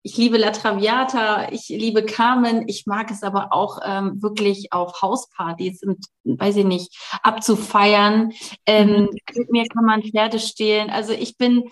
ich 0.02 0.16
liebe 0.16 0.38
La 0.38 0.50
Traviata, 0.52 1.52
ich 1.52 1.68
liebe 1.68 2.04
Carmen, 2.04 2.66
ich 2.66 2.86
mag 2.86 3.10
es 3.10 3.22
aber 3.22 3.52
auch 3.52 3.80
ähm, 3.84 4.22
wirklich 4.22 4.72
auf 4.72 5.02
Hauspartys 5.02 5.82
und, 5.82 5.98
weiß 6.24 6.56
ich 6.56 6.64
nicht, 6.64 6.96
abzufeiern. 7.22 8.32
Ähm, 8.64 8.88
mhm. 8.88 9.08
Mit 9.34 9.50
mir 9.50 9.64
kann 9.66 9.84
man 9.84 10.02
Pferde 10.02 10.38
stehlen. 10.38 10.88
Also 10.88 11.12
ich 11.12 11.36
bin, 11.36 11.64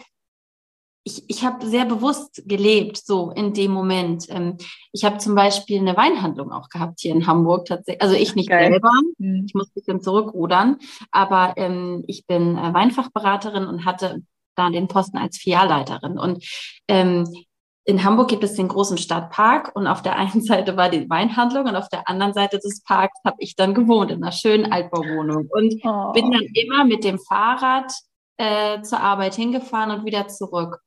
ich, 1.07 1.23
ich 1.29 1.45
habe 1.45 1.65
sehr 1.65 1.85
bewusst 1.85 2.43
gelebt, 2.47 2.97
so 2.97 3.31
in 3.31 3.55
dem 3.55 3.71
Moment. 3.71 4.27
Ähm, 4.29 4.57
ich 4.91 5.05
habe 5.05 5.19
zum 5.19 5.37
Beispiel 5.37 5.79
eine 5.79 5.97
Weinhandlung 5.97 6.51
auch 6.51 6.69
gehabt 6.69 6.99
hier 6.99 7.15
in 7.15 7.29
Hamburg 7.29 7.67
tatsächlich. 7.67 8.03
Also 8.03 8.17
ich 8.17 8.35
nicht 8.35 8.49
Geil. 8.49 8.73
selber, 8.73 8.91
mhm. 9.19 9.45
ich 9.47 9.55
muss 9.55 9.69
ein 9.69 9.75
bisschen 9.75 10.01
zurückrudern, 10.01 10.79
aber 11.13 11.55
ähm, 11.59 12.03
ich 12.09 12.27
bin 12.27 12.59
äh, 12.59 12.75
Weinfachberaterin 12.75 13.67
und 13.67 13.85
hatte 13.85 14.23
da 14.57 14.69
den 14.69 14.89
Posten 14.89 15.17
als 15.17 15.39
Filialleiterin. 15.39 16.19
Und 16.19 16.45
ähm, 16.89 17.33
in 17.85 18.03
Hamburg 18.03 18.27
gibt 18.27 18.43
es 18.43 18.55
den 18.55 18.67
großen 18.67 18.99
Stadtpark 18.99 19.77
und 19.77 19.87
auf 19.87 20.03
der 20.03 20.17
einen 20.17 20.41
Seite 20.43 20.77
war 20.77 20.89
die 20.89 21.09
Weinhandlung 21.09 21.67
und 21.67 21.77
auf 21.77 21.89
der 21.89 22.09
anderen 22.09 22.35
Seite 22.35 22.59
des 22.59 22.83
Parks 22.83 23.21
habe 23.25 23.37
ich 23.39 23.55
dann 23.55 23.75
gewohnt 23.75 24.11
in 24.11 24.25
einer 24.25 24.33
schönen 24.33 24.73
Altbauwohnung 24.73 25.47
und 25.51 25.75
oh. 25.85 26.13
bin 26.13 26.33
dann 26.33 26.49
immer 26.53 26.85
mit 26.85 27.05
dem 27.05 27.21
Fahrrad 27.21 27.93
äh, 28.39 28.83
zur 28.83 28.99
Arbeit 28.99 29.37
hingefahren 29.37 29.93
und 29.93 30.05
wieder 30.05 30.27
zurück 30.27 30.81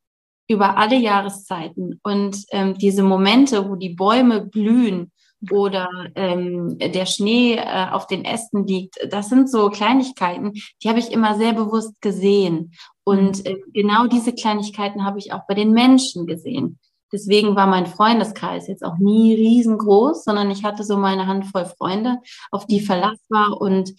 über 0.49 0.77
alle 0.77 0.97
Jahreszeiten. 0.97 1.99
Und 2.03 2.43
ähm, 2.51 2.77
diese 2.77 3.03
Momente, 3.03 3.69
wo 3.69 3.75
die 3.75 3.93
Bäume 3.93 4.41
blühen 4.41 5.11
oder 5.51 5.87
ähm, 6.15 6.77
der 6.79 7.05
Schnee 7.05 7.55
äh, 7.55 7.87
auf 7.91 8.07
den 8.07 8.25
Ästen 8.25 8.65
liegt, 8.65 8.95
das 9.09 9.29
sind 9.29 9.49
so 9.49 9.69
Kleinigkeiten, 9.69 10.53
die 10.83 10.89
habe 10.89 10.99
ich 10.99 11.11
immer 11.11 11.37
sehr 11.37 11.53
bewusst 11.53 12.01
gesehen. 12.01 12.73
Und 13.03 13.45
äh, 13.45 13.57
genau 13.73 14.07
diese 14.07 14.33
Kleinigkeiten 14.33 15.05
habe 15.05 15.19
ich 15.19 15.31
auch 15.31 15.45
bei 15.47 15.53
den 15.53 15.71
Menschen 15.71 16.25
gesehen. 16.25 16.79
Deswegen 17.11 17.55
war 17.55 17.67
mein 17.67 17.87
Freundeskreis 17.87 18.67
jetzt 18.67 18.83
auch 18.83 18.97
nie 18.97 19.33
riesengroß, 19.33 20.23
sondern 20.23 20.51
ich 20.51 20.63
hatte 20.63 20.83
so 20.83 20.97
meine 20.97 21.27
Handvoll 21.27 21.65
Freunde, 21.65 22.19
auf 22.51 22.65
die 22.65 22.81
Verlass 22.81 23.17
war 23.29 23.59
und 23.61 23.93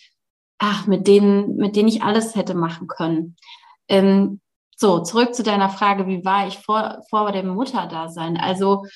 ach, 0.58 0.86
mit 0.86 1.06
denen, 1.06 1.56
mit 1.56 1.74
denen 1.74 1.88
ich 1.88 2.02
alles 2.02 2.36
hätte 2.36 2.54
machen 2.54 2.86
können. 2.86 3.36
Ähm, 3.88 4.40
so, 4.81 5.01
zurück 5.01 5.35
zu 5.35 5.43
deiner 5.43 5.69
Frage, 5.69 6.07
wie 6.07 6.25
war 6.25 6.49
ich 6.49 6.59
vor, 6.59 7.03
vor 7.11 7.33
dem 7.33 7.49
Mutterdasein? 7.49 8.38
Also 8.38 8.87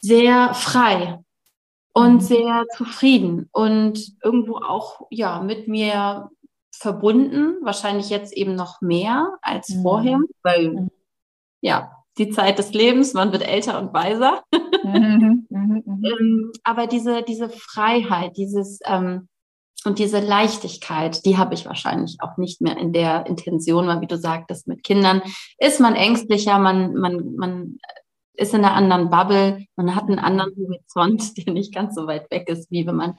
sehr 0.00 0.52
frei 0.52 1.18
und 1.94 2.14
mhm. 2.14 2.20
sehr 2.20 2.64
zufrieden 2.76 3.48
und 3.52 4.16
irgendwo 4.22 4.56
auch 4.56 5.06
ja 5.10 5.40
mit 5.40 5.66
mir 5.66 6.28
verbunden, 6.70 7.56
wahrscheinlich 7.62 8.10
jetzt 8.10 8.34
eben 8.34 8.54
noch 8.54 8.82
mehr 8.82 9.38
als 9.40 9.70
mhm. 9.70 9.82
vorher, 9.82 10.20
weil 10.42 10.72
mhm. 10.72 10.90
ja, 11.62 11.90
die 12.18 12.28
Zeit 12.28 12.58
des 12.58 12.74
Lebens, 12.74 13.14
man 13.14 13.32
wird 13.32 13.48
älter 13.48 13.80
und 13.80 13.94
weiser. 13.94 14.42
Mhm, 14.84 15.46
mhm, 15.48 15.82
mhm. 15.86 16.04
ähm, 16.04 16.52
aber 16.64 16.86
diese, 16.86 17.22
diese 17.22 17.48
Freiheit, 17.48 18.36
dieses 18.36 18.80
ähm, 18.84 19.28
und 19.84 19.98
diese 19.98 20.18
Leichtigkeit, 20.18 21.24
die 21.24 21.38
habe 21.38 21.54
ich 21.54 21.66
wahrscheinlich 21.66 22.18
auch 22.20 22.36
nicht 22.36 22.60
mehr 22.60 22.76
in 22.76 22.92
der 22.92 23.26
Intention, 23.26 23.86
weil 23.86 24.00
wie 24.00 24.06
du 24.06 24.18
sagtest, 24.18 24.66
mit 24.66 24.82
Kindern 24.82 25.22
ist 25.58 25.80
man 25.80 25.94
ängstlicher, 25.94 26.58
man, 26.58 26.94
man, 26.94 27.34
man 27.36 27.78
ist 28.34 28.54
in 28.54 28.64
einer 28.64 28.74
anderen 28.74 29.10
Bubble, 29.10 29.66
man 29.76 29.94
hat 29.94 30.04
einen 30.04 30.18
anderen 30.18 30.52
Horizont, 30.56 31.36
der 31.46 31.52
nicht 31.52 31.74
ganz 31.74 31.94
so 31.94 32.06
weit 32.06 32.30
weg 32.30 32.48
ist, 32.48 32.70
wie 32.70 32.86
wenn 32.86 32.96
man 32.96 33.16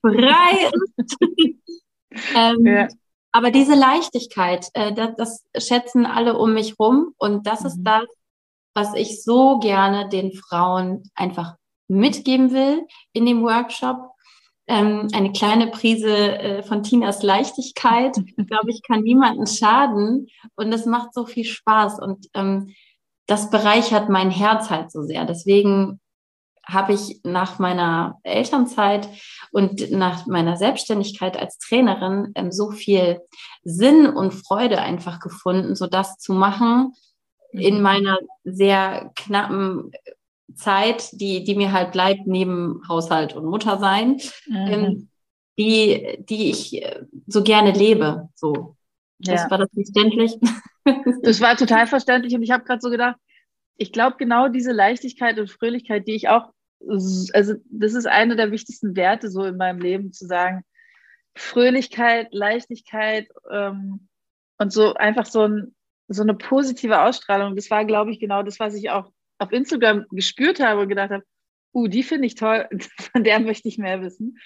frei 0.00 0.70
ist. 0.96 1.16
ähm, 2.34 2.66
ja. 2.66 2.88
Aber 3.32 3.52
diese 3.52 3.76
Leichtigkeit, 3.76 4.68
äh, 4.74 4.92
das, 4.92 5.14
das, 5.52 5.66
schätzen 5.68 6.06
alle 6.06 6.36
um 6.36 6.54
mich 6.54 6.78
rum 6.78 7.14
und 7.18 7.46
das 7.46 7.60
mhm. 7.60 7.66
ist 7.66 7.82
das, 7.82 8.04
was 8.74 8.94
ich 8.94 9.22
so 9.22 9.58
gerne 9.58 10.08
den 10.08 10.32
Frauen 10.32 11.04
einfach 11.14 11.56
mitgeben 11.88 12.52
will 12.52 12.86
in 13.12 13.26
dem 13.26 13.42
Workshop 13.42 14.09
ähm, 14.70 15.08
eine 15.12 15.32
kleine 15.32 15.66
Prise 15.66 16.38
äh, 16.38 16.62
von 16.62 16.84
Tinas 16.84 17.24
Leichtigkeit, 17.24 18.14
glaube 18.46 18.70
ich, 18.70 18.82
kann 18.82 19.02
niemanden 19.02 19.46
schaden. 19.48 20.28
Und 20.54 20.72
es 20.72 20.86
macht 20.86 21.12
so 21.12 21.26
viel 21.26 21.44
Spaß 21.44 22.00
und 22.00 22.28
ähm, 22.34 22.72
das 23.26 23.50
bereichert 23.50 24.08
mein 24.08 24.30
Herz 24.30 24.70
halt 24.70 24.92
so 24.92 25.02
sehr. 25.02 25.24
Deswegen 25.24 26.00
habe 26.64 26.92
ich 26.92 27.20
nach 27.24 27.58
meiner 27.58 28.18
Elternzeit 28.22 29.08
und 29.50 29.90
nach 29.90 30.26
meiner 30.26 30.56
Selbstständigkeit 30.56 31.36
als 31.36 31.58
Trainerin 31.58 32.30
ähm, 32.36 32.52
so 32.52 32.70
viel 32.70 33.20
Sinn 33.64 34.06
und 34.06 34.32
Freude 34.32 34.80
einfach 34.80 35.18
gefunden, 35.18 35.74
so 35.74 35.88
das 35.88 36.18
zu 36.18 36.32
machen 36.32 36.92
in 37.52 37.78
mhm. 37.78 37.82
meiner 37.82 38.18
sehr 38.44 39.10
knappen 39.16 39.90
Zeit, 40.54 41.10
die, 41.12 41.44
die 41.44 41.54
mir 41.54 41.72
halt 41.72 41.92
bleibt 41.92 42.26
neben 42.26 42.82
Haushalt 42.88 43.34
und 43.34 43.46
Muttersein, 43.46 44.20
mhm. 44.46 44.56
ähm, 44.56 45.08
die, 45.58 46.24
die 46.28 46.50
ich 46.50 46.82
äh, 46.82 47.04
so 47.26 47.42
gerne 47.42 47.72
lebe. 47.72 48.28
So. 48.34 48.76
Das 49.18 49.42
ja. 49.42 49.50
war 49.50 49.58
das 49.58 49.68
verständlich. 49.72 50.36
Das 51.22 51.42
war 51.42 51.56
total 51.56 51.86
verständlich 51.86 52.34
und 52.34 52.42
ich 52.42 52.50
habe 52.50 52.64
gerade 52.64 52.80
so 52.80 52.88
gedacht, 52.88 53.16
ich 53.76 53.92
glaube 53.92 54.16
genau 54.18 54.48
diese 54.48 54.72
Leichtigkeit 54.72 55.38
und 55.38 55.50
Fröhlichkeit, 55.50 56.08
die 56.08 56.14
ich 56.14 56.28
auch, 56.28 56.52
also 56.80 57.54
das 57.70 57.92
ist 57.92 58.06
eine 58.06 58.34
der 58.34 58.50
wichtigsten 58.50 58.96
Werte 58.96 59.30
so 59.30 59.44
in 59.44 59.58
meinem 59.58 59.78
Leben, 59.78 60.12
zu 60.12 60.26
sagen, 60.26 60.64
Fröhlichkeit, 61.36 62.28
Leichtigkeit 62.32 63.28
ähm, 63.50 64.08
und 64.58 64.72
so 64.72 64.94
einfach 64.94 65.26
so, 65.26 65.42
ein, 65.42 65.74
so 66.08 66.22
eine 66.22 66.34
positive 66.34 67.02
Ausstrahlung. 67.02 67.54
Das 67.54 67.70
war, 67.70 67.84
glaube 67.84 68.10
ich, 68.10 68.18
genau 68.18 68.42
das, 68.42 68.58
was 68.58 68.74
ich 68.74 68.90
auch 68.90 69.12
auf 69.40 69.52
Instagram 69.52 70.04
gespürt 70.10 70.60
habe 70.60 70.82
und 70.82 70.88
gedacht 70.88 71.10
habe, 71.10 71.24
uh, 71.74 71.88
die 71.88 72.02
finde 72.02 72.26
ich 72.26 72.34
toll, 72.34 72.68
von 73.12 73.24
der 73.24 73.40
möchte 73.40 73.68
ich 73.68 73.78
mehr 73.78 74.02
wissen. 74.02 74.38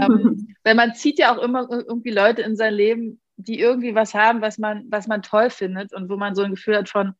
ähm, 0.00 0.54
weil 0.64 0.74
man 0.74 0.94
zieht 0.94 1.18
ja 1.18 1.34
auch 1.34 1.42
immer 1.42 1.66
irgendwie 1.70 2.10
Leute 2.10 2.42
in 2.42 2.56
sein 2.56 2.74
Leben, 2.74 3.20
die 3.36 3.58
irgendwie 3.58 3.94
was 3.94 4.14
haben, 4.14 4.40
was 4.40 4.58
man, 4.58 4.84
was 4.90 5.06
man 5.06 5.22
toll 5.22 5.50
findet 5.50 5.92
und 5.92 6.08
wo 6.08 6.16
man 6.16 6.34
so 6.34 6.42
ein 6.42 6.52
Gefühl 6.52 6.76
hat 6.76 6.88
von, 6.88 7.14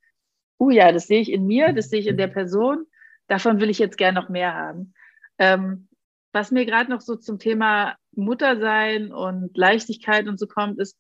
uh 0.61 0.71
ja, 0.71 0.93
das 0.93 1.07
sehe 1.07 1.21
ich 1.21 1.33
in 1.33 1.47
mir, 1.47 1.73
das 1.73 1.91
sehe 1.91 2.01
ich 2.01 2.07
in 2.07 2.17
der 2.17 2.29
Person, 2.29 2.87
davon 3.27 3.61
will 3.61 3.71
ich 3.71 3.79
jetzt 3.79 3.99
gerne 3.99 4.21
noch 4.21 4.29
mehr 4.29 4.55
haben. 4.55 4.95
Ähm, 5.39 5.89
was 6.33 6.51
mir 6.51 6.67
gerade 6.67 6.91
noch 6.91 7.01
so 7.01 7.17
zum 7.17 7.39
Thema 7.39 7.97
Muttersein 8.13 9.13
und 9.13 9.57
Leichtigkeit 9.57 10.29
und 10.29 10.39
so 10.39 10.47
kommt, 10.47 10.79
ist, 10.79 10.99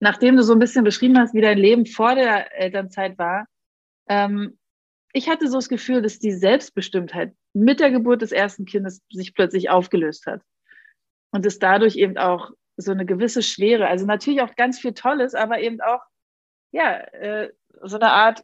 nachdem 0.00 0.36
du 0.36 0.42
so 0.42 0.52
ein 0.52 0.58
bisschen 0.58 0.84
beschrieben 0.84 1.18
hast, 1.18 1.34
wie 1.34 1.40
dein 1.40 1.58
Leben 1.58 1.86
vor 1.86 2.14
der 2.14 2.58
Elternzeit 2.58 3.18
war, 3.18 3.46
ähm, 4.08 4.58
ich 5.12 5.28
hatte 5.28 5.48
so 5.48 5.56
das 5.56 5.68
Gefühl, 5.68 6.02
dass 6.02 6.18
die 6.18 6.32
Selbstbestimmtheit 6.32 7.34
mit 7.52 7.80
der 7.80 7.90
Geburt 7.90 8.22
des 8.22 8.32
ersten 8.32 8.64
Kindes 8.64 9.02
sich 9.10 9.34
plötzlich 9.34 9.70
aufgelöst 9.70 10.26
hat. 10.26 10.42
Und 11.30 11.46
es 11.46 11.58
dadurch 11.58 11.96
eben 11.96 12.16
auch 12.18 12.50
so 12.76 12.92
eine 12.92 13.06
gewisse 13.06 13.42
Schwere, 13.42 13.88
also 13.88 14.06
natürlich 14.06 14.40
auch 14.42 14.54
ganz 14.54 14.78
viel 14.78 14.94
Tolles, 14.94 15.34
aber 15.34 15.60
eben 15.60 15.80
auch, 15.80 16.00
ja, 16.70 16.98
äh, 16.98 17.50
so 17.82 17.96
eine 17.96 18.12
Art 18.12 18.42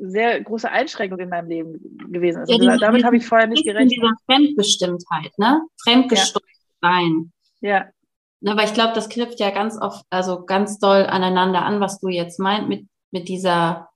sehr 0.00 0.40
große 0.42 0.70
Einschränkung 0.70 1.18
in 1.18 1.28
meinem 1.28 1.48
Leben 1.48 1.98
gewesen 2.10 2.42
ist. 2.42 2.50
Ja, 2.50 2.58
diese, 2.58 2.78
damit 2.78 3.04
habe 3.04 3.16
ich 3.16 3.26
vorher 3.26 3.46
nicht 3.46 3.64
gerechnet. 3.64 3.92
Diese 3.92 4.12
Fremdbestimmtheit, 4.26 5.38
ne? 5.38 5.62
Fremdgesteuert 5.82 6.44
ja. 6.82 6.90
sein. 6.90 7.32
Ja. 7.60 7.86
Na, 8.40 8.52
aber 8.52 8.64
ich 8.64 8.74
glaube, 8.74 8.94
das 8.94 9.08
knüpft 9.08 9.40
ja 9.40 9.50
ganz 9.50 9.80
oft, 9.80 10.04
also 10.10 10.44
ganz 10.44 10.78
doll 10.78 11.06
aneinander 11.06 11.64
an, 11.64 11.80
was 11.80 11.98
du 12.00 12.08
jetzt 12.08 12.38
meint 12.38 12.68
mit, 12.68 12.86
mit 13.10 13.28
dieser 13.28 13.88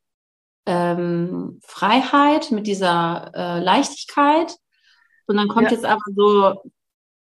ähm, 0.66 1.60
Freiheit, 1.64 2.50
mit 2.50 2.66
dieser 2.66 3.32
äh, 3.34 3.60
Leichtigkeit. 3.60 4.56
Und 5.26 5.36
dann 5.36 5.48
kommt 5.48 5.70
ja. 5.70 5.72
jetzt 5.72 5.84
aber 5.84 6.02
so, 6.14 6.72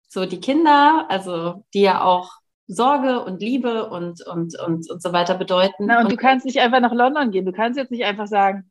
so 0.08 0.26
die 0.26 0.40
Kinder, 0.40 1.06
also 1.08 1.64
die 1.74 1.82
ja 1.82 2.02
auch 2.02 2.32
Sorge 2.66 3.24
und 3.24 3.40
Liebe 3.40 3.88
und, 3.90 4.26
und, 4.26 4.58
und, 4.58 4.90
und 4.90 5.02
so 5.02 5.12
weiter 5.12 5.34
bedeuten. 5.34 5.86
Na, 5.86 5.98
und, 5.98 6.04
und 6.04 6.12
du 6.12 6.16
kannst 6.16 6.46
nicht 6.46 6.60
einfach 6.60 6.80
nach 6.80 6.94
London 6.94 7.30
gehen. 7.30 7.44
Du 7.44 7.52
kannst 7.52 7.78
jetzt 7.78 7.90
nicht 7.90 8.04
einfach 8.04 8.26
sagen, 8.26 8.70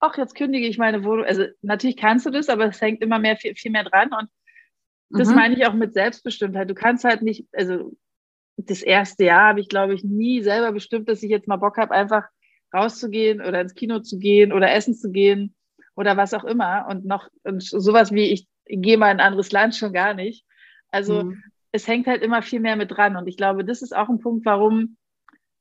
ach, 0.00 0.16
jetzt 0.16 0.34
kündige 0.34 0.66
ich 0.66 0.78
meine 0.78 1.04
Wohnung. 1.04 1.24
Also 1.24 1.44
natürlich 1.62 1.96
kannst 1.96 2.26
du 2.26 2.30
das, 2.30 2.48
aber 2.48 2.66
es 2.66 2.80
hängt 2.80 3.02
immer 3.02 3.18
mehr, 3.18 3.36
viel, 3.36 3.54
viel 3.54 3.70
mehr 3.70 3.84
dran. 3.84 4.10
Und 4.12 4.28
das 5.10 5.28
mhm. 5.28 5.34
meine 5.34 5.54
ich 5.54 5.66
auch 5.66 5.74
mit 5.74 5.94
Selbstbestimmtheit. 5.94 6.68
Du 6.70 6.74
kannst 6.74 7.04
halt 7.04 7.22
nicht, 7.22 7.46
also 7.52 7.92
das 8.56 8.82
erste 8.82 9.24
Jahr 9.24 9.48
habe 9.48 9.60
ich, 9.60 9.68
glaube 9.68 9.94
ich, 9.94 10.04
nie 10.04 10.42
selber 10.42 10.72
bestimmt, 10.72 11.08
dass 11.08 11.22
ich 11.22 11.30
jetzt 11.30 11.48
mal 11.48 11.56
Bock 11.56 11.76
habe, 11.76 11.92
einfach 11.92 12.24
rauszugehen 12.74 13.40
oder 13.40 13.60
ins 13.60 13.74
Kino 13.74 14.00
zu 14.00 14.18
gehen 14.18 14.52
oder 14.52 14.72
essen 14.72 14.94
zu 14.94 15.10
gehen 15.10 15.54
oder 15.94 16.16
was 16.16 16.34
auch 16.34 16.44
immer. 16.44 16.86
Und 16.88 17.04
noch 17.04 17.28
und 17.44 17.62
sowas 17.62 18.12
wie 18.12 18.32
ich 18.32 18.48
gehe 18.66 18.98
mal 18.98 19.10
in 19.10 19.20
ein 19.20 19.26
anderes 19.26 19.52
Land 19.52 19.76
schon 19.76 19.92
gar 19.92 20.14
nicht. 20.14 20.44
Also 20.90 21.24
mhm. 21.24 21.42
es 21.72 21.86
hängt 21.86 22.06
halt 22.06 22.22
immer 22.22 22.42
viel 22.42 22.60
mehr 22.60 22.76
mit 22.76 22.90
dran. 22.90 23.16
Und 23.16 23.26
ich 23.28 23.36
glaube, 23.36 23.64
das 23.64 23.82
ist 23.82 23.94
auch 23.94 24.08
ein 24.08 24.20
Punkt, 24.20 24.44
warum 24.44 24.96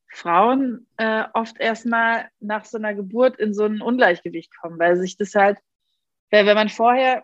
Frauen 0.08 0.88
äh, 0.98 1.24
oft 1.34 1.60
erstmal 1.60 2.30
nach 2.40 2.66
so 2.66 2.78
einer 2.78 2.94
Geburt 2.94 3.38
in 3.40 3.54
so 3.54 3.66
ein 3.66 3.82
Ungleichgewicht 3.82 4.56
kommen, 4.62 4.80
weil 4.80 4.96
sich 4.96 5.18
das 5.18 5.34
halt, 5.34 5.58
weil 6.30 6.46
wenn 6.46 6.56
man 6.56 6.70
vorher, 6.70 7.24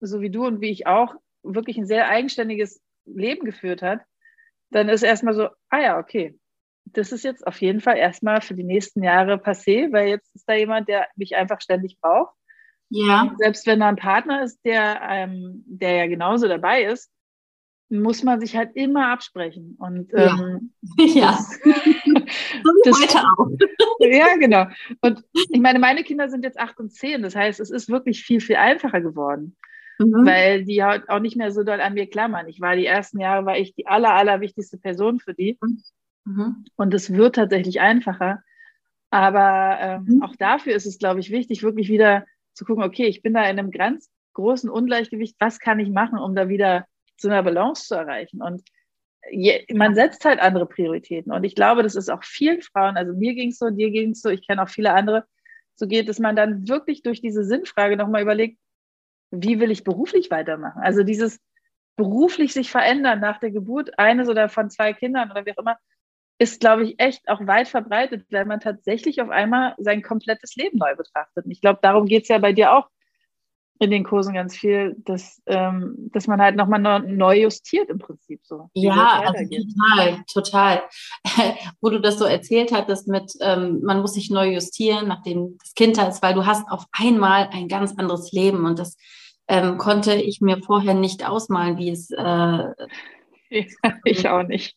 so 0.00 0.20
wie 0.20 0.30
du 0.30 0.46
und 0.46 0.60
wie 0.60 0.70
ich 0.70 0.86
auch, 0.86 1.14
wirklich 1.42 1.78
ein 1.78 1.86
sehr 1.86 2.08
eigenständiges 2.08 2.82
Leben 3.06 3.44
geführt 3.44 3.80
hat, 3.80 4.00
dann 4.70 4.88
ist 4.88 5.02
erstmal 5.02 5.34
so, 5.34 5.48
ah 5.70 5.80
ja, 5.80 5.98
okay, 5.98 6.38
das 6.92 7.12
ist 7.12 7.24
jetzt 7.24 7.46
auf 7.46 7.60
jeden 7.60 7.80
Fall 7.80 7.96
erstmal 7.96 8.40
für 8.40 8.54
die 8.54 8.64
nächsten 8.64 9.02
Jahre 9.02 9.34
passé, 9.34 9.92
weil 9.92 10.08
jetzt 10.08 10.34
ist 10.34 10.48
da 10.48 10.54
jemand, 10.54 10.88
der 10.88 11.08
mich 11.16 11.36
einfach 11.36 11.60
ständig 11.60 11.98
braucht. 12.00 12.34
Ja. 12.88 13.22
Und 13.22 13.38
selbst 13.38 13.66
wenn 13.66 13.80
da 13.80 13.88
ein 13.88 13.96
Partner 13.96 14.42
ist, 14.42 14.60
der, 14.64 15.00
ähm, 15.02 15.64
der 15.66 15.96
ja 15.96 16.06
genauso 16.06 16.46
dabei 16.46 16.84
ist, 16.84 17.10
muss 17.88 18.22
man 18.22 18.40
sich 18.40 18.56
halt 18.56 18.74
immer 18.74 19.08
absprechen. 19.08 19.76
Und 19.78 20.12
ähm, 20.14 20.72
ja. 20.98 21.06
ja. 21.14 21.38
das, 22.84 23.00
heute 23.00 23.18
auch. 23.18 23.48
ja, 24.00 24.36
genau. 24.36 24.66
Und 25.02 25.22
ich 25.32 25.60
meine, 25.60 25.78
meine 25.78 26.02
Kinder 26.02 26.28
sind 26.28 26.44
jetzt 26.44 26.58
acht 26.58 26.78
und 26.78 26.92
zehn. 26.92 27.22
Das 27.22 27.36
heißt, 27.36 27.60
es 27.60 27.70
ist 27.70 27.88
wirklich 27.88 28.24
viel, 28.24 28.40
viel 28.40 28.56
einfacher 28.56 29.00
geworden. 29.00 29.56
Mhm. 29.98 30.26
Weil 30.26 30.64
die 30.64 30.82
auch 30.82 31.20
nicht 31.20 31.36
mehr 31.36 31.52
so 31.52 31.62
doll 31.62 31.80
an 31.80 31.94
mir 31.94 32.08
klammern. 32.08 32.48
Ich 32.48 32.60
war 32.60 32.76
die 32.76 32.86
ersten 32.86 33.20
Jahre, 33.20 33.46
war 33.46 33.56
ich 33.56 33.74
die 33.74 33.86
aller, 33.86 34.12
aller 34.12 34.40
wichtigste 34.40 34.78
Person 34.78 35.20
für 35.20 35.34
die. 35.34 35.58
Mhm. 36.26 36.64
Und 36.76 36.92
es 36.92 37.12
wird 37.12 37.36
tatsächlich 37.36 37.80
einfacher. 37.80 38.42
Aber 39.10 39.78
ähm, 39.80 40.04
mhm. 40.06 40.22
auch 40.22 40.36
dafür 40.36 40.74
ist 40.74 40.86
es, 40.86 40.98
glaube 40.98 41.20
ich, 41.20 41.30
wichtig, 41.30 41.62
wirklich 41.62 41.88
wieder 41.88 42.26
zu 42.52 42.64
gucken, 42.64 42.84
okay, 42.84 43.06
ich 43.06 43.22
bin 43.22 43.34
da 43.34 43.42
in 43.42 43.58
einem 43.58 43.70
ganz 43.70 44.10
großen 44.34 44.68
Ungleichgewicht. 44.68 45.36
Was 45.38 45.58
kann 45.60 45.78
ich 45.78 45.88
machen, 45.88 46.18
um 46.18 46.34
da 46.34 46.48
wieder 46.48 46.86
zu 47.16 47.28
einer 47.28 47.42
Balance 47.42 47.86
zu 47.86 47.94
erreichen? 47.94 48.42
Und 48.42 48.62
je, 49.30 49.64
man 49.72 49.94
setzt 49.94 50.24
halt 50.24 50.40
andere 50.40 50.66
Prioritäten. 50.66 51.32
Und 51.32 51.44
ich 51.44 51.54
glaube, 51.54 51.82
das 51.82 51.94
ist 51.94 52.10
auch 52.10 52.24
vielen 52.24 52.60
Frauen, 52.60 52.96
also 52.96 53.12
mir 53.14 53.34
ging 53.34 53.50
es 53.50 53.58
so, 53.58 53.70
dir 53.70 53.90
ging 53.90 54.10
es 54.10 54.20
so, 54.20 54.28
ich 54.28 54.46
kenne 54.46 54.62
auch 54.62 54.68
viele 54.68 54.92
andere, 54.92 55.24
so 55.74 55.86
geht, 55.86 56.08
dass 56.08 56.18
man 56.18 56.36
dann 56.36 56.68
wirklich 56.68 57.02
durch 57.02 57.20
diese 57.20 57.44
Sinnfrage 57.44 57.96
nochmal 57.96 58.22
überlegt, 58.22 58.58
wie 59.30 59.60
will 59.60 59.70
ich 59.70 59.84
beruflich 59.84 60.30
weitermachen? 60.30 60.80
Also 60.82 61.02
dieses 61.02 61.40
beruflich 61.96 62.52
sich 62.52 62.70
verändern 62.70 63.20
nach 63.20 63.38
der 63.38 63.50
Geburt 63.50 63.98
eines 63.98 64.28
oder 64.28 64.48
von 64.48 64.70
zwei 64.70 64.92
Kindern 64.92 65.30
oder 65.30 65.44
wie 65.44 65.52
auch 65.52 65.58
immer, 65.58 65.78
ist, 66.38 66.60
glaube 66.60 66.84
ich, 66.84 66.98
echt 66.98 67.28
auch 67.28 67.46
weit 67.46 67.68
verbreitet, 67.68 68.26
weil 68.30 68.44
man 68.44 68.60
tatsächlich 68.60 69.22
auf 69.22 69.30
einmal 69.30 69.74
sein 69.78 70.02
komplettes 70.02 70.54
Leben 70.56 70.78
neu 70.78 70.94
betrachtet. 70.94 71.46
Und 71.46 71.50
ich 71.50 71.60
glaube, 71.60 71.78
darum 71.82 72.06
geht 72.06 72.24
es 72.24 72.28
ja 72.28 72.38
bei 72.38 72.52
dir 72.52 72.74
auch 72.74 72.88
in 73.78 73.90
den 73.90 74.04
Kursen 74.04 74.34
ganz 74.34 74.56
viel, 74.56 74.96
dass, 75.04 75.42
ähm, 75.46 76.10
dass 76.12 76.26
man 76.26 76.40
halt 76.40 76.56
nochmal 76.56 76.80
neu 77.00 77.40
justiert 77.40 77.90
im 77.90 77.98
Prinzip 77.98 78.40
so. 78.42 78.70
Ja, 78.72 79.22
also 79.26 79.44
total, 79.44 80.24
total. 80.32 80.82
Wo 81.80 81.90
du 81.90 82.00
das 82.00 82.18
so 82.18 82.24
erzählt 82.24 82.72
hattest 82.72 83.08
mit, 83.08 83.32
ähm, 83.40 83.80
man 83.82 84.00
muss 84.00 84.14
sich 84.14 84.30
neu 84.30 84.52
justieren, 84.52 85.08
nachdem 85.08 85.58
das 85.58 85.74
Kind 85.74 85.98
da 85.98 86.08
ist, 86.08 86.22
weil 86.22 86.34
du 86.34 86.46
hast 86.46 86.66
auf 86.70 86.86
einmal 86.92 87.50
ein 87.52 87.68
ganz 87.68 87.94
anderes 87.96 88.32
Leben 88.32 88.64
und 88.64 88.78
das 88.78 88.96
ähm, 89.48 89.78
konnte 89.78 90.14
ich 90.14 90.40
mir 90.40 90.58
vorher 90.58 90.94
nicht 90.94 91.28
ausmalen, 91.28 91.76
wie 91.76 91.90
es 91.90 92.10
äh, 92.10 92.64
ich 94.04 94.28
auch 94.28 94.42
nicht. 94.42 94.74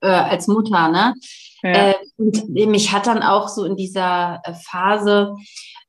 Äh, 0.00 0.06
als 0.06 0.48
Mutter, 0.48 0.88
ne? 0.88 1.14
Ja. 1.62 1.90
Äh, 1.90 1.94
und 2.16 2.48
mich 2.50 2.92
hat 2.92 3.06
dann 3.06 3.22
auch 3.22 3.48
so 3.48 3.64
in 3.64 3.76
dieser 3.76 4.40
äh, 4.44 4.54
Phase 4.54 5.36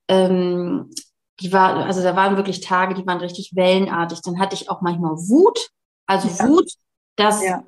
ähm, 0.08 0.92
die 1.40 1.52
war, 1.52 1.86
also 1.86 2.02
da 2.02 2.16
waren 2.16 2.38
wirklich 2.38 2.62
Tage, 2.62 2.94
die 2.94 3.06
waren 3.06 3.20
richtig 3.20 3.56
wellenartig. 3.56 4.22
Dann 4.22 4.40
hatte 4.40 4.56
ich 4.56 4.70
auch 4.70 4.82
manchmal 4.82 5.12
Wut, 5.12 5.70
also 6.06 6.28
ja. 6.28 6.48
Wut, 6.48 6.72
dass, 7.16 7.44
ja. 7.44 7.64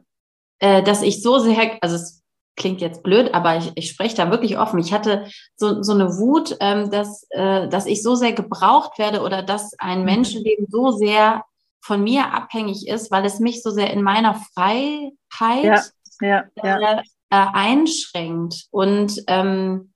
äh, 0.60 0.84
dass 0.84 1.02
ich 1.02 1.22
so 1.22 1.40
sehr, 1.40 1.78
also 1.82 1.96
es 1.96 2.24
klingt 2.56 2.80
jetzt 2.80 3.04
blöd, 3.04 3.34
aber 3.34 3.58
ich, 3.58 3.72
ich 3.76 3.90
spreche 3.90 4.16
da 4.16 4.32
wirklich 4.32 4.58
offen. 4.58 4.80
Ich 4.80 4.94
hatte 4.94 5.28
so, 5.58 5.84
so 5.84 5.94
eine 5.94 6.18
Wut, 6.18 6.56
ähm, 6.62 6.90
dass, 6.90 7.28
äh, 7.32 7.68
dass 7.68 7.86
ich 7.86 8.02
so 8.02 8.16
sehr 8.16 8.32
gebraucht 8.32 8.98
werde 8.98 9.22
oder 9.22 9.44
dass 9.44 9.78
ein 9.80 10.00
mhm. 10.00 10.06
Menschenleben 10.06 10.68
so 10.70 10.92
sehr 10.92 11.44
von 11.86 12.04
mir 12.04 12.34
abhängig 12.34 12.88
ist, 12.88 13.12
weil 13.12 13.26
es 13.26 13.40
mich 13.40 13.62
so 13.62 13.70
sehr 13.70 13.92
in 13.94 14.02
meiner 14.02 14.34
Freiheit 14.56 15.92
ja, 16.20 16.44
äh, 16.56 17.02
äh, 17.02 17.02
einschränkt. 17.30 18.66
Und 18.72 19.24
ähm, 19.28 19.94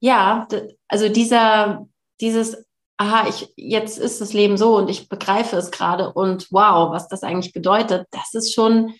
ja, 0.00 0.48
also 0.88 1.08
dieser, 1.08 1.86
dieses 2.20 2.66
aha, 2.96 3.28
ich, 3.28 3.52
jetzt 3.56 3.98
ist 3.98 4.20
das 4.20 4.32
Leben 4.32 4.56
so 4.56 4.76
und 4.76 4.90
ich 4.90 5.08
begreife 5.08 5.56
es 5.56 5.70
gerade 5.70 6.12
und 6.12 6.48
wow, 6.50 6.90
was 6.92 7.08
das 7.08 7.22
eigentlich 7.22 7.52
bedeutet, 7.52 8.06
das 8.10 8.34
ist 8.34 8.52
schon, 8.52 8.94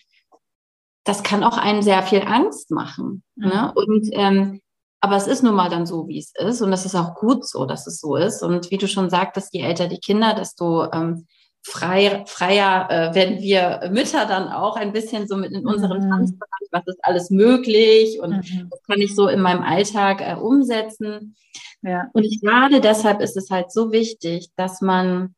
das 1.03 1.23
kann 1.23 1.43
auch 1.43 1.57
einen 1.57 1.81
sehr 1.81 2.03
viel 2.03 2.21
Angst 2.21 2.71
machen. 2.71 3.23
Mhm. 3.35 3.47
Ne? 3.47 3.73
Und 3.75 4.09
ähm, 4.13 4.61
aber 5.01 5.17
es 5.17 5.27
ist 5.27 5.43
nun 5.43 5.55
mal 5.55 5.69
dann 5.69 5.85
so, 5.85 6.07
wie 6.07 6.17
es 6.17 6.31
ist. 6.33 6.61
Und 6.61 6.71
es 6.71 6.85
ist 6.85 6.95
auch 6.95 7.15
gut 7.15 7.45
so, 7.45 7.65
dass 7.65 7.87
es 7.87 7.99
so 7.99 8.15
ist. 8.15 8.41
Und 8.41 8.71
wie 8.71 8.77
du 8.77 8.87
schon 8.87 9.09
sagtest, 9.09 9.53
je 9.53 9.61
älter 9.61 9.89
die 9.89 9.99
Kinder, 9.99 10.33
desto 10.33 10.89
ähm, 10.93 11.27
frei, 11.63 12.23
freier 12.27 12.87
äh, 12.89 13.15
werden 13.15 13.39
wir 13.39 13.89
Mütter 13.91 14.25
dann 14.25 14.49
auch 14.49 14.75
ein 14.75 14.91
bisschen 14.91 15.27
so 15.27 15.37
mit 15.37 15.51
in 15.51 15.65
unserem 15.65 16.05
mhm. 16.05 16.09
Tanzbereich, 16.09 16.67
was 16.71 16.87
ist 16.87 16.99
alles 17.03 17.29
möglich 17.29 18.19
und 18.19 18.31
mhm. 18.31 18.69
das 18.69 18.83
kann 18.83 18.99
ich 18.99 19.15
so 19.15 19.27
in 19.27 19.41
meinem 19.41 19.63
Alltag 19.63 20.21
äh, 20.21 20.35
umsetzen. 20.35 21.35
Ja. 21.81 22.09
Und 22.13 22.25
gerade 22.41 22.81
deshalb 22.81 23.21
ist 23.21 23.37
es 23.37 23.49
halt 23.49 23.71
so 23.71 23.91
wichtig, 23.91 24.49
dass 24.55 24.81
man 24.81 25.35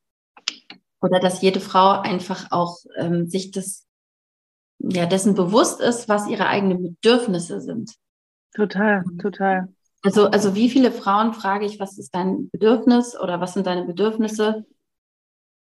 oder 1.01 1.19
dass 1.19 1.41
jede 1.41 1.59
Frau 1.59 1.91
einfach 1.91 2.51
auch 2.51 2.77
ähm, 2.97 3.29
sich 3.29 3.51
das, 3.51 3.85
ja, 4.79 5.05
dessen 5.05 5.35
bewusst 5.35 5.79
ist, 5.79 6.09
was 6.09 6.27
ihre 6.27 6.47
eigenen 6.47 6.81
Bedürfnisse 6.81 7.61
sind. 7.61 7.93
Total, 8.53 9.03
total. 9.21 9.67
Also, 10.01 10.27
also 10.27 10.55
wie 10.55 10.69
viele 10.69 10.91
Frauen 10.91 11.33
frage 11.33 11.65
ich, 11.65 11.79
was 11.79 11.97
ist 11.97 12.13
dein 12.15 12.49
Bedürfnis 12.49 13.19
oder 13.19 13.39
was 13.39 13.53
sind 13.53 13.67
deine 13.67 13.85
Bedürfnisse? 13.85 14.65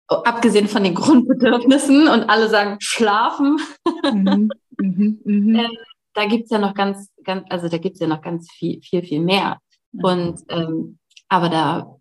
Abgesehen 0.09 0.67
von 0.67 0.83
den 0.83 0.95
Grundbedürfnissen 0.95 2.07
und 2.07 2.29
alle 2.29 2.49
sagen 2.49 2.77
schlafen. 2.79 3.59
Mhm, 4.11 4.49
mh, 4.77 5.13
mh. 5.23 5.63
äh, 5.63 5.69
da 6.13 6.25
gibt 6.25 6.45
es 6.45 6.49
ja 6.49 6.57
noch 6.57 6.73
ganz, 6.73 7.09
ganz, 7.23 7.45
also 7.49 7.69
da 7.69 7.77
gibt 7.77 7.95
es 7.95 7.99
ja 8.01 8.07
noch 8.07 8.21
ganz 8.21 8.51
viel, 8.51 8.81
viel, 8.81 9.03
viel 9.03 9.21
mehr. 9.21 9.59
Und 9.91 10.41
ähm, 10.49 10.99
aber 11.29 11.49
da 11.49 11.99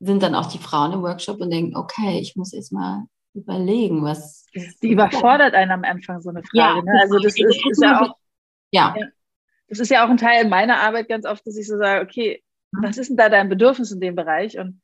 sind 0.00 0.22
dann 0.22 0.34
auch 0.34 0.46
die 0.46 0.58
Frauen 0.58 0.92
im 0.92 1.02
Workshop 1.02 1.40
und 1.40 1.50
denken, 1.50 1.76
okay, 1.76 2.18
ich 2.20 2.36
muss 2.36 2.52
jetzt 2.52 2.72
mal 2.72 3.06
überlegen, 3.34 4.02
was. 4.02 4.46
Die 4.82 4.90
überfordert 4.90 5.54
einen 5.54 5.70
am 5.70 5.84
Anfang 5.84 6.20
so 6.20 6.30
eine 6.30 6.42
Frage. 6.42 6.78
Ja, 6.78 6.82
ne? 6.82 7.00
Also 7.00 7.18
das 7.18 7.38
ist, 7.38 7.66
ist 7.70 7.82
ja 7.82 8.02
auch. 8.02 8.16
Ja. 8.70 8.94
Das 9.68 9.80
ist 9.80 9.90
ja 9.90 10.04
auch 10.04 10.10
ein 10.10 10.16
Teil 10.16 10.48
meiner 10.48 10.80
Arbeit 10.80 11.08
ganz 11.08 11.26
oft, 11.26 11.46
dass 11.46 11.56
ich 11.56 11.66
so 11.66 11.76
sage, 11.76 12.04
okay, 12.04 12.42
mhm. 12.72 12.82
was 12.82 12.98
ist 12.98 13.08
denn 13.08 13.16
da 13.16 13.28
dein 13.28 13.48
Bedürfnis 13.48 13.92
in 13.92 14.00
dem 14.00 14.14
Bereich? 14.14 14.58
Und 14.58 14.80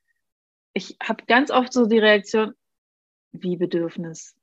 ich 0.74 0.96
habe 1.02 1.24
ganz 1.26 1.50
oft 1.50 1.72
so 1.72 1.86
die 1.86 1.98
Reaktion, 1.98 2.52
wie 3.32 3.56
Bedürfnis? 3.56 4.36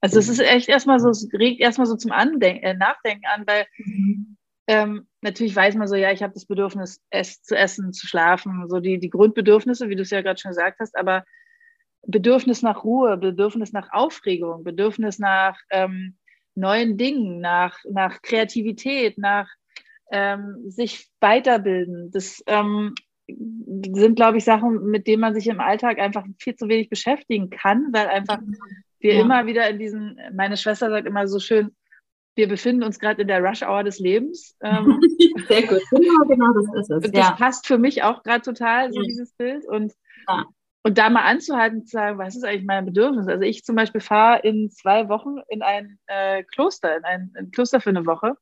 Also 0.00 0.18
es 0.18 0.28
ist 0.28 0.40
echt 0.40 0.68
erstmal 0.68 1.00
so, 1.00 1.10
es 1.10 1.28
regt 1.32 1.60
erstmal 1.60 1.86
so 1.86 1.96
zum 1.96 2.12
Andenken, 2.12 2.64
äh, 2.64 2.74
Nachdenken 2.74 3.26
an, 3.26 3.46
weil 3.46 3.66
mhm 3.78 4.36
ähm, 4.68 5.08
natürlich 5.20 5.54
weiß 5.54 5.74
man 5.74 5.88
so, 5.88 5.96
ja, 5.96 6.12
ich 6.12 6.22
habe 6.22 6.34
das 6.34 6.46
Bedürfnis, 6.46 7.00
es, 7.10 7.42
zu 7.42 7.56
essen, 7.56 7.92
zu 7.92 8.06
schlafen, 8.06 8.68
so 8.68 8.80
die, 8.80 8.98
die 8.98 9.10
Grundbedürfnisse, 9.10 9.88
wie 9.88 9.96
du 9.96 10.02
es 10.02 10.10
ja 10.10 10.22
gerade 10.22 10.40
schon 10.40 10.50
gesagt 10.50 10.78
hast, 10.80 10.96
aber 10.96 11.24
Bedürfnis 12.06 12.62
nach 12.62 12.84
Ruhe, 12.84 13.16
Bedürfnis 13.16 13.72
nach 13.72 13.92
Aufregung, 13.92 14.64
Bedürfnis 14.64 15.18
nach 15.18 15.58
ähm, 15.70 16.16
neuen 16.54 16.96
Dingen, 16.96 17.40
nach, 17.40 17.78
nach 17.88 18.22
Kreativität, 18.22 19.18
nach 19.18 19.48
ähm, 20.10 20.56
sich 20.68 21.08
weiterbilden. 21.20 22.10
Das 22.10 22.42
ähm, 22.46 22.94
sind, 23.28 24.16
glaube 24.16 24.38
ich, 24.38 24.44
Sachen, 24.44 24.86
mit 24.86 25.06
denen 25.06 25.20
man 25.20 25.34
sich 25.34 25.46
im 25.46 25.60
Alltag 25.60 25.98
einfach 25.98 26.24
viel 26.38 26.54
zu 26.54 26.68
wenig 26.68 26.88
beschäftigen 26.88 27.50
kann, 27.50 27.88
weil 27.92 28.08
einfach 28.08 28.38
wir 29.00 29.14
ja. 29.14 29.20
immer 29.20 29.46
wieder 29.46 29.68
in 29.68 29.78
diesen, 29.78 30.18
meine 30.34 30.56
Schwester 30.56 30.90
sagt 30.90 31.06
immer 31.06 31.26
so 31.26 31.38
schön, 31.38 31.74
wir 32.34 32.48
befinden 32.48 32.82
uns 32.82 32.98
gerade 32.98 33.22
in 33.22 33.28
der 33.28 33.42
Rush-Hour 33.42 33.84
des 33.84 33.98
Lebens. 33.98 34.56
Ähm, 34.62 35.00
Sehr 35.48 35.62
gut, 35.62 35.82
genau, 35.90 36.24
genau 36.26 36.52
das 36.54 36.64
ist 36.74 36.90
es. 36.90 37.06
Und 37.06 37.16
das 37.16 37.28
ja. 37.28 37.32
passt 37.32 37.66
für 37.66 37.78
mich 37.78 38.02
auch 38.02 38.22
gerade 38.22 38.42
total, 38.42 38.92
so 38.92 39.00
ja. 39.00 39.06
dieses 39.06 39.32
Bild. 39.34 39.66
Und, 39.66 39.92
und 40.82 40.98
da 40.98 41.10
mal 41.10 41.24
anzuhalten, 41.24 41.84
zu 41.84 41.92
sagen, 41.92 42.18
was 42.18 42.36
ist 42.36 42.44
eigentlich 42.44 42.64
mein 42.64 42.86
Bedürfnis? 42.86 43.28
Also 43.28 43.42
ich 43.42 43.64
zum 43.64 43.76
Beispiel 43.76 44.00
fahre 44.00 44.40
in 44.40 44.70
zwei 44.70 45.08
Wochen 45.08 45.36
in 45.48 45.62
ein 45.62 45.98
äh, 46.06 46.42
Kloster, 46.44 46.96
in 46.96 47.04
ein, 47.04 47.32
ein, 47.36 47.50
Kloster 47.50 47.80
für 47.80 47.90
eine 47.90 48.06
Woche. 48.06 48.36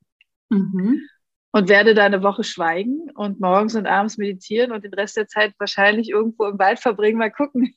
Mhm. 0.51 1.03
Und 1.53 1.69
werde 1.69 1.95
da 1.95 2.05
eine 2.05 2.23
Woche 2.23 2.45
schweigen 2.45 3.11
und 3.15 3.41
morgens 3.41 3.75
und 3.75 3.87
abends 3.87 4.19
meditieren 4.19 4.71
und 4.71 4.85
den 4.85 4.95
Rest 4.95 5.17
der 5.17 5.27
Zeit 5.27 5.53
wahrscheinlich 5.59 6.11
irgendwo 6.11 6.47
im 6.47 6.59
Wald 6.59 6.79
verbringen. 6.79 7.19
Mal 7.19 7.33
gucken. 7.33 7.75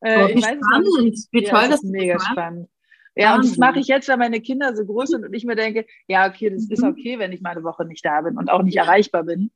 Äh, 0.00 0.24
oh, 0.24 0.28
wie 0.28 0.42
spannend. 0.42 1.28
Wie 1.30 1.44
toll, 1.44 1.68
das 1.68 1.82
ist 1.82 1.90
mega 1.90 2.18
spannend. 2.18 2.68
Ja, 3.14 3.34
und 3.34 3.44
das 3.44 3.58
mache 3.58 3.78
ich 3.78 3.88
jetzt, 3.88 4.08
weil 4.08 4.16
meine 4.16 4.40
Kinder 4.40 4.74
so 4.74 4.86
groß 4.86 5.10
sind 5.10 5.24
und 5.24 5.34
ich 5.34 5.44
mir 5.44 5.54
denke, 5.54 5.86
ja, 6.08 6.28
okay, 6.28 6.50
das 6.50 6.68
ist 6.68 6.82
mhm. 6.82 6.90
okay, 6.90 7.18
wenn 7.18 7.32
ich 7.32 7.42
mal 7.42 7.50
eine 7.50 7.62
Woche 7.62 7.84
nicht 7.84 8.04
da 8.04 8.22
bin 8.22 8.38
und 8.38 8.50
auch 8.50 8.62
nicht 8.62 8.76
erreichbar 8.76 9.24
bin. 9.24 9.50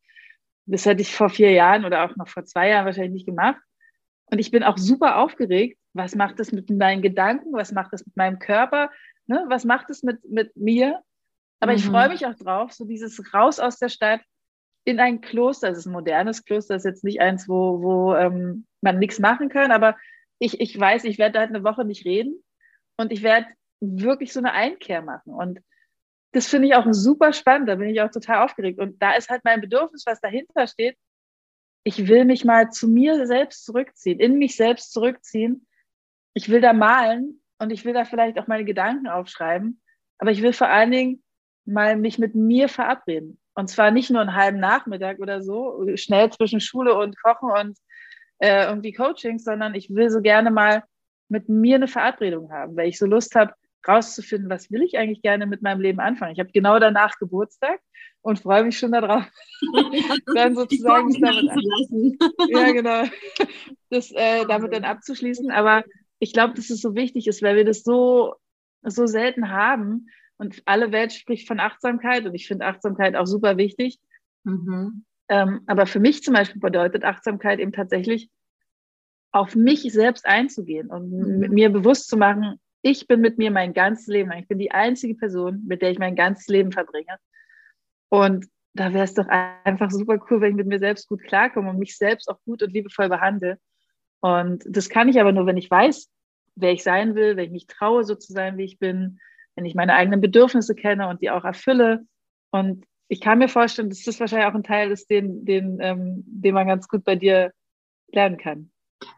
Das 0.66 0.84
hätte 0.84 1.00
ich 1.00 1.14
vor 1.14 1.30
vier 1.30 1.52
Jahren 1.52 1.84
oder 1.84 2.04
auch 2.04 2.16
noch 2.16 2.28
vor 2.28 2.44
zwei 2.44 2.68
Jahren 2.68 2.84
wahrscheinlich 2.84 3.12
nicht 3.12 3.26
gemacht. 3.26 3.60
Und 4.26 4.40
ich 4.40 4.50
bin 4.50 4.62
auch 4.62 4.76
super 4.76 5.18
aufgeregt. 5.18 5.78
Was 5.94 6.14
macht 6.14 6.38
das 6.38 6.52
mit 6.52 6.68
meinen 6.68 7.00
Gedanken? 7.00 7.52
Was 7.52 7.72
macht 7.72 7.92
das 7.92 8.04
mit 8.04 8.16
meinem 8.16 8.38
Körper? 8.38 8.90
Ne? 9.26 9.44
Was 9.48 9.64
macht 9.64 9.88
das 9.88 10.02
mit, 10.02 10.18
mit 10.28 10.54
mir? 10.56 11.00
Aber 11.60 11.72
mhm. 11.72 11.78
ich 11.78 11.84
freue 11.84 12.08
mich 12.08 12.26
auch 12.26 12.34
drauf, 12.34 12.72
so 12.72 12.84
dieses 12.84 13.32
Raus 13.32 13.60
aus 13.60 13.78
der 13.78 13.88
Stadt 13.88 14.20
in 14.84 15.00
ein 15.00 15.20
Kloster. 15.20 15.68
Das 15.68 15.78
ist 15.78 15.86
ein 15.86 15.92
modernes 15.92 16.44
Kloster, 16.44 16.74
das 16.74 16.84
ist 16.84 16.90
jetzt 16.90 17.04
nicht 17.04 17.20
eins, 17.20 17.48
wo, 17.48 17.82
wo 17.82 18.14
ähm, 18.14 18.66
man 18.80 18.98
nichts 18.98 19.18
machen 19.18 19.48
kann. 19.48 19.72
Aber 19.72 19.96
ich, 20.38 20.60
ich 20.60 20.78
weiß, 20.78 21.04
ich 21.04 21.18
werde 21.18 21.34
da 21.34 21.40
halt 21.40 21.50
eine 21.50 21.64
Woche 21.64 21.84
nicht 21.84 22.04
reden. 22.04 22.42
Und 22.96 23.12
ich 23.12 23.22
werde 23.22 23.46
wirklich 23.80 24.32
so 24.32 24.40
eine 24.40 24.52
Einkehr 24.52 25.02
machen. 25.02 25.34
Und 25.34 25.60
das 26.32 26.46
finde 26.48 26.68
ich 26.68 26.74
auch 26.74 26.86
super 26.90 27.32
spannend. 27.32 27.68
Da 27.68 27.76
bin 27.76 27.88
ich 27.88 28.00
auch 28.00 28.10
total 28.10 28.44
aufgeregt. 28.44 28.78
Und 28.78 29.00
da 29.02 29.12
ist 29.12 29.28
halt 29.28 29.42
mein 29.44 29.60
Bedürfnis, 29.60 30.04
was 30.06 30.20
dahinter 30.20 30.66
steht. 30.66 30.96
Ich 31.84 32.08
will 32.08 32.24
mich 32.24 32.44
mal 32.44 32.70
zu 32.70 32.88
mir 32.88 33.26
selbst 33.26 33.64
zurückziehen, 33.64 34.18
in 34.18 34.38
mich 34.38 34.56
selbst 34.56 34.92
zurückziehen. 34.92 35.66
Ich 36.34 36.48
will 36.48 36.60
da 36.60 36.72
malen 36.72 37.42
und 37.58 37.70
ich 37.70 37.84
will 37.84 37.94
da 37.94 38.04
vielleicht 38.04 38.38
auch 38.38 38.48
meine 38.48 38.64
Gedanken 38.64 39.08
aufschreiben. 39.08 39.80
Aber 40.18 40.30
ich 40.30 40.42
will 40.42 40.52
vor 40.52 40.68
allen 40.68 40.90
Dingen 40.90 41.22
mal 41.66 41.96
mich 41.96 42.18
mit 42.18 42.34
mir 42.34 42.68
verabreden. 42.68 43.38
Und 43.54 43.68
zwar 43.68 43.90
nicht 43.90 44.10
nur 44.10 44.20
einen 44.20 44.34
halben 44.34 44.60
Nachmittag 44.60 45.18
oder 45.18 45.42
so, 45.42 45.86
schnell 45.96 46.30
zwischen 46.30 46.60
Schule 46.60 46.94
und 46.94 47.20
Kochen 47.20 47.50
und 47.50 47.78
äh, 48.38 48.66
irgendwie 48.66 48.92
Coachings, 48.92 49.44
sondern 49.44 49.74
ich 49.74 49.90
will 49.90 50.10
so 50.10 50.20
gerne 50.20 50.50
mal 50.50 50.84
mit 51.28 51.48
mir 51.48 51.76
eine 51.76 51.88
Verabredung 51.88 52.50
haben, 52.52 52.76
weil 52.76 52.88
ich 52.88 52.98
so 52.98 53.06
Lust 53.06 53.34
habe, 53.34 53.54
rauszufinden, 53.86 54.50
was 54.50 54.70
will 54.70 54.82
ich 54.82 54.98
eigentlich 54.98 55.22
gerne 55.22 55.46
mit 55.46 55.62
meinem 55.62 55.80
Leben 55.80 56.00
anfangen. 56.00 56.32
Ich 56.32 56.40
habe 56.40 56.50
genau 56.52 56.78
danach 56.78 57.18
Geburtstag 57.18 57.80
und 58.20 58.40
freue 58.40 58.64
mich 58.64 58.78
schon 58.78 58.92
darauf, 58.92 59.24
dann 60.34 60.56
sozusagen 60.56 61.12
damit 61.20 61.48
an. 61.48 62.18
ja, 62.48 62.72
genau, 62.72 63.04
das 63.90 64.10
äh, 64.12 64.44
damit 64.46 64.74
dann 64.74 64.84
abzuschließen. 64.84 65.50
Aber 65.50 65.84
ich 66.18 66.32
glaube, 66.32 66.54
dass 66.54 66.70
es 66.70 66.80
so 66.80 66.94
wichtig 66.94 67.26
ist, 67.28 67.42
weil 67.42 67.56
wir 67.56 67.64
das 67.64 67.82
so, 67.82 68.34
so 68.82 69.06
selten 69.06 69.50
haben. 69.50 70.08
Und 70.38 70.62
alle 70.66 70.92
Welt 70.92 71.12
spricht 71.12 71.48
von 71.48 71.60
Achtsamkeit 71.60 72.26
und 72.26 72.34
ich 72.34 72.46
finde 72.46 72.66
Achtsamkeit 72.66 73.16
auch 73.16 73.26
super 73.26 73.56
wichtig. 73.56 73.98
Mhm. 74.44 75.04
Ähm, 75.28 75.60
aber 75.66 75.86
für 75.86 76.00
mich 76.00 76.22
zum 76.22 76.34
Beispiel 76.34 76.60
bedeutet 76.60 77.04
Achtsamkeit 77.04 77.58
eben 77.58 77.72
tatsächlich, 77.72 78.30
auf 79.32 79.54
mich 79.54 79.82
selbst 79.92 80.24
einzugehen 80.24 80.88
und 80.88 81.10
mhm. 81.10 81.50
mir 81.50 81.70
bewusst 81.70 82.08
zu 82.08 82.16
machen, 82.16 82.58
ich 82.82 83.06
bin 83.06 83.20
mit 83.20 83.36
mir 83.36 83.50
mein 83.50 83.74
ganzes 83.74 84.06
Leben. 84.06 84.30
Ich 84.32 84.46
bin 84.46 84.58
die 84.58 84.70
einzige 84.70 85.14
Person, 85.14 85.64
mit 85.66 85.82
der 85.82 85.90
ich 85.90 85.98
mein 85.98 86.14
ganzes 86.14 86.46
Leben 86.46 86.70
verbringe. 86.70 87.18
Und 88.08 88.46
da 88.74 88.92
wäre 88.92 89.04
es 89.04 89.14
doch 89.14 89.26
einfach 89.28 89.90
super 89.90 90.18
cool, 90.30 90.40
wenn 90.40 90.50
ich 90.50 90.56
mit 90.56 90.68
mir 90.68 90.78
selbst 90.78 91.08
gut 91.08 91.22
klarkomme 91.24 91.70
und 91.70 91.78
mich 91.78 91.96
selbst 91.96 92.28
auch 92.28 92.38
gut 92.44 92.62
und 92.62 92.72
liebevoll 92.72 93.08
behandle. 93.08 93.58
Und 94.20 94.64
das 94.68 94.88
kann 94.88 95.08
ich 95.08 95.20
aber 95.20 95.32
nur, 95.32 95.46
wenn 95.46 95.56
ich 95.56 95.70
weiß, 95.70 96.08
wer 96.54 96.72
ich 96.72 96.82
sein 96.82 97.14
will, 97.14 97.36
wenn 97.36 97.46
ich 97.46 97.52
mich 97.52 97.66
traue, 97.66 98.04
so 98.04 98.14
zu 98.14 98.32
sein, 98.32 98.56
wie 98.56 98.64
ich 98.64 98.78
bin, 98.78 99.18
wenn 99.56 99.64
ich 99.64 99.74
meine 99.74 99.94
eigenen 99.94 100.20
Bedürfnisse 100.20 100.74
kenne 100.74 101.08
und 101.08 101.22
die 101.22 101.30
auch 101.30 101.44
erfülle. 101.44 102.06
Und 102.50 102.84
ich 103.08 103.20
kann 103.20 103.38
mir 103.38 103.48
vorstellen, 103.48 103.88
dass 103.88 104.02
das 104.02 104.20
wahrscheinlich 104.20 104.48
auch 104.48 104.54
ein 104.54 104.62
Teil 104.62 104.90
ist, 104.90 105.10
den, 105.10 105.44
den, 105.44 105.78
ähm, 105.80 106.24
den 106.26 106.54
man 106.54 106.66
ganz 106.66 106.88
gut 106.88 107.04
bei 107.04 107.16
dir 107.16 107.52
lernen 108.12 108.36
kann. 108.36 108.70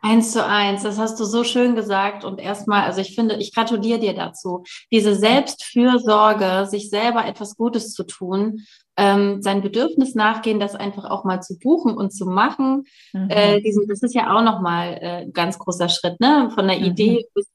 Eins 0.03 0.33
zu 0.33 0.44
eins, 0.44 0.83
das 0.83 0.98
hast 0.98 1.20
du 1.20 1.24
so 1.24 1.44
schön 1.44 1.74
gesagt. 1.77 2.24
Und 2.24 2.40
erstmal, 2.40 2.83
also 2.83 3.01
ich 3.01 3.14
finde, 3.14 3.37
ich 3.37 3.55
gratuliere 3.55 4.01
dir 4.01 4.14
dazu. 4.14 4.64
Diese 4.90 5.14
Selbstfürsorge, 5.14 6.66
sich 6.66 6.90
selber 6.90 7.27
etwas 7.27 7.57
Gutes 7.57 7.92
zu 7.92 8.05
tun, 8.05 8.64
ähm, 8.96 9.40
sein 9.40 9.62
Bedürfnis 9.62 10.16
nachgehen, 10.16 10.59
das 10.59 10.74
einfach 10.74 11.05
auch 11.05 11.24
mal 11.24 11.40
zu 11.40 11.59
buchen 11.59 11.96
und 11.96 12.11
zu 12.11 12.27
machen. 12.27 12.85
Mhm. 13.12 13.31
Äh, 13.31 13.61
diesen, 13.61 13.87
das 13.87 14.03
ist 14.03 14.14
ja 14.14 14.37
auch 14.37 14.42
nochmal 14.42 14.98
äh, 15.01 15.22
ein 15.22 15.33
ganz 15.33 15.59
großer 15.59 15.88
Schritt, 15.88 16.18
ne? 16.18 16.51
Von 16.53 16.66
der 16.66 16.79
mhm. 16.79 16.85
Idee 16.85 17.27
bis 17.35 17.46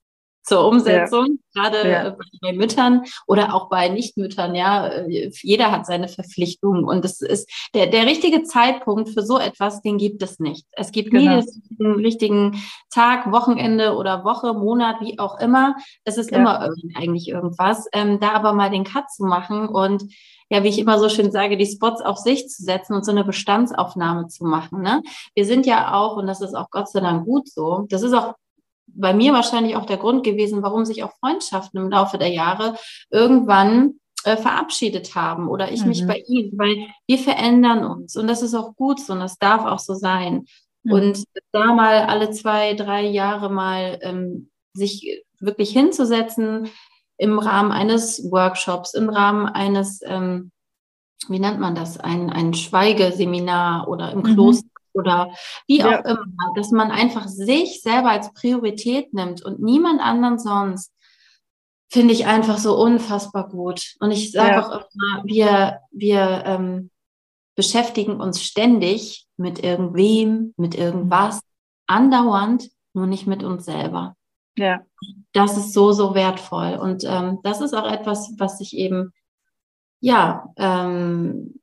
zur 0.44 0.68
Umsetzung, 0.68 1.40
ja. 1.56 1.62
gerade 1.64 1.90
ja. 1.90 2.08
Äh, 2.08 2.16
bei 2.42 2.54
Müttern 2.54 3.04
oder 3.28 3.54
auch 3.54 3.70
bei 3.70 3.88
Nichtmüttern, 3.90 4.56
ja, 4.56 4.88
äh, 4.88 5.32
jeder 5.42 5.72
hat 5.72 5.86
seine 5.86 6.10
Verpflichtungen 6.10 6.84
und 6.84 7.06
es 7.06 7.22
ist 7.22 7.50
der, 7.74 7.88
der 7.88 8.06
richtige 8.06 8.44
Zeitpunkt 8.44 9.10
für 9.10 9.22
so 9.22 9.40
etwas, 9.40 9.82
den 9.82 9.98
gibt 9.98 10.22
es 10.22 10.40
nicht. 10.40 10.66
Es 10.72 10.92
gibt 10.92 11.12
genau. 11.12 11.38
nie 11.38 11.46
den 11.80 11.94
richtigen 11.94 12.62
Tag, 12.94 13.32
Wochenende 13.32 13.96
oder 13.96 14.26
Woche, 14.26 14.54
Monat, 14.54 14.98
wie 15.02 15.18
auch 15.18 15.40
immer. 15.40 15.76
Es 16.04 16.18
ist 16.18 16.32
ja. 16.32 16.38
immer 16.38 16.70
eigentlich 16.96 17.30
irgendwas. 17.30 17.88
Ähm, 17.94 18.20
da 18.20 18.32
aber 18.34 18.54
mal 18.54 18.70
den 18.70 18.84
Cut 18.84 19.10
zu 19.10 19.26
machen 19.26 19.68
und 19.68 20.04
ja, 20.50 20.64
wie 20.64 20.68
ich 20.68 20.78
immer 20.78 21.00
so 21.00 21.10
schön 21.10 21.32
sage, 21.32 21.58
die 21.58 21.66
Spots 21.66 22.02
auf 22.02 22.18
sich 22.18 22.48
zu 22.48 22.64
setzen 22.64 22.94
und 22.94 23.06
so 23.06 23.12
eine 23.12 23.24
Bestandsaufnahme 23.24 24.28
zu 24.28 24.46
machen. 24.46 24.82
Ne? 24.82 25.02
Wir 25.34 25.46
sind 25.46 25.66
ja 25.66 25.94
auch, 25.94 26.18
und 26.18 26.28
das 26.28 26.42
ist 26.42 26.54
auch 26.54 26.70
Gott 26.70 26.90
sei 26.90 27.00
Dank 27.00 27.26
gut 27.26 27.50
so, 27.50 27.88
das 27.90 28.04
ist 28.04 28.14
auch 28.14 28.36
bei 28.88 29.14
mir 29.14 29.34
wahrscheinlich 29.34 29.76
auch 29.76 29.86
der 29.86 29.98
Grund 29.98 30.24
gewesen, 30.24 30.64
warum 30.64 30.86
sich 30.86 31.04
auch 31.04 31.14
Freundschaften 31.20 31.80
im 31.80 31.90
Laufe 31.90 32.18
der 32.18 32.30
Jahre 32.30 32.76
irgendwann 33.10 34.00
äh, 34.24 34.38
verabschiedet 34.38 35.16
haben 35.16 35.48
oder 35.48 35.72
ich 35.72 35.82
mhm. 35.82 35.90
mich 35.90 36.08
bei 36.08 36.24
ihnen, 36.28 36.58
weil 36.58 36.88
wir 37.08 37.18
verändern 37.18 37.86
uns 37.86 38.16
und 38.16 38.28
das 38.28 38.42
ist 38.42 38.54
auch 38.54 38.76
gut 38.76 39.00
so 39.00 39.14
und 39.14 39.20
das 39.20 39.38
darf 39.38 39.66
auch 39.66 39.80
so 39.80 39.94
sein. 39.94 40.46
Mhm. 40.84 40.92
Und 40.92 41.24
da 41.52 41.74
mal 41.74 42.04
alle 42.04 42.32
zwei, 42.32 42.74
drei 42.74 43.06
Jahre 43.06 43.50
mal 43.50 44.00
ähm, 44.02 44.50
sich 44.74 45.24
wirklich 45.40 45.72
hinzusetzen 45.72 46.70
im 47.18 47.40
Rahmen 47.40 47.72
eines 47.72 48.32
Workshops, 48.32 48.94
im 48.94 49.10
Rahmen 49.10 49.46
eines, 49.46 50.02
ähm, 50.04 50.52
wie 51.28 51.40
nennt 51.40 51.60
man 51.60 51.76
das, 51.76 52.00
ein, 52.00 52.30
ein 52.30 52.54
Schweigeseminar 52.54 53.88
oder 53.88 54.12
im 54.12 54.20
mhm. 54.20 54.34
Kloster 54.34 54.68
oder 54.94 55.34
wie 55.68 55.80
ja. 55.80 56.00
auch 56.00 56.06
immer, 56.06 56.54
dass 56.56 56.72
man 56.72 56.92
einfach 56.92 57.28
sich 57.28 57.82
selber 57.82 58.12
als 58.12 58.34
Priorität 58.34 59.14
nimmt 59.14 59.44
und 59.44 59.60
niemand 59.60 60.02
anderen 60.02 60.40
sonst, 60.40 60.94
finde 61.94 62.14
ich 62.14 62.26
einfach 62.26 62.58
so 62.58 62.76
unfassbar 62.76 63.50
gut. 63.50 63.96
Und 64.00 64.12
ich 64.12 64.32
sage 64.32 64.52
ja. 64.52 64.66
auch 64.66 64.72
immer, 64.72 65.24
wir, 65.26 65.80
wir 65.92 66.44
ähm, 66.46 66.90
beschäftigen 67.56 68.20
uns 68.20 68.42
ständig 68.42 69.28
mit 69.38 69.64
irgendwem, 69.64 70.56
mit 70.58 70.74
irgendwas, 70.74 71.42
andauernd, 71.86 72.70
nur 72.94 73.06
nicht 73.06 73.28
mit 73.28 73.44
uns 73.44 73.66
selber. 73.66 74.16
Ja. 74.58 74.82
Das 75.34 75.58
ist 75.58 75.74
so, 75.74 75.92
so 75.92 76.16
wertvoll. 76.16 76.78
Und 76.82 77.04
ähm, 77.06 77.40
das 77.44 77.62
ist 77.62 77.76
auch 77.76 77.90
etwas, 77.90 78.34
was 78.38 78.60
ich 78.60 78.76
eben, 78.76 79.14
ja, 80.00 80.52
ähm, 80.58 81.60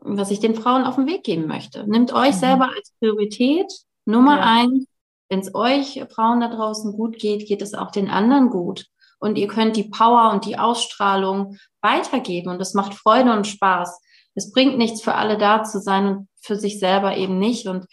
was 0.00 0.30
ich 0.30 0.40
den 0.40 0.54
Frauen 0.54 0.84
auf 0.84 0.96
den 0.96 1.06
Weg 1.06 1.24
geben 1.24 1.46
möchte. 1.46 1.88
Nimmt 1.88 2.12
euch 2.12 2.34
mhm. 2.34 2.40
selber 2.40 2.70
als 2.74 2.92
Priorität 2.98 3.72
Nummer 4.04 4.38
ja. 4.38 4.42
eins. 4.42 4.86
Wenn 5.28 5.40
es 5.40 5.54
euch 5.54 6.02
Frauen 6.10 6.40
da 6.40 6.48
draußen 6.48 6.92
gut 6.92 7.18
geht, 7.18 7.46
geht 7.46 7.60
es 7.60 7.74
auch 7.74 7.90
den 7.90 8.08
anderen 8.08 8.48
gut. 8.48 8.86
Und 9.20 9.36
ihr 9.36 9.48
könnt 9.48 9.76
die 9.76 9.88
Power 9.90 10.30
und 10.32 10.46
die 10.46 10.58
Ausstrahlung 10.58 11.58
weitergeben. 11.82 12.50
Und 12.50 12.60
es 12.60 12.72
macht 12.72 12.94
Freude 12.94 13.32
und 13.32 13.46
Spaß. 13.46 14.00
Es 14.34 14.52
bringt 14.52 14.78
nichts 14.78 15.02
für 15.02 15.14
alle 15.14 15.36
da 15.36 15.64
zu 15.64 15.80
sein 15.80 16.06
und 16.06 16.28
für 16.40 16.56
sich 16.56 16.78
selber 16.78 17.16
eben 17.16 17.38
nicht. 17.38 17.66
Und 17.66 17.86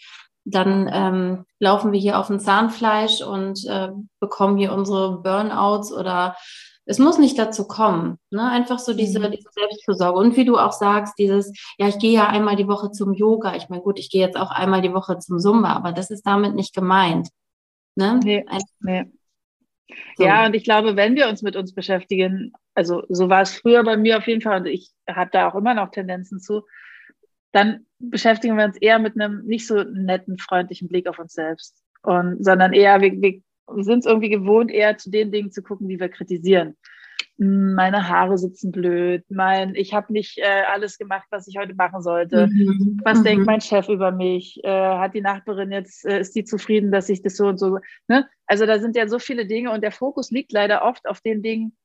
dann 0.44 0.88
ähm, 0.92 1.44
laufen 1.58 1.92
wir 1.92 1.98
hier 1.98 2.18
auf 2.18 2.28
dem 2.28 2.38
Zahnfleisch 2.38 3.20
und 3.20 3.66
äh, 3.66 3.88
bekommen 4.20 4.56
hier 4.56 4.72
unsere 4.72 5.20
Burnouts 5.20 5.92
oder 5.92 6.36
es 6.86 7.00
muss 7.00 7.18
nicht 7.18 7.36
dazu 7.38 7.66
kommen. 7.66 8.18
Ne? 8.30 8.48
Einfach 8.48 8.78
so 8.78 8.94
diese, 8.94 9.18
mhm. 9.18 9.32
diese 9.32 9.50
Selbstfürsorge. 9.50 10.18
Und 10.18 10.36
wie 10.36 10.44
du 10.44 10.56
auch 10.56 10.72
sagst, 10.72 11.18
dieses, 11.18 11.52
ja, 11.78 11.88
ich 11.88 11.98
gehe 11.98 12.12
ja 12.12 12.28
einmal 12.28 12.56
die 12.56 12.68
Woche 12.68 12.92
zum 12.92 13.12
Yoga. 13.12 13.56
Ich 13.56 13.68
meine, 13.68 13.82
gut, 13.82 13.98
ich 13.98 14.08
gehe 14.08 14.24
jetzt 14.24 14.36
auch 14.36 14.52
einmal 14.52 14.82
die 14.82 14.94
Woche 14.94 15.18
zum 15.18 15.38
Zumba, 15.38 15.72
aber 15.72 15.92
das 15.92 16.10
ist 16.10 16.22
damit 16.22 16.54
nicht 16.54 16.74
gemeint. 16.74 17.28
Ne? 17.96 18.20
Nee, 18.22 18.46
nee. 18.80 19.04
So. 20.16 20.24
Ja, 20.24 20.46
und 20.46 20.54
ich 20.54 20.64
glaube, 20.64 20.96
wenn 20.96 21.16
wir 21.16 21.28
uns 21.28 21.42
mit 21.42 21.56
uns 21.56 21.74
beschäftigen, 21.74 22.52
also 22.74 23.02
so 23.08 23.28
war 23.28 23.42
es 23.42 23.56
früher 23.56 23.82
bei 23.84 23.96
mir 23.96 24.18
auf 24.18 24.26
jeden 24.26 24.40
Fall 24.40 24.60
und 24.60 24.66
ich 24.66 24.90
habe 25.08 25.30
da 25.32 25.48
auch 25.48 25.54
immer 25.54 25.74
noch 25.74 25.90
Tendenzen 25.90 26.40
zu, 26.40 26.62
dann 27.52 27.86
beschäftigen 27.98 28.56
wir 28.56 28.64
uns 28.64 28.76
eher 28.76 28.98
mit 28.98 29.14
einem 29.14 29.44
nicht 29.44 29.66
so 29.66 29.82
netten, 29.82 30.38
freundlichen 30.38 30.88
Blick 30.88 31.08
auf 31.08 31.18
uns 31.18 31.32
selbst. 31.32 31.82
Und, 32.02 32.44
sondern 32.44 32.72
eher, 32.72 33.00
wir, 33.00 33.12
wir 33.20 33.40
wir 33.72 33.84
sind 33.84 34.00
es 34.00 34.06
irgendwie 34.06 34.28
gewohnt, 34.28 34.70
eher 34.70 34.96
zu 34.96 35.10
den 35.10 35.32
Dingen 35.32 35.50
zu 35.50 35.62
gucken, 35.62 35.88
die 35.88 36.00
wir 36.00 36.08
kritisieren. 36.08 36.76
Meine 37.38 38.08
Haare 38.08 38.38
sitzen 38.38 38.72
blöd, 38.72 39.22
mein, 39.28 39.74
ich 39.74 39.92
habe 39.92 40.10
nicht 40.10 40.38
äh, 40.38 40.62
alles 40.72 40.96
gemacht, 40.96 41.26
was 41.30 41.46
ich 41.48 41.58
heute 41.58 41.74
machen 41.74 42.00
sollte. 42.00 42.46
Mhm. 42.46 43.00
Was 43.04 43.18
mhm. 43.18 43.24
denkt 43.24 43.46
mein 43.46 43.60
Chef 43.60 43.90
über 43.90 44.10
mich? 44.10 44.58
Äh, 44.64 44.70
hat 44.70 45.14
die 45.14 45.20
Nachbarin 45.20 45.70
jetzt, 45.70 46.06
äh, 46.06 46.20
ist 46.20 46.34
die 46.34 46.44
zufrieden, 46.44 46.90
dass 46.90 47.10
ich 47.10 47.22
das 47.22 47.36
so 47.36 47.46
und 47.46 47.58
so, 47.58 47.78
ne? 48.08 48.26
Also 48.46 48.64
da 48.64 48.78
sind 48.78 48.96
ja 48.96 49.06
so 49.06 49.18
viele 49.18 49.46
Dinge 49.46 49.70
und 49.70 49.82
der 49.82 49.92
Fokus 49.92 50.30
liegt 50.30 50.52
leider 50.52 50.82
oft 50.82 51.06
auf 51.06 51.20
den 51.20 51.42
Dingen, 51.42 51.76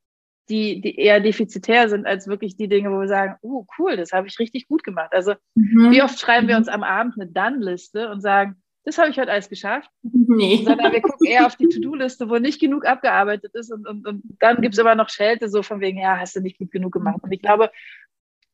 die, 0.50 0.82
die 0.82 0.98
eher 0.98 1.20
defizitär 1.20 1.90
sind, 1.90 2.06
als 2.06 2.28
wirklich 2.28 2.56
die 2.56 2.68
Dinge, 2.68 2.92
wo 2.92 3.00
wir 3.00 3.08
sagen, 3.08 3.36
oh 3.42 3.66
cool, 3.78 3.98
das 3.98 4.12
habe 4.12 4.28
ich 4.28 4.40
richtig 4.40 4.68
gut 4.68 4.84
gemacht. 4.84 5.12
Also 5.12 5.34
mhm. 5.56 5.92
wie 5.92 6.02
oft 6.02 6.20
schreiben 6.20 6.48
wir 6.48 6.56
mhm. 6.56 6.60
uns 6.60 6.68
am 6.68 6.84
Abend 6.84 7.16
eine 7.20 7.30
Dann-Liste 7.30 8.10
und 8.10 8.22
sagen, 8.22 8.61
das 8.84 8.98
habe 8.98 9.10
ich 9.10 9.20
heute 9.20 9.32
alles 9.32 9.50
geschafft. 9.50 9.90
Nee. 10.34 10.64
Sondern 10.64 10.94
wir 10.94 11.02
gucken 11.02 11.28
eher 11.28 11.46
auf 11.46 11.58
die 11.58 11.68
To-Do-Liste, 11.68 12.30
wo 12.30 12.38
nicht 12.38 12.62
genug 12.62 12.86
abgearbeitet 12.86 13.54
ist. 13.54 13.70
Und, 13.70 13.86
und, 13.86 14.08
und 14.08 14.24
dann 14.40 14.62
gibt 14.62 14.76
es 14.76 14.80
immer 14.80 14.96
noch 14.96 15.10
Schelte, 15.10 15.50
so 15.50 15.62
von 15.62 15.82
wegen, 15.82 16.00
ja, 16.00 16.18
hast 16.18 16.38
du 16.38 16.40
nicht 16.40 16.58
gut 16.58 16.72
genug 16.72 16.94
gemacht. 16.94 17.20
Und 17.22 17.34
ich 17.34 17.42
glaube, 17.42 17.70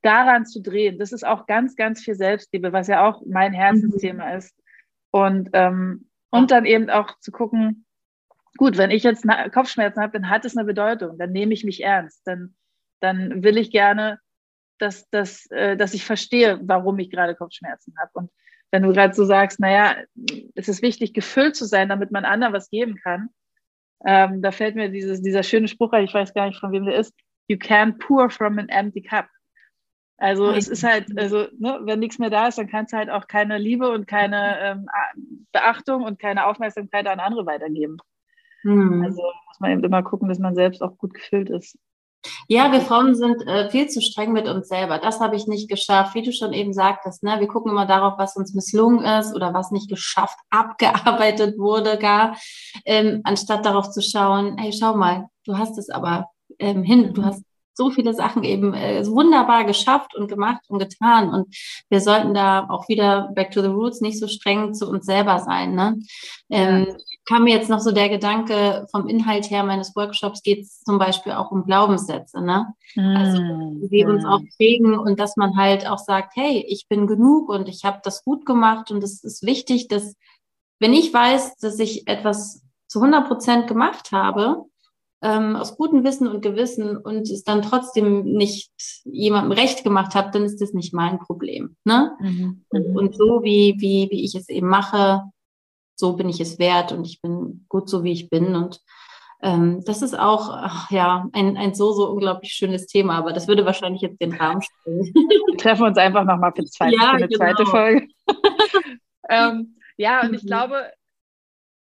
daran 0.02 0.48
zu 0.48 0.60
drehen, 0.60 0.98
das 0.98 1.12
ist 1.12 1.24
auch 1.24 1.46
ganz, 1.46 1.76
ganz 1.76 2.02
viel 2.04 2.16
Selbstliebe, 2.16 2.74
was 2.74 2.88
ja 2.88 3.08
auch 3.08 3.22
mein 3.28 3.54
Herzensthema 3.54 4.32
mhm. 4.32 4.38
ist. 4.38 4.56
Und, 5.12 5.50
ähm, 5.54 6.10
und 6.32 6.50
dann 6.50 6.66
eben 6.66 6.90
auch 6.90 7.20
zu 7.20 7.32
gucken, 7.32 7.86
gut, 8.58 8.78
wenn 8.78 8.90
ich 8.90 9.04
jetzt 9.04 9.26
Kopfschmerzen 9.54 10.02
habe, 10.02 10.14
dann 10.14 10.30
hat 10.30 10.46
es 10.46 10.58
eine 10.58 10.66
Bedeutung. 10.66 11.20
Dann 11.20 11.32
nehme 11.32 11.54
ich 11.54 11.64
mich 11.64 11.84
ernst. 11.84 12.22
Dann, 12.26 12.56
dann 13.02 13.44
will 13.44 13.58
ich 13.58 13.70
gerne, 13.70 14.20
dass, 14.80 15.08
dass, 15.10 15.46
äh, 15.52 15.78
dass 15.78 15.94
ich 15.94 16.06
verstehe, 16.06 16.60
warum 16.64 16.98
ich 16.98 17.12
gerade 17.12 17.36
Kopfschmerzen 17.36 17.94
habe. 18.00 18.12
Und 18.14 18.32
wenn 18.72 18.84
du 18.84 18.92
gerade 18.92 19.14
so 19.14 19.26
sagst, 19.26 19.60
naja, 19.60 19.96
es 20.56 20.68
ist 20.68 20.82
wichtig, 20.82 21.14
gefüllt 21.14 21.56
zu 21.56 21.66
sein, 21.66 21.90
damit 21.90 22.12
man 22.12 22.26
anderen 22.26 22.54
was 22.54 22.70
geben 22.70 22.96
kann. 22.96 23.30
Ähm, 24.06 24.42
da 24.42 24.52
fällt 24.52 24.76
mir 24.76 24.90
dieses, 24.90 25.22
dieser 25.22 25.44
schöne 25.44 25.68
Spruch 25.68 25.94
ein, 25.94 26.06
ich 26.06 26.14
weiß 26.14 26.34
gar 26.34 26.48
nicht, 26.48 26.60
von 26.60 26.72
wem 26.72 26.86
der 26.86 26.96
ist. 26.96 27.14
You 27.48 27.58
can't 27.58 27.98
pour 28.00 28.30
from 28.30 28.60
an 28.60 28.70
empty 28.70 29.02
cup. 29.02 29.28
Also 30.18 30.52
es 30.52 30.68
ist 30.68 30.84
halt, 30.84 31.18
also 31.18 31.48
ne, 31.60 31.80
wenn 31.84 32.00
nichts 32.00 32.18
mehr 32.18 32.32
da 32.32 32.48
ist, 32.48 32.58
dann 32.58 32.68
kannst 32.68 32.92
du 32.92 32.98
halt 32.98 33.10
auch 33.10 33.28
keine 33.28 33.60
Liebe 33.60 33.90
und 33.90 34.08
keine 34.08 34.60
ähm, 34.60 34.90
Beachtung 35.52 36.04
und 36.04 36.20
keine 36.20 36.48
Aufmerksamkeit 36.48 37.08
an 37.08 37.20
andere 37.20 37.46
weitergeben. 37.46 37.98
Hm. 38.64 39.04
Also 39.04 39.22
muss 39.48 39.60
man 39.60 39.72
eben 39.72 39.84
immer 39.84 40.02
gucken, 40.02 40.28
dass 40.28 40.40
man 40.40 40.56
selbst 40.56 40.82
auch 40.82 40.98
gut 40.98 41.14
gefüllt 41.14 41.50
ist. 41.52 41.78
Ja, 42.48 42.72
wir 42.72 42.82
Frauen 42.82 43.16
sind 43.16 43.46
äh, 43.48 43.70
viel 43.70 43.88
zu 43.88 44.02
streng 44.02 44.32
mit 44.32 44.48
uns 44.48 44.68
selber. 44.68 44.98
Das 44.98 45.20
habe 45.20 45.36
ich 45.36 45.48
nicht 45.48 45.70
geschafft. 45.70 46.16
Wie 46.16 46.22
du 46.22 46.32
schon 46.32 46.54
eben 46.54 46.74
sagtest, 46.74 47.24
ne? 47.24 47.40
wir 47.40 47.48
gucken 47.48 47.72
immer 47.72 47.86
darauf, 47.86 48.18
was 48.18 48.36
uns 48.36 48.54
misslungen 48.54 49.04
ist 49.04 49.36
oder 49.36 49.54
was 49.54 49.72
nicht 49.72 49.90
geschafft, 49.90 50.38
abgearbeitet 50.50 51.58
wurde 51.58 51.98
gar, 51.98 52.38
ähm, 52.86 53.22
anstatt 53.24 53.66
darauf 53.66 53.90
zu 53.92 54.02
schauen, 54.02 54.58
hey, 54.58 54.74
schau 54.74 54.96
mal, 54.96 55.28
du 55.46 55.58
hast 55.58 55.78
es 55.78 55.90
aber 55.90 56.30
ähm, 56.60 56.84
hin, 56.84 57.14
du 57.14 57.24
hast 57.24 57.44
so 57.74 57.92
viele 57.92 58.14
Sachen 58.16 58.44
eben 58.44 58.74
äh, 58.74 59.06
wunderbar 59.06 59.64
geschafft 59.64 60.16
und 60.16 60.28
gemacht 60.28 60.62
und 60.68 60.80
getan. 60.80 61.30
Und 61.30 61.56
wir 61.90 62.02
sollten 62.02 62.34
da 62.34 62.68
auch 62.70 62.90
wieder 62.90 63.30
back 63.36 63.52
to 63.52 63.62
the 63.62 63.68
roots 63.68 64.02
nicht 64.02 64.20
so 64.20 64.28
streng 64.28 64.74
zu 64.74 64.90
uns 64.90 65.06
selber 65.06 65.40
sein. 65.40 65.76
Ne? 65.76 66.00
Ähm. 66.50 66.88
Kam 67.28 67.44
mir 67.44 67.54
jetzt 67.54 67.70
noch 67.70 67.80
so 67.80 67.92
der 67.92 68.10
Gedanke 68.10 68.88
vom 68.92 69.08
Inhalt 69.08 69.50
her 69.50 69.64
meines 69.64 69.96
Workshops 69.96 70.42
geht 70.44 70.62
es 70.62 70.80
zum 70.80 70.98
Beispiel 70.98 71.34
auch 71.34 71.52
um 71.52 71.66
Glaubenssätze, 71.66 72.42
ne? 72.42 72.74
Also 72.96 73.42
mm, 73.42 73.90
die 73.90 74.06
uns 74.06 74.26
auch 74.26 74.42
prägen 74.56 74.98
und 74.98 75.20
dass 75.20 75.36
man 75.36 75.58
halt 75.58 75.88
auch 75.88 75.98
sagt, 75.98 76.36
hey, 76.36 76.66
ich 76.68 76.88
bin 76.88 77.06
genug 77.06 77.50
und 77.50 77.68
ich 77.68 77.84
habe 77.84 78.00
das 78.04 78.24
gut 78.24 78.46
gemacht 78.46 78.92
und 78.92 79.04
es 79.04 79.24
ist 79.24 79.46
wichtig, 79.46 79.88
dass 79.90 80.16
wenn 80.80 80.94
ich 80.94 81.14
weiß, 81.14 81.58
dass 81.58 81.80
ich 81.80 82.08
etwas 82.08 82.64
zu 82.88 83.00
100 83.00 83.28
Prozent 83.28 83.68
gemacht 83.68 84.12
habe, 84.12 84.64
ähm, 85.22 85.56
aus 85.56 85.76
gutem 85.78 86.04
Wissen 86.04 86.28
und 86.28 86.42
Gewissen 86.42 86.96
und 86.96 87.30
es 87.30 87.44
dann 87.44 87.62
trotzdem 87.62 88.24
nicht 88.24 88.72
jemandem 89.04 89.52
recht 89.52 89.84
gemacht 89.84 90.16
habe, 90.16 90.30
dann 90.32 90.44
ist 90.44 90.62
das 90.62 90.74
nicht 90.74 90.94
mein 90.94 91.20
Problem. 91.20 91.76
Ne? 91.84 92.16
Mhm. 92.20 92.66
mhm. 92.72 92.96
Und 92.96 93.16
so 93.16 93.44
wie, 93.44 93.76
wie, 93.80 94.08
wie 94.12 94.24
ich 94.24 94.36
es 94.36 94.48
eben 94.50 94.68
mache, 94.68 95.24
so 95.98 96.16
bin 96.16 96.30
ich 96.30 96.40
es 96.40 96.60
wert 96.60 96.92
und 96.92 97.06
ich 97.06 97.22
bin 97.22 97.66
gut 97.68 97.90
so, 97.90 98.04
wie 98.04 98.12
ich 98.12 98.30
bin. 98.30 98.56
Und 98.56 98.82
ähm, 99.42 99.84
das 99.86 100.02
ist 100.02 100.18
auch 100.18 100.50
ach, 100.52 100.92
ja 100.92 101.28
ein, 101.34 101.58
ein 101.58 101.74
so, 101.74 101.92
so 101.92 102.10
unglaublich 102.10 102.54
schönes 102.54 102.88
Thema, 102.88 103.18
aber 103.18 103.34
das 103.34 103.48
würde 103.48 103.66
wahrscheinlich 103.66 104.02
jetzt 104.02 104.22
den 104.22 104.34
Rahmen 104.34 104.62
sprengen. 104.62 105.02
Wir 105.14 105.58
treffen 105.58 105.86
uns 105.86 105.98
einfach 105.98 106.24
nochmal 106.24 106.54
für, 106.56 106.66
zwei, 106.66 106.92
ja, 106.92 107.00
für 107.00 107.10
eine 107.10 107.28
genau. 107.28 107.38
zweite 107.38 107.66
Folge. 107.66 108.08
ähm, 109.30 109.76
ja, 109.98 110.22
und 110.22 110.34
ich 110.34 110.44
mhm. 110.44 110.48
glaube, 110.48 110.92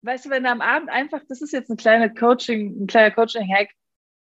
weißt 0.03 0.27
du, 0.27 0.31
wenn 0.31 0.45
du 0.45 0.51
am 0.51 0.61
Abend 0.61 0.89
einfach, 0.89 1.21
das 1.29 1.43
ist 1.43 1.53
jetzt 1.53 1.71
ein 1.71 1.77
kleiner 1.77 2.09
Coaching, 2.09 2.83
ein 2.83 2.87
kleiner 2.87 3.13
Coaching-Hack, 3.13 3.71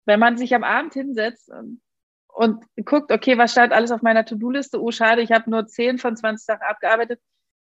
wenn 0.06 0.20
man 0.20 0.38
sich 0.38 0.54
am 0.56 0.64
Abend 0.64 0.94
hinsetzt 0.94 1.50
und, 1.50 1.82
und 2.28 2.64
guckt, 2.86 3.12
okay, 3.12 3.38
was 3.38 3.52
stand 3.52 3.74
alles 3.74 3.92
auf 3.92 4.02
meiner 4.02 4.26
To-Do-Liste? 4.26 4.82
Oh, 4.82 4.92
schade, 4.92 5.22
ich 5.22 5.32
habe 5.32 5.50
nur 5.50 5.68
10 5.68 5.98
von 5.98 6.16
20 6.16 6.46
Sachen 6.46 6.64
abgearbeitet. 6.64 7.20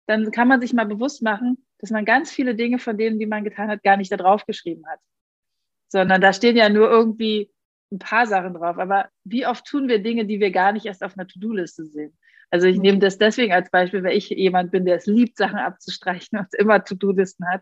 Dann 0.07 0.31
kann 0.31 0.47
man 0.47 0.61
sich 0.61 0.73
mal 0.73 0.85
bewusst 0.85 1.23
machen, 1.23 1.65
dass 1.85 1.91
man 1.91 2.03
ganz 2.03 2.31
viele 2.31 2.55
Dinge 2.55 2.79
von 2.79 2.97
denen, 2.97 3.19
die 3.19 3.27
man 3.27 3.43
getan 3.43 3.69
hat, 3.69 3.83
gar 3.83 3.95
nicht 3.95 4.11
da 4.11 4.17
drauf 4.17 4.47
geschrieben 4.47 4.87
hat. 4.87 4.99
Sondern 5.87 6.19
da 6.19 6.33
stehen 6.33 6.57
ja 6.57 6.67
nur 6.67 6.89
irgendwie 6.89 7.51
ein 7.91 7.99
paar 7.99 8.25
Sachen 8.25 8.55
drauf. 8.55 8.79
Aber 8.79 9.07
wie 9.23 9.45
oft 9.45 9.65
tun 9.65 9.87
wir 9.87 9.99
Dinge, 9.99 10.25
die 10.25 10.39
wir 10.39 10.49
gar 10.49 10.71
nicht 10.71 10.87
erst 10.87 11.03
auf 11.03 11.15
einer 11.15 11.27
To-Do-Liste 11.27 11.85
sehen? 11.85 12.17
Also 12.49 12.65
ich 12.65 12.79
nehme 12.79 12.97
das 12.97 13.19
deswegen 13.19 13.53
als 13.53 13.69
Beispiel, 13.69 14.03
weil 14.03 14.17
ich 14.17 14.29
jemand 14.29 14.71
bin, 14.71 14.85
der 14.85 14.95
es 14.95 15.05
liebt, 15.05 15.37
Sachen 15.37 15.59
abzustreichen 15.59 16.39
und 16.39 16.47
immer 16.55 16.83
To-Do-Listen 16.83 17.47
hat. 17.47 17.61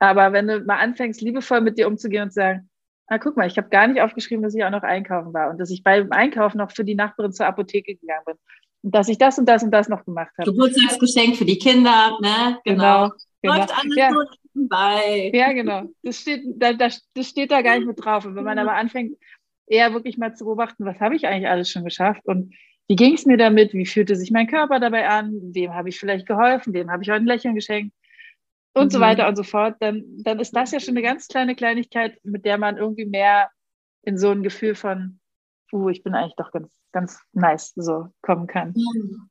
Aber 0.00 0.34
wenn 0.34 0.46
du 0.46 0.60
mal 0.60 0.76
anfängst, 0.76 1.22
liebevoll 1.22 1.62
mit 1.62 1.78
dir 1.78 1.88
umzugehen 1.88 2.24
und 2.24 2.30
zu 2.30 2.40
sagen, 2.40 2.68
ah, 3.06 3.16
guck 3.16 3.38
mal, 3.38 3.46
ich 3.46 3.56
habe 3.56 3.70
gar 3.70 3.86
nicht 3.86 4.02
aufgeschrieben, 4.02 4.42
dass 4.42 4.54
ich 4.54 4.64
auch 4.64 4.70
noch 4.70 4.82
einkaufen 4.82 5.32
war 5.32 5.48
und 5.48 5.58
dass 5.58 5.70
ich 5.70 5.82
beim 5.82 6.12
Einkaufen 6.12 6.58
noch 6.58 6.72
für 6.72 6.84
die 6.84 6.94
Nachbarin 6.94 7.32
zur 7.32 7.46
Apotheke 7.46 7.94
gegangen 7.94 8.24
bin 8.26 8.36
und 8.82 8.94
dass 8.94 9.08
ich 9.08 9.16
das 9.16 9.38
und 9.38 9.46
das 9.46 9.62
und 9.62 9.70
das 9.70 9.88
noch 9.88 10.04
gemacht 10.04 10.32
habe. 10.38 10.50
Geburtstagsgeschenk 10.50 11.36
für 11.36 11.44
die 11.44 11.58
Kinder, 11.58 12.18
ne? 12.20 12.58
Genau. 12.64 13.08
genau. 13.08 13.10
Läuft 13.42 13.78
alles 13.78 13.96
ja. 13.96 14.10
so 14.10 14.24
bei. 14.68 15.30
Ja, 15.32 15.52
genau. 15.52 15.84
Das 16.02 16.20
steht, 16.20 16.42
da, 16.56 16.72
das, 16.72 17.08
das 17.14 17.28
steht 17.28 17.50
da 17.50 17.62
gar 17.62 17.76
nicht 17.76 17.86
mit 17.86 18.04
drauf. 18.04 18.24
Und 18.24 18.36
wenn 18.36 18.44
man 18.44 18.58
aber 18.58 18.74
anfängt, 18.74 19.16
eher 19.66 19.92
wirklich 19.92 20.18
mal 20.18 20.34
zu 20.34 20.44
beobachten, 20.44 20.84
was 20.84 21.00
habe 21.00 21.16
ich 21.16 21.26
eigentlich 21.26 21.48
alles 21.48 21.70
schon 21.70 21.84
geschafft 21.84 22.26
und 22.26 22.54
wie 22.88 22.96
ging 22.96 23.14
es 23.14 23.24
mir 23.24 23.36
damit, 23.36 23.72
wie 23.72 23.86
fühlte 23.86 24.16
sich 24.16 24.32
mein 24.32 24.48
Körper 24.48 24.80
dabei 24.80 25.08
an, 25.08 25.32
wem 25.54 25.74
habe 25.74 25.88
ich 25.88 26.00
vielleicht 26.00 26.26
geholfen, 26.26 26.74
wem 26.74 26.90
habe 26.90 27.04
ich 27.04 27.08
heute 27.08 27.22
ein 27.22 27.26
Lächeln 27.26 27.54
geschenkt 27.54 27.94
und 28.74 28.86
mhm. 28.86 28.90
so 28.90 29.00
weiter 29.00 29.28
und 29.28 29.36
so 29.36 29.44
fort, 29.44 29.76
dann, 29.78 30.02
dann 30.24 30.40
ist 30.40 30.56
das 30.56 30.72
ja 30.72 30.80
schon 30.80 30.96
eine 30.96 31.06
ganz 31.06 31.28
kleine 31.28 31.54
Kleinigkeit, 31.54 32.18
mit 32.24 32.44
der 32.44 32.58
man 32.58 32.78
irgendwie 32.78 33.06
mehr 33.06 33.50
in 34.02 34.18
so 34.18 34.30
ein 34.30 34.42
Gefühl 34.42 34.74
von, 34.74 35.20
uh, 35.72 35.88
ich 35.88 36.02
bin 36.02 36.14
eigentlich 36.14 36.34
doch 36.36 36.50
ganz, 36.50 36.68
ganz 36.90 37.20
nice, 37.32 37.72
so 37.76 38.08
kommen 38.22 38.48
kann. 38.48 38.74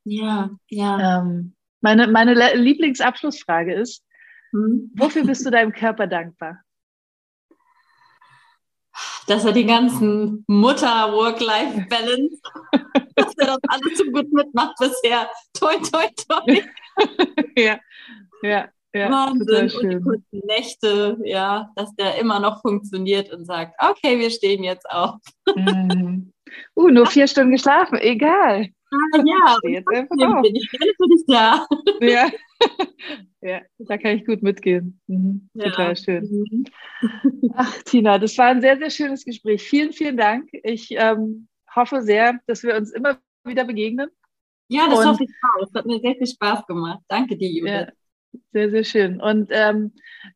Ja, 0.05 0.51
ja. 0.69 1.19
Ähm, 1.19 1.53
meine, 1.81 2.07
meine 2.07 2.55
Lieblingsabschlussfrage 2.55 3.73
ist, 3.73 4.03
mhm. 4.51 4.91
wofür 4.95 5.23
bist 5.23 5.45
du 5.45 5.51
deinem 5.51 5.71
Körper 5.71 6.07
dankbar? 6.07 6.61
Dass 9.27 9.45
er 9.45 9.53
die 9.53 9.65
ganzen 9.65 10.43
Mutter-Work-Life-Balance, 10.47 12.41
dass 13.15 13.37
er 13.37 13.45
das 13.45 13.59
alles 13.67 13.97
so 13.97 14.05
gut 14.05 14.31
mitmacht 14.33 14.75
bisher. 14.79 15.29
Toi, 15.53 15.75
toi, 15.77 16.07
toi. 16.27 16.63
ja, 17.55 17.79
ja. 18.41 18.69
Ja, 18.91 19.11
Wahnsinn. 19.11 19.69
Und 19.69 19.91
die 19.91 20.01
kurzen 20.01 20.41
Nächte, 20.47 21.19
ja, 21.23 21.69
dass 21.75 21.93
der 21.95 22.17
immer 22.17 22.39
noch 22.39 22.61
funktioniert 22.61 23.31
und 23.31 23.45
sagt, 23.45 23.75
okay, 23.77 24.17
wir 24.17 24.31
stehen 24.31 24.63
jetzt 24.63 24.89
auf. 24.89 25.19
Mhm. 25.55 26.33
Uh, 26.75 26.89
nur 26.89 27.05
vier 27.05 27.27
Stunden 27.27 27.51
geschlafen, 27.51 27.99
egal. 27.99 28.69
Ah, 28.91 28.95
ja, 29.25 29.57
jetzt 29.63 29.87
einfach 29.87 30.41
bin 30.41 30.55
ich 30.55 30.69
dich 30.69 31.25
da. 31.27 31.67
Ja. 32.01 32.29
ja, 33.41 33.61
da 33.77 33.97
kann 33.97 34.17
ich 34.17 34.25
gut 34.25 34.41
mitgehen. 34.41 34.99
Mhm. 35.07 35.49
Ja. 35.53 35.65
Total 35.65 35.95
schön. 35.95 36.23
Mhm. 36.23 36.65
Ach, 37.55 37.83
Tina, 37.83 38.17
das 38.17 38.37
war 38.37 38.47
ein 38.47 38.61
sehr, 38.61 38.77
sehr 38.77 38.89
schönes 38.89 39.23
Gespräch. 39.23 39.63
Vielen, 39.63 39.93
vielen 39.93 40.17
Dank. 40.17 40.49
Ich 40.63 40.89
ähm, 40.91 41.47
hoffe 41.73 42.01
sehr, 42.01 42.39
dass 42.47 42.63
wir 42.63 42.75
uns 42.75 42.91
immer 42.91 43.19
wieder 43.45 43.65
begegnen. 43.65 44.09
Ja, 44.69 44.87
das 44.89 44.99
und, 44.99 45.07
hoffe 45.07 45.23
ich 45.23 45.29
auch. 45.29 45.67
Es 45.67 45.73
hat 45.73 45.85
mir 45.85 45.99
sehr 45.99 46.15
viel 46.15 46.27
Spaß 46.27 46.65
gemacht. 46.65 46.99
Danke 47.07 47.37
dir, 47.37 47.49
Judith. 47.49 47.71
Ja. 47.71 47.87
Sehr, 48.51 48.69
sehr 48.69 48.83
schön. 48.83 49.21
Und 49.21 49.49
ähm, 49.51 49.93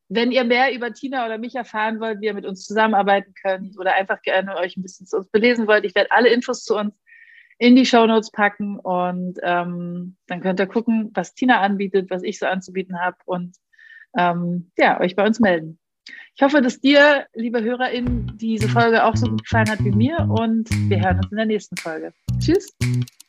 wenn 0.10 0.32
ihr 0.32 0.44
mehr 0.44 0.74
über 0.74 0.94
Tina 0.94 1.26
oder 1.26 1.38
mich 1.38 1.56
erfahren 1.56 2.00
wollt, 2.00 2.22
wie 2.22 2.26
ihr 2.26 2.34
mit 2.34 2.46
uns 2.46 2.66
zusammenarbeiten 2.66 3.34
könnt 3.40 3.78
oder 3.78 3.94
einfach 3.94 4.22
gerne 4.24 4.56
euch 4.58 4.76
ein 4.78 4.82
bisschen 4.82 5.06
zu 5.06 5.18
uns 5.18 5.30
belesen 5.30 5.68
wollt, 5.68 5.86
ich 5.86 5.94
werde 5.94 6.12
alle 6.12 6.30
Infos 6.30 6.64
zu 6.64 6.76
uns 6.76 6.96
in 7.58 7.76
die 7.76 7.86
Shownotes 7.86 8.32
packen 8.32 8.80
und 8.80 9.40
ähm, 9.44 10.16
dann 10.28 10.42
könnt 10.42 10.60
ihr 10.60 10.68
gucken, 10.68 11.12
was 11.14 11.34
Tina 11.34 11.62
anbietet, 11.62 12.10
was 12.10 12.24
ich 12.24 12.40
so 12.40 12.46
anzubieten 12.46 13.00
habe 13.00 13.18
und 13.26 13.56
ähm, 14.18 14.72
ja, 14.78 15.00
euch 15.00 15.16
bei 15.16 15.26
uns 15.26 15.40
melden. 15.40 15.80
Ich 16.36 16.42
hoffe, 16.42 16.62
dass 16.62 16.82
dir, 16.82 17.28
liebe 17.34 17.64
HörerInnen, 17.64 18.38
diese 18.38 18.68
Folge 18.68 19.06
auch 19.06 19.16
so 19.16 19.28
gut 19.28 19.44
gefallen 19.44 19.70
hat 19.70 19.84
wie 19.84 19.92
mir 19.92 20.18
und 20.20 20.68
wir 20.90 21.00
hören 21.00 21.18
uns 21.18 21.32
in 21.32 21.38
der 21.38 21.46
nächsten 21.46 21.78
Folge. 21.78 22.12
Tschüss. 22.40 22.76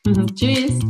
Mhm, 0.07 0.35
tschüss. 0.35 0.81